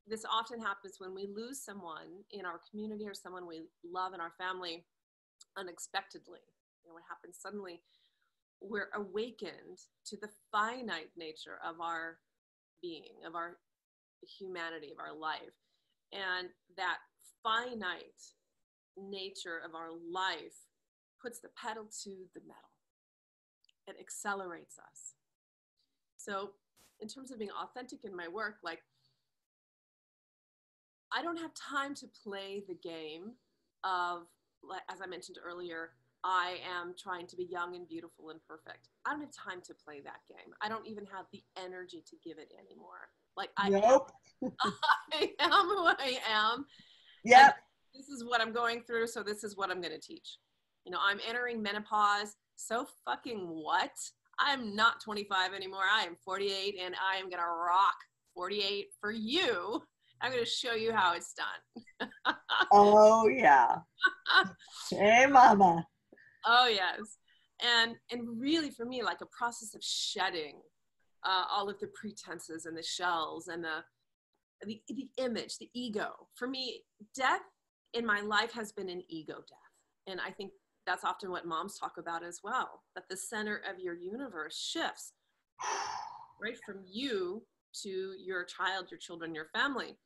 this 0.06 0.24
often 0.24 0.58
happens 0.58 0.94
when 0.96 1.14
we 1.14 1.28
lose 1.28 1.62
someone 1.62 2.24
in 2.30 2.46
our 2.46 2.62
community 2.70 3.06
or 3.06 3.12
someone 3.12 3.46
we 3.46 3.64
love 3.84 4.14
in 4.14 4.22
our 4.22 4.32
family 4.38 4.86
unexpectedly. 5.58 6.40
You 6.84 6.90
know, 6.90 6.94
what 6.94 7.04
happens 7.08 7.38
suddenly, 7.40 7.80
we're 8.60 8.90
awakened 8.94 9.80
to 10.06 10.16
the 10.16 10.28
finite 10.52 11.10
nature 11.16 11.58
of 11.64 11.80
our 11.80 12.18
being, 12.80 13.24
of 13.26 13.34
our 13.34 13.56
humanity 14.38 14.92
of 14.92 14.98
our 14.98 15.14
life. 15.16 15.56
And 16.12 16.48
that 16.76 16.98
finite 17.42 18.22
nature 18.96 19.60
of 19.64 19.74
our 19.74 19.90
life 19.90 20.68
puts 21.20 21.40
the 21.40 21.48
pedal 21.60 21.84
to 22.04 22.10
the 22.34 22.40
metal. 22.40 22.70
It 23.86 23.96
accelerates 24.00 24.78
us. 24.78 25.14
So, 26.16 26.50
in 27.00 27.08
terms 27.08 27.30
of 27.30 27.38
being 27.38 27.50
authentic 27.50 28.04
in 28.04 28.16
my 28.16 28.28
work, 28.28 28.56
like, 28.62 28.80
I 31.12 31.22
don't 31.22 31.38
have 31.38 31.52
time 31.54 31.94
to 31.96 32.06
play 32.22 32.62
the 32.66 32.74
game 32.74 33.32
of, 33.82 34.22
as 34.90 35.00
I 35.02 35.06
mentioned 35.06 35.38
earlier, 35.44 35.90
I 36.24 36.56
am 36.80 36.94
trying 36.98 37.26
to 37.26 37.36
be 37.36 37.44
young 37.44 37.76
and 37.76 37.86
beautiful 37.86 38.30
and 38.30 38.40
perfect. 38.48 38.88
I 39.06 39.10
don't 39.10 39.20
have 39.20 39.30
time 39.30 39.60
to 39.66 39.74
play 39.74 40.00
that 40.00 40.20
game. 40.26 40.54
I 40.62 40.70
don't 40.70 40.86
even 40.86 41.04
have 41.14 41.26
the 41.32 41.42
energy 41.62 42.02
to 42.08 42.16
give 42.24 42.38
it 42.38 42.50
anymore. 42.58 43.10
Like 43.36 43.50
I, 43.58 43.68
nope. 43.68 44.10
am, 44.42 44.52
I 45.12 45.30
am 45.38 45.50
who 45.50 45.86
I 45.86 46.18
am. 46.26 46.64
Yeah. 47.24 47.52
This 47.94 48.08
is 48.08 48.24
what 48.24 48.40
I'm 48.40 48.52
going 48.52 48.82
through, 48.82 49.06
so 49.08 49.22
this 49.22 49.44
is 49.44 49.56
what 49.56 49.70
I'm 49.70 49.82
going 49.82 49.92
to 49.92 50.00
teach. 50.00 50.38
You 50.86 50.92
know, 50.92 50.98
I'm 51.04 51.20
entering 51.28 51.62
menopause. 51.62 52.36
So 52.56 52.86
fucking 53.04 53.40
what? 53.40 53.92
I'm 54.38 54.74
not 54.74 55.00
25 55.02 55.52
anymore. 55.52 55.84
I 55.92 56.04
am 56.04 56.16
48, 56.24 56.76
and 56.82 56.94
I 56.94 57.16
am 57.16 57.24
going 57.24 57.42
to 57.42 57.46
rock 57.46 57.96
48 58.34 58.86
for 58.98 59.12
you. 59.12 59.82
I'm 60.22 60.32
going 60.32 60.44
to 60.44 60.50
show 60.50 60.72
you 60.72 60.92
how 60.92 61.14
it's 61.14 61.34
done. 61.34 62.08
oh 62.72 63.28
yeah. 63.28 63.76
hey, 64.90 65.26
mama. 65.26 65.86
Oh 66.46 66.66
yes, 66.66 67.18
and 67.62 67.96
and 68.10 68.40
really 68.40 68.70
for 68.70 68.84
me, 68.84 69.02
like 69.02 69.20
a 69.20 69.26
process 69.26 69.74
of 69.74 69.82
shedding 69.82 70.60
uh, 71.24 71.44
all 71.50 71.68
of 71.70 71.78
the 71.80 71.86
pretenses 71.88 72.66
and 72.66 72.76
the 72.76 72.82
shells 72.82 73.48
and 73.48 73.64
the, 73.64 73.82
the 74.62 74.80
the 74.88 75.08
image, 75.18 75.58
the 75.58 75.70
ego. 75.74 76.10
For 76.34 76.46
me, 76.46 76.82
death 77.14 77.40
in 77.94 78.04
my 78.04 78.20
life 78.20 78.52
has 78.52 78.72
been 78.72 78.88
an 78.88 79.02
ego 79.08 79.36
death, 79.36 80.06
and 80.06 80.20
I 80.20 80.30
think 80.30 80.52
that's 80.86 81.04
often 81.04 81.30
what 81.30 81.46
moms 81.46 81.78
talk 81.78 81.94
about 81.98 82.22
as 82.22 82.40
well. 82.44 82.82
That 82.94 83.08
the 83.08 83.16
center 83.16 83.62
of 83.70 83.80
your 83.80 83.94
universe 83.94 84.58
shifts 84.58 85.12
right 86.42 86.58
from 86.64 86.82
you 86.86 87.42
to 87.82 88.12
your 88.18 88.44
child, 88.44 88.90
your 88.90 88.98
children, 88.98 89.34
your 89.34 89.48
family. 89.54 89.96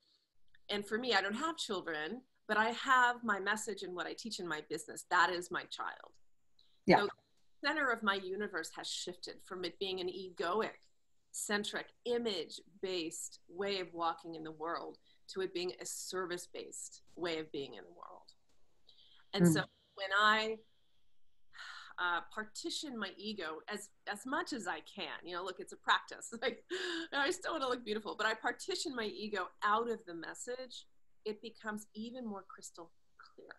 And 0.70 0.86
for 0.86 0.99
me, 0.99 1.14
I 1.14 1.22
don't 1.22 1.34
have 1.34 1.57
children, 1.57 2.22
but 2.47 2.57
I 2.57 2.70
have 2.70 3.24
my 3.24 3.41
message 3.41 3.82
and 3.82 3.95
what 3.95 4.07
I 4.07 4.14
teach 4.14 4.39
in 4.39 4.47
my 4.47 4.62
business. 4.68 5.05
That 5.11 5.30
is 5.30 5.51
my 5.51 5.64
child. 5.64 6.12
Yeah. 6.89 7.01
So 7.01 7.09
center 7.64 7.91
of 7.91 8.03
my 8.03 8.14
universe 8.14 8.70
has 8.76 8.89
shifted 8.89 9.36
from 9.45 9.64
it 9.64 9.78
being 9.78 10.01
an 10.01 10.09
egoic 10.09 10.70
centric, 11.32 11.86
image 12.05 12.61
based 12.82 13.41
way 13.49 13.80
of 13.80 13.89
walking 13.93 14.34
in 14.34 14.43
the 14.43 14.53
world 14.53 14.99
to 15.28 15.43
it 15.43 15.53
being 15.53 15.72
a 15.80 15.86
service 15.86 16.49
based 16.53 17.03
way 17.16 17.39
of 17.39 17.51
being 17.53 17.74
in 17.74 17.84
the 17.84 17.91
world. 17.91 18.32
And 19.34 19.45
mm. 19.45 19.53
so 19.53 19.61
when 19.95 20.09
I 20.20 20.57
uh, 21.99 22.20
partition 22.32 22.97
my 22.97 23.11
ego 23.16 23.59
as 23.68 23.89
as 24.11 24.24
much 24.24 24.53
as 24.53 24.68
I 24.68 24.80
can. 24.80 25.18
You 25.24 25.36
know, 25.36 25.45
look, 25.45 25.57
it's 25.59 25.72
a 25.72 25.76
practice. 25.76 26.32
Like, 26.41 26.62
I 27.12 27.30
still 27.30 27.53
want 27.53 27.64
to 27.64 27.68
look 27.68 27.84
beautiful, 27.84 28.14
but 28.16 28.26
I 28.26 28.34
partition 28.34 28.95
my 28.95 29.07
ego 29.07 29.49
out 29.64 29.91
of 29.91 29.99
the 30.07 30.14
message. 30.14 30.86
It 31.24 31.43
becomes 31.43 31.86
even 31.95 32.24
more 32.24 32.45
crystal 32.47 32.93
clear, 33.18 33.51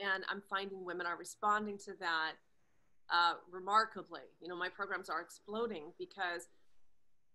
and 0.00 0.24
I'm 0.28 0.42
finding 0.48 0.84
women 0.84 1.06
are 1.06 1.16
responding 1.16 1.78
to 1.78 1.92
that 2.00 2.32
uh, 3.12 3.34
remarkably. 3.50 4.22
You 4.40 4.48
know, 4.48 4.56
my 4.56 4.68
programs 4.68 5.08
are 5.08 5.20
exploding 5.20 5.92
because 5.98 6.48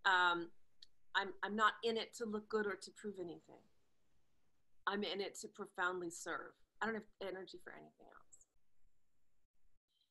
um, 0.05 0.49
I'm, 1.16 1.30
I'm 1.43 1.55
not 1.55 1.74
in 1.84 1.97
it 1.97 2.16
to 2.18 2.26
look 2.26 2.49
good 2.49 2.66
or 2.66 2.76
to 2.76 2.91
prove 2.91 3.16
anything. 3.20 3.62
I'm 4.88 5.03
in 5.03 5.22
it 5.22 5.38
to 5.41 5.47
profoundly 5.47 6.10
serve. 6.10 6.53
I 6.82 6.86
don't 6.86 6.95
have 6.95 7.03
energy 7.22 7.60
for 7.64 7.72
anything 7.74 8.07
else. 8.07 8.45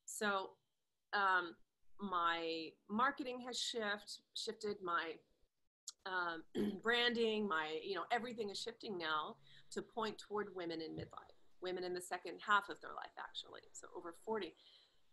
So 0.04 0.50
um, 1.12 1.54
my 2.00 2.68
marketing 2.88 3.40
has 3.46 3.58
shift, 3.58 4.20
shifted, 4.34 4.76
my 4.82 5.12
um, 6.06 6.42
branding, 6.82 7.48
my, 7.48 7.78
you 7.84 7.94
know, 7.94 8.04
everything 8.12 8.50
is 8.50 8.60
shifting 8.60 8.98
now 8.98 9.36
to 9.72 9.82
point 9.82 10.18
toward 10.18 10.54
women 10.54 10.80
in 10.80 10.92
midlife, 10.92 11.27
women 11.62 11.84
in 11.84 11.94
the 11.94 12.00
second 12.00 12.38
half 12.46 12.68
of 12.68 12.80
their 12.80 12.94
life, 12.94 13.14
actually, 13.18 13.62
so 13.72 13.86
over 13.96 14.14
40. 14.24 14.54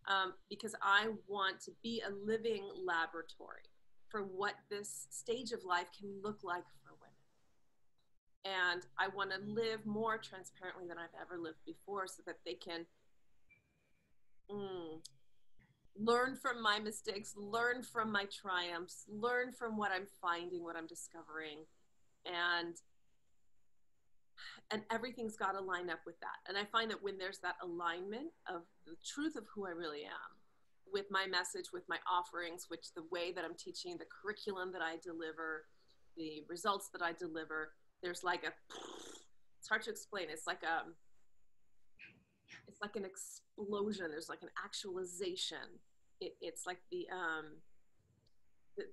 Um, 0.07 0.33
because 0.49 0.75
I 0.83 1.07
want 1.27 1.59
to 1.61 1.71
be 1.81 2.03
a 2.05 2.11
living 2.11 2.69
laboratory 2.85 3.69
for 4.09 4.21
what 4.21 4.53
this 4.69 5.07
stage 5.09 5.51
of 5.51 5.63
life 5.63 5.87
can 5.97 6.09
look 6.21 6.39
like 6.43 6.63
for 6.83 6.93
women. 7.01 8.71
And 8.71 8.85
I 8.99 9.07
want 9.07 9.31
to 9.31 9.39
live 9.39 9.85
more 9.85 10.17
transparently 10.17 10.87
than 10.87 10.97
I've 10.97 11.19
ever 11.19 11.41
lived 11.41 11.65
before 11.65 12.05
so 12.07 12.21
that 12.27 12.37
they 12.45 12.53
can 12.53 12.85
mm, 14.49 14.99
learn 15.97 16.35
from 16.35 16.61
my 16.61 16.79
mistakes, 16.79 17.33
learn 17.35 17.83
from 17.83 18.11
my 18.11 18.25
triumphs, 18.25 19.05
learn 19.07 19.51
from 19.51 19.77
what 19.77 19.91
I'm 19.91 20.07
finding, 20.21 20.63
what 20.63 20.75
I'm 20.75 20.87
discovering. 20.87 21.65
And 22.25 22.75
and 24.71 24.81
everything's 24.91 25.37
got 25.37 25.51
to 25.51 25.61
line 25.61 25.89
up 25.89 25.99
with 26.05 26.19
that. 26.21 26.41
And 26.47 26.57
I 26.57 26.65
find 26.65 26.89
that 26.91 27.03
when 27.03 27.17
there's 27.17 27.39
that 27.39 27.55
alignment 27.61 28.31
of 28.47 28.63
the 28.85 28.95
truth 29.05 29.35
of 29.35 29.43
who 29.53 29.67
I 29.67 29.71
really 29.71 30.03
am 30.03 30.31
with 30.91 31.05
my 31.11 31.27
message, 31.27 31.65
with 31.73 31.83
my 31.87 31.97
offerings, 32.11 32.65
which 32.69 32.93
the 32.95 33.03
way 33.11 33.31
that 33.31 33.43
I'm 33.43 33.55
teaching, 33.55 33.97
the 33.97 34.05
curriculum 34.05 34.71
that 34.73 34.81
I 34.81 34.97
deliver, 35.03 35.65
the 36.17 36.43
results 36.49 36.89
that 36.93 37.01
I 37.01 37.13
deliver, 37.13 37.73
there's 38.01 38.23
like 38.23 38.43
a 38.43 38.53
it's 39.59 39.69
hard 39.69 39.83
to 39.83 39.89
explain. 39.89 40.27
It's 40.29 40.47
like 40.47 40.63
a 40.63 40.83
it's 42.67 42.81
like 42.81 42.95
an 42.95 43.05
explosion. 43.05 44.07
There's 44.09 44.29
like 44.29 44.41
an 44.41 44.49
actualization. 44.63 45.81
It, 46.21 46.35
it's 46.41 46.65
like 46.65 46.79
the 46.91 47.07
um, 47.11 47.45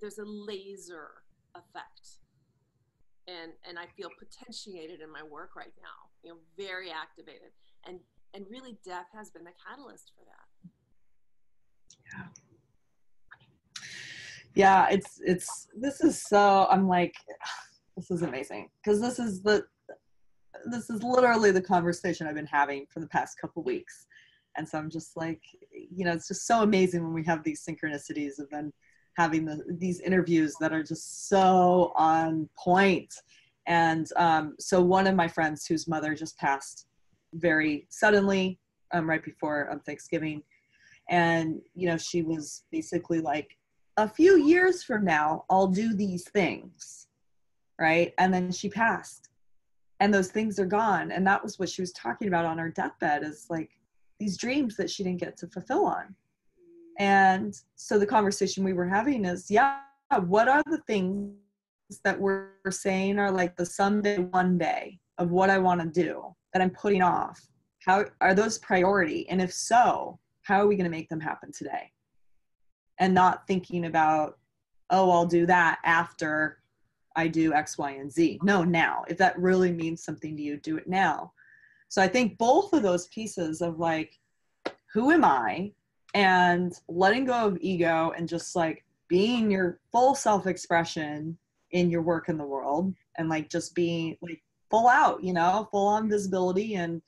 there's 0.00 0.18
a 0.18 0.24
laser 0.24 1.08
effect 1.54 2.18
and 3.28 3.52
and 3.68 3.78
I 3.78 3.86
feel 3.96 4.10
potentiated 4.18 5.00
in 5.00 5.10
my 5.10 5.22
work 5.22 5.56
right 5.56 5.72
now. 5.80 6.10
You 6.22 6.30
know, 6.30 6.38
very 6.56 6.90
activated, 6.90 7.52
and 7.86 7.98
and 8.34 8.46
really, 8.50 8.78
death 8.84 9.06
has 9.14 9.30
been 9.30 9.44
the 9.44 9.52
catalyst 9.66 10.12
for 10.16 10.24
that. 10.24 10.70
Yeah. 12.14 12.26
Yeah, 14.54 14.88
it's 14.90 15.20
it's 15.24 15.68
this 15.74 16.00
is 16.02 16.22
so 16.22 16.66
I'm 16.70 16.88
like 16.88 17.14
this 17.96 18.10
is 18.10 18.22
amazing 18.22 18.68
because 18.82 19.00
this 19.00 19.18
is 19.18 19.42
the 19.42 19.64
this 20.66 20.90
is 20.90 21.02
literally 21.02 21.50
the 21.50 21.62
conversation 21.62 22.26
I've 22.26 22.34
been 22.34 22.46
having 22.46 22.86
for 22.92 23.00
the 23.00 23.08
past 23.08 23.38
couple 23.40 23.62
weeks. 23.62 24.06
And 24.56 24.68
so 24.68 24.78
I'm 24.78 24.90
just 24.90 25.16
like, 25.16 25.40
you 25.72 26.04
know, 26.04 26.12
it's 26.12 26.28
just 26.28 26.46
so 26.46 26.62
amazing 26.62 27.02
when 27.02 27.14
we 27.14 27.24
have 27.24 27.42
these 27.42 27.64
synchronicities 27.64 28.38
of 28.38 28.50
then 28.50 28.72
having 29.16 29.44
the, 29.44 29.62
these 29.68 30.00
interviews 30.00 30.54
that 30.60 30.72
are 30.72 30.82
just 30.82 31.28
so 31.28 31.92
on 31.96 32.48
point. 32.56 33.14
And 33.66 34.08
um, 34.16 34.54
so 34.58 34.80
one 34.80 35.06
of 35.06 35.14
my 35.14 35.28
friends 35.28 35.66
whose 35.66 35.86
mother 35.86 36.14
just 36.14 36.36
passed 36.38 36.86
very 37.34 37.86
suddenly 37.88 38.58
um, 38.92 39.08
right 39.08 39.24
before 39.24 39.70
um, 39.70 39.80
Thanksgiving. 39.80 40.42
And, 41.08 41.60
you 41.74 41.88
know, 41.88 41.96
she 41.96 42.22
was 42.22 42.64
basically 42.70 43.20
like, 43.20 43.56
a 43.98 44.08
few 44.08 44.42
years 44.42 44.82
from 44.82 45.04
now, 45.04 45.44
I'll 45.50 45.66
do 45.66 45.94
these 45.94 46.24
things. 46.30 47.08
Right. 47.78 48.14
And 48.18 48.32
then 48.32 48.50
she 48.50 48.68
passed. 48.68 49.28
And 50.00 50.12
those 50.12 50.28
things 50.28 50.58
are 50.58 50.66
gone. 50.66 51.12
And 51.12 51.26
that 51.26 51.42
was 51.42 51.58
what 51.58 51.68
she 51.68 51.82
was 51.82 51.92
talking 51.92 52.28
about 52.28 52.44
on 52.44 52.58
her 52.58 52.70
deathbed 52.70 53.22
is 53.22 53.46
like 53.50 53.70
these 54.18 54.38
dreams 54.38 54.76
that 54.76 54.90
she 54.90 55.04
didn't 55.04 55.20
get 55.20 55.36
to 55.38 55.46
fulfill 55.48 55.86
on. 55.86 56.14
And 56.98 57.54
so 57.76 57.98
the 57.98 58.06
conversation 58.06 58.64
we 58.64 58.72
were 58.72 58.88
having 58.88 59.24
is, 59.24 59.50
yeah, 59.50 59.78
what 60.26 60.48
are 60.48 60.62
the 60.66 60.82
things 60.86 61.34
that 62.04 62.18
we're 62.18 62.48
saying 62.70 63.18
are 63.18 63.30
like 63.30 63.56
the 63.56 63.66
someday, 63.66 64.18
one 64.18 64.58
day 64.58 64.98
of 65.18 65.30
what 65.30 65.50
I 65.50 65.58
want 65.58 65.80
to 65.80 65.86
do 65.86 66.34
that 66.52 66.62
I'm 66.62 66.70
putting 66.70 67.02
off? 67.02 67.40
How 67.84 68.04
are 68.20 68.34
those 68.34 68.58
priority? 68.58 69.28
And 69.28 69.40
if 69.40 69.52
so, 69.52 70.18
how 70.42 70.60
are 70.60 70.66
we 70.66 70.76
going 70.76 70.84
to 70.84 70.90
make 70.90 71.08
them 71.08 71.20
happen 71.20 71.50
today? 71.52 71.90
And 72.98 73.14
not 73.14 73.46
thinking 73.46 73.86
about, 73.86 74.38
oh, 74.90 75.10
I'll 75.10 75.26
do 75.26 75.46
that 75.46 75.78
after 75.84 76.58
I 77.16 77.28
do 77.28 77.52
X, 77.52 77.78
Y, 77.78 77.90
and 77.92 78.10
Z. 78.10 78.38
No, 78.42 78.64
now. 78.64 79.04
If 79.08 79.18
that 79.18 79.38
really 79.38 79.72
means 79.72 80.04
something 80.04 80.36
to 80.36 80.42
you, 80.42 80.58
do 80.58 80.76
it 80.76 80.88
now. 80.88 81.32
So 81.88 82.00
I 82.00 82.08
think 82.08 82.38
both 82.38 82.72
of 82.72 82.82
those 82.82 83.08
pieces 83.08 83.60
of 83.60 83.78
like, 83.78 84.18
who 84.92 85.10
am 85.10 85.24
I? 85.24 85.72
And 86.14 86.72
letting 86.88 87.24
go 87.24 87.46
of 87.46 87.58
ego 87.60 88.12
and 88.16 88.28
just 88.28 88.54
like 88.54 88.84
being 89.08 89.50
your 89.50 89.78
full 89.90 90.14
self 90.14 90.46
expression 90.46 91.36
in 91.70 91.90
your 91.90 92.02
work 92.02 92.28
in 92.28 92.36
the 92.36 92.44
world 92.44 92.94
and 93.18 93.28
like 93.28 93.48
just 93.50 93.74
being 93.74 94.16
like 94.22 94.42
full 94.70 94.88
out, 94.88 95.22
you 95.22 95.32
know, 95.32 95.68
full 95.70 95.86
on 95.86 96.08
visibility 96.08 96.74
and 96.74 97.00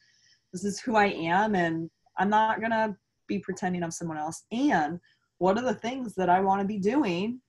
this 0.52 0.64
is 0.64 0.80
who 0.80 0.96
I 0.96 1.06
am 1.06 1.54
and 1.54 1.90
I'm 2.18 2.30
not 2.30 2.60
going 2.60 2.70
to 2.70 2.96
be 3.26 3.38
pretending 3.38 3.82
I'm 3.82 3.90
someone 3.90 4.18
else. 4.18 4.44
And 4.52 5.00
what 5.38 5.58
are 5.58 5.64
the 5.64 5.74
things 5.74 6.14
that 6.14 6.28
I 6.28 6.40
want 6.40 6.60
to 6.60 6.66
be 6.66 6.78
doing 6.78 7.40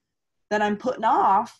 that 0.50 0.62
I'm 0.62 0.78
putting 0.78 1.04
off 1.04 1.58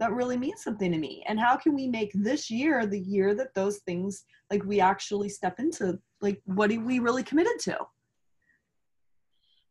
that 0.00 0.12
really 0.12 0.36
means 0.36 0.62
something 0.62 0.92
to 0.92 0.98
me? 0.98 1.24
And 1.26 1.38
how 1.38 1.56
can 1.56 1.74
we 1.74 1.88
make 1.88 2.12
this 2.14 2.50
year 2.50 2.86
the 2.86 3.00
year 3.00 3.34
that 3.34 3.54
those 3.54 3.78
things 3.78 4.24
like 4.50 4.64
we 4.64 4.80
actually 4.80 5.28
step 5.28 5.58
into 5.58 5.98
like 6.20 6.40
what 6.44 6.70
are 6.70 6.80
we 6.80 6.98
really 6.98 7.22
committed 7.22 7.58
to? 7.60 7.78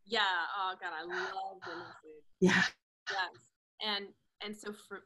Yeah. 0.06 0.22
Oh 0.58 0.74
God, 0.80 0.92
I 0.94 1.04
love 1.04 1.62
the 1.66 1.76
message. 1.76 2.24
Yeah. 2.40 2.64
Yes. 3.10 3.30
And 3.86 4.06
and 4.44 4.56
so 4.56 4.74
for 4.88 5.04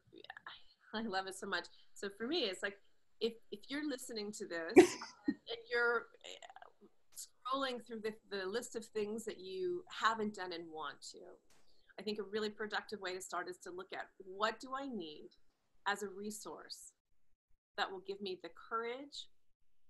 I 0.93 1.01
love 1.03 1.27
it 1.27 1.35
so 1.35 1.47
much. 1.47 1.65
So 1.93 2.09
for 2.17 2.27
me, 2.27 2.45
it's 2.45 2.63
like 2.63 2.77
if 3.19 3.33
if 3.51 3.59
you're 3.69 3.87
listening 3.87 4.31
to 4.33 4.47
this 4.47 4.73
and 5.27 5.61
you're 5.71 6.07
eh, 6.25 6.87
scrolling 7.15 7.85
through 7.85 8.01
the, 8.01 8.13
the 8.35 8.45
list 8.45 8.75
of 8.75 8.85
things 8.85 9.25
that 9.25 9.39
you 9.39 9.83
haven't 10.01 10.35
done 10.35 10.53
and 10.53 10.63
want 10.71 11.01
to, 11.11 11.19
I 11.99 12.03
think 12.03 12.19
a 12.19 12.23
really 12.23 12.49
productive 12.49 12.99
way 13.01 13.13
to 13.13 13.21
start 13.21 13.49
is 13.49 13.57
to 13.63 13.71
look 13.71 13.93
at 13.93 14.07
what 14.25 14.59
do 14.59 14.69
I 14.75 14.87
need 14.87 15.29
as 15.87 16.03
a 16.03 16.09
resource 16.09 16.91
that 17.77 17.91
will 17.91 18.01
give 18.07 18.21
me 18.21 18.39
the 18.41 18.49
courage, 18.69 19.27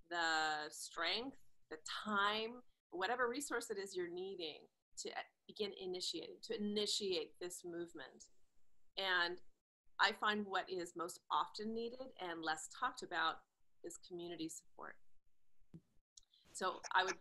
the 0.09 0.69
strength, 0.69 1.37
the 1.69 1.77
time, 2.05 2.61
whatever 2.91 3.27
resource 3.27 3.69
it 3.69 3.77
is 3.77 3.95
you're 3.95 4.13
needing 4.13 4.59
to 5.03 5.09
begin 5.47 5.71
initiating, 5.81 6.37
to 6.43 6.57
initiate 6.59 7.39
this 7.39 7.61
movement. 7.65 8.27
And 8.97 9.37
I 9.99 10.11
find 10.19 10.45
what 10.45 10.69
is 10.69 10.93
most 10.95 11.19
often 11.31 11.73
needed 11.73 12.07
and 12.21 12.43
less 12.43 12.69
talked 12.79 13.03
about 13.03 13.35
is 13.83 13.97
community 14.07 14.49
support. 14.49 14.95
So 16.53 16.81
I 16.93 17.03
would, 17.03 17.15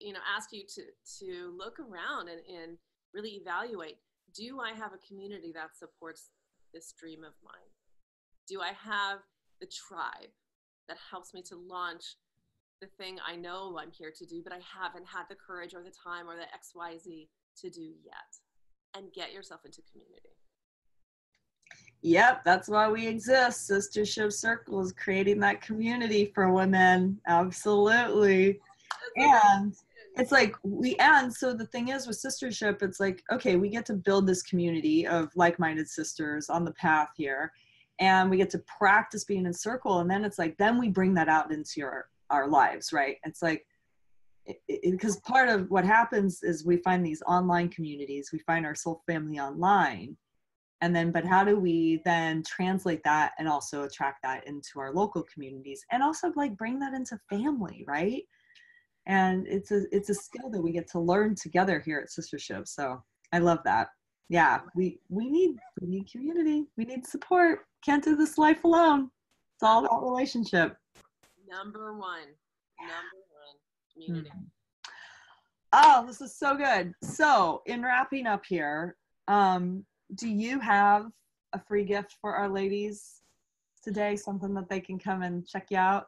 you 0.00 0.12
know, 0.12 0.20
ask 0.34 0.52
you 0.52 0.64
to 0.74 0.82
to 1.20 1.54
look 1.56 1.78
around 1.78 2.28
and, 2.28 2.40
and 2.48 2.78
really 3.12 3.36
evaluate: 3.40 3.98
Do 4.34 4.60
I 4.60 4.72
have 4.72 4.92
a 4.92 5.06
community 5.06 5.52
that 5.54 5.76
supports 5.76 6.30
this 6.72 6.92
dream 6.92 7.22
of 7.24 7.34
mine? 7.44 7.70
Do 8.48 8.60
I 8.60 8.72
have 8.72 9.18
the 9.60 9.66
tribe 9.66 10.30
that 10.88 10.96
helps 11.10 11.34
me 11.34 11.42
to 11.42 11.56
launch 11.56 12.16
the 12.80 12.88
thing 12.98 13.18
I 13.26 13.36
know 13.36 13.78
I'm 13.80 13.90
here 13.90 14.12
to 14.16 14.26
do, 14.26 14.42
but 14.42 14.52
I 14.52 14.58
haven't 14.58 15.06
had 15.06 15.24
the 15.28 15.34
courage 15.34 15.74
or 15.74 15.82
the 15.82 15.90
time 15.90 16.28
or 16.28 16.34
the 16.36 16.42
XYZ 16.42 17.28
to 17.60 17.70
do 17.70 17.92
yet. 18.04 18.14
And 18.94 19.12
get 19.12 19.32
yourself 19.32 19.60
into 19.66 19.82
community. 19.92 20.30
Yep, 22.02 22.44
that's 22.44 22.68
why 22.68 22.88
we 22.88 23.06
exist. 23.06 23.70
Sistership 23.70 24.32
Circles, 24.32 24.92
creating 24.92 25.40
that 25.40 25.60
community 25.60 26.32
for 26.34 26.50
women. 26.50 27.20
Absolutely. 27.26 28.60
And 29.16 29.74
it's 30.16 30.32
like 30.32 30.54
we 30.62 30.96
and 30.96 31.32
so 31.32 31.52
the 31.52 31.66
thing 31.66 31.88
is 31.88 32.06
with 32.06 32.22
sistership, 32.22 32.82
it's 32.82 33.00
like, 33.00 33.22
okay, 33.32 33.56
we 33.56 33.68
get 33.68 33.84
to 33.86 33.94
build 33.94 34.26
this 34.26 34.42
community 34.42 35.06
of 35.06 35.30
like-minded 35.36 35.88
sisters 35.88 36.48
on 36.48 36.64
the 36.64 36.72
path 36.72 37.08
here. 37.16 37.52
And 37.98 38.30
we 38.30 38.36
get 38.36 38.50
to 38.50 38.62
practice 38.78 39.24
being 39.24 39.46
in 39.46 39.52
circle. 39.52 40.00
And 40.00 40.10
then 40.10 40.24
it's 40.24 40.38
like, 40.38 40.56
then 40.58 40.78
we 40.78 40.88
bring 40.88 41.12
that 41.14 41.28
out 41.28 41.50
into 41.52 41.80
your 41.80 42.08
our 42.30 42.48
lives, 42.48 42.92
right? 42.92 43.16
It's 43.24 43.42
like, 43.42 43.64
because 44.68 45.18
part 45.20 45.48
of 45.48 45.70
what 45.70 45.84
happens 45.84 46.42
is 46.42 46.64
we 46.64 46.76
find 46.78 47.04
these 47.04 47.22
online 47.26 47.68
communities, 47.68 48.30
we 48.32 48.38
find 48.40 48.64
our 48.64 48.74
soul 48.74 49.02
family 49.06 49.38
online. 49.38 50.16
And 50.82 50.94
then, 50.94 51.10
but 51.10 51.24
how 51.24 51.42
do 51.42 51.58
we 51.58 52.02
then 52.04 52.42
translate 52.46 53.02
that 53.04 53.32
and 53.38 53.48
also 53.48 53.84
attract 53.84 54.22
that 54.22 54.46
into 54.46 54.78
our 54.78 54.92
local 54.92 55.24
communities 55.32 55.82
and 55.90 56.02
also 56.02 56.32
like 56.36 56.56
bring 56.56 56.78
that 56.80 56.92
into 56.92 57.18
family, 57.30 57.84
right? 57.88 58.22
And 59.06 59.46
it's 59.46 59.70
a 59.70 59.84
it's 59.90 60.10
a 60.10 60.14
skill 60.14 60.50
that 60.50 60.60
we 60.60 60.72
get 60.72 60.90
to 60.90 61.00
learn 61.00 61.34
together 61.34 61.80
here 61.80 61.98
at 61.98 62.10
Sistership. 62.10 62.68
So 62.68 63.02
I 63.32 63.38
love 63.38 63.60
that. 63.64 63.88
Yeah, 64.28 64.60
we 64.74 64.98
we 65.08 65.30
need 65.30 65.56
we 65.80 65.88
need 65.88 66.10
community. 66.10 66.66
We 66.76 66.84
need 66.84 67.06
support. 67.06 67.60
Can't 67.84 68.04
do 68.04 68.16
this 68.16 68.36
life 68.36 68.64
alone. 68.64 69.10
It's 69.54 69.62
all 69.62 69.86
about 69.86 70.04
relationship 70.04 70.76
number 71.48 71.96
one 71.96 72.28
number 72.80 73.22
one 73.30 73.56
community. 73.92 74.30
Mm-hmm. 74.30 74.44
Oh, 75.72 76.06
this 76.06 76.20
is 76.20 76.36
so 76.36 76.56
good. 76.56 76.92
So, 77.02 77.62
in 77.66 77.82
wrapping 77.82 78.26
up 78.26 78.44
here, 78.46 78.96
um, 79.28 79.84
do 80.14 80.28
you 80.28 80.60
have 80.60 81.10
a 81.52 81.60
free 81.60 81.84
gift 81.84 82.14
for 82.20 82.34
our 82.34 82.48
ladies 82.48 83.20
today? 83.82 84.16
Something 84.16 84.54
that 84.54 84.68
they 84.68 84.80
can 84.80 84.98
come 84.98 85.22
and 85.22 85.46
check 85.46 85.66
you 85.70 85.78
out, 85.78 86.06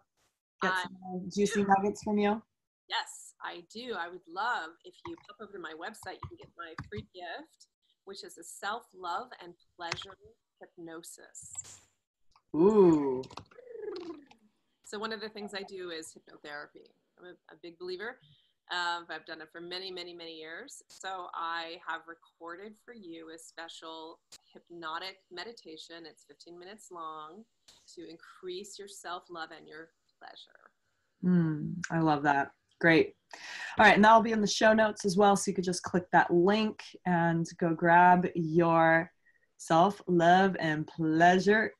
get 0.62 0.72
I 0.72 0.82
some 0.82 1.28
juicy 1.34 1.62
do. 1.62 1.68
nuggets 1.68 2.02
from 2.02 2.18
you? 2.18 2.40
Yes, 2.88 3.34
I 3.42 3.62
do. 3.72 3.94
I 3.98 4.08
would 4.08 4.26
love 4.26 4.70
if 4.84 4.94
you 5.06 5.16
pop 5.26 5.36
over 5.42 5.52
to 5.52 5.58
my 5.58 5.72
website, 5.72 6.14
you 6.22 6.28
can 6.28 6.38
get 6.38 6.50
my 6.56 6.72
free 6.88 7.06
gift, 7.14 7.66
which 8.04 8.24
is 8.24 8.38
a 8.38 8.44
self 8.44 8.84
love 8.94 9.28
and 9.42 9.52
pleasure 9.76 10.16
hypnosis. 10.60 11.80
Ooh. 12.56 13.22
So, 14.88 14.98
one 14.98 15.12
of 15.12 15.20
the 15.20 15.28
things 15.28 15.52
I 15.54 15.62
do 15.62 15.90
is 15.90 16.14
hypnotherapy. 16.16 16.88
I'm 17.18 17.26
a, 17.26 17.54
a 17.54 17.56
big 17.62 17.78
believer 17.78 18.16
um, 18.70 19.06
I've 19.08 19.24
done 19.24 19.40
it 19.40 19.48
for 19.50 19.60
many, 19.60 19.90
many, 19.90 20.12
many 20.12 20.36
years. 20.36 20.82
So 20.88 21.28
I 21.32 21.78
have 21.86 22.02
recorded 22.06 22.74
for 22.84 22.92
you 22.92 23.30
a 23.34 23.38
special 23.38 24.18
hypnotic 24.52 25.16
meditation. 25.32 26.04
It's 26.04 26.24
15 26.24 26.58
minutes 26.58 26.88
long 26.90 27.44
to 27.94 28.08
increase 28.08 28.78
your 28.78 28.88
self 28.88 29.24
love 29.30 29.50
and 29.56 29.66
your 29.66 29.88
pleasure. 30.18 30.70
Mm, 31.24 31.76
I 31.90 32.00
love 32.00 32.22
that. 32.24 32.50
Great. 32.80 33.14
All 33.78 33.86
right, 33.86 33.94
and 33.94 34.04
that'll 34.04 34.22
be 34.22 34.32
in 34.32 34.40
the 34.40 34.46
show 34.46 34.72
notes 34.72 35.04
as 35.04 35.16
well. 35.16 35.34
So 35.34 35.50
you 35.50 35.54
could 35.54 35.64
just 35.64 35.82
click 35.82 36.04
that 36.12 36.32
link 36.32 36.82
and 37.06 37.46
go 37.58 37.74
grab 37.74 38.28
your 38.34 39.10
self 39.56 40.00
love 40.06 40.56
and 40.60 40.86
pleasure 40.86 41.72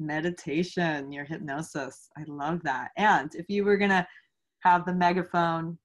meditation, 0.00 1.12
your 1.12 1.24
hypnosis. 1.24 2.08
I 2.16 2.24
love 2.26 2.62
that. 2.64 2.90
And 2.96 3.34
if 3.34 3.46
you 3.48 3.64
were 3.64 3.76
going 3.76 3.90
to 3.90 4.06
have 4.60 4.84
the 4.84 4.94
megaphone 4.94 5.78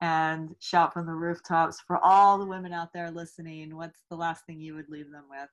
and 0.00 0.54
shout 0.60 0.92
from 0.92 1.06
the 1.06 1.12
rooftops 1.12 1.80
for 1.86 1.98
all 2.02 2.38
the 2.38 2.46
women 2.46 2.72
out 2.72 2.92
there 2.94 3.10
listening 3.10 3.76
what's 3.76 4.02
the 4.10 4.16
last 4.16 4.46
thing 4.46 4.60
you 4.60 4.74
would 4.74 4.88
leave 4.88 5.10
them 5.10 5.24
with 5.28 5.48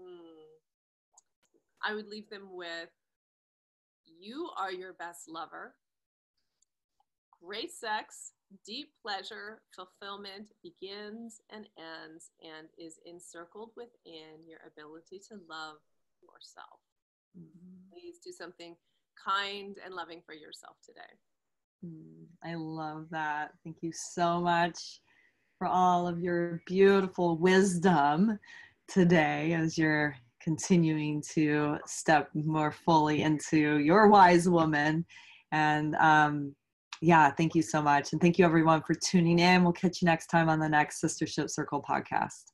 mm. 0.00 0.44
i 1.84 1.94
would 1.94 2.06
leave 2.06 2.28
them 2.30 2.48
with 2.52 2.90
you 4.20 4.48
are 4.56 4.72
your 4.72 4.92
best 4.92 5.28
lover 5.28 5.74
great 7.42 7.72
sex 7.72 8.32
deep 8.64 8.90
pleasure 9.00 9.62
fulfillment 9.74 10.46
begins 10.62 11.40
and 11.50 11.66
ends 11.76 12.30
and 12.42 12.68
is 12.78 13.00
encircled 13.06 13.70
within 13.76 14.46
your 14.46 14.60
ability 14.66 15.18
to 15.18 15.34
love 15.48 15.78
yourself 16.22 16.78
mm-hmm. 17.38 17.92
please 17.92 18.18
do 18.24 18.32
something 18.32 18.76
kind 19.22 19.78
and 19.84 19.94
loving 19.94 20.20
for 20.24 20.34
yourself 20.34 20.76
today 20.84 21.12
Mm, 21.84 22.26
I 22.44 22.54
love 22.54 23.06
that. 23.10 23.52
Thank 23.64 23.78
you 23.82 23.92
so 23.92 24.40
much 24.40 25.00
for 25.58 25.66
all 25.66 26.06
of 26.06 26.20
your 26.20 26.62
beautiful 26.66 27.38
wisdom 27.38 28.38
today 28.88 29.52
as 29.52 29.76
you're 29.76 30.14
continuing 30.42 31.22
to 31.34 31.78
step 31.86 32.28
more 32.34 32.72
fully 32.72 33.22
into 33.22 33.78
your 33.78 34.08
wise 34.08 34.48
woman. 34.48 35.04
And 35.52 35.94
um, 35.96 36.54
yeah, 37.00 37.30
thank 37.30 37.54
you 37.54 37.62
so 37.62 37.82
much. 37.82 38.12
And 38.12 38.20
thank 38.20 38.38
you 38.38 38.44
everyone 38.44 38.82
for 38.82 38.94
tuning 38.94 39.40
in. 39.40 39.62
We'll 39.62 39.72
catch 39.72 40.02
you 40.02 40.06
next 40.06 40.26
time 40.26 40.48
on 40.48 40.60
the 40.60 40.68
next 40.68 41.02
Sistership 41.02 41.50
Circle 41.50 41.84
podcast. 41.88 42.51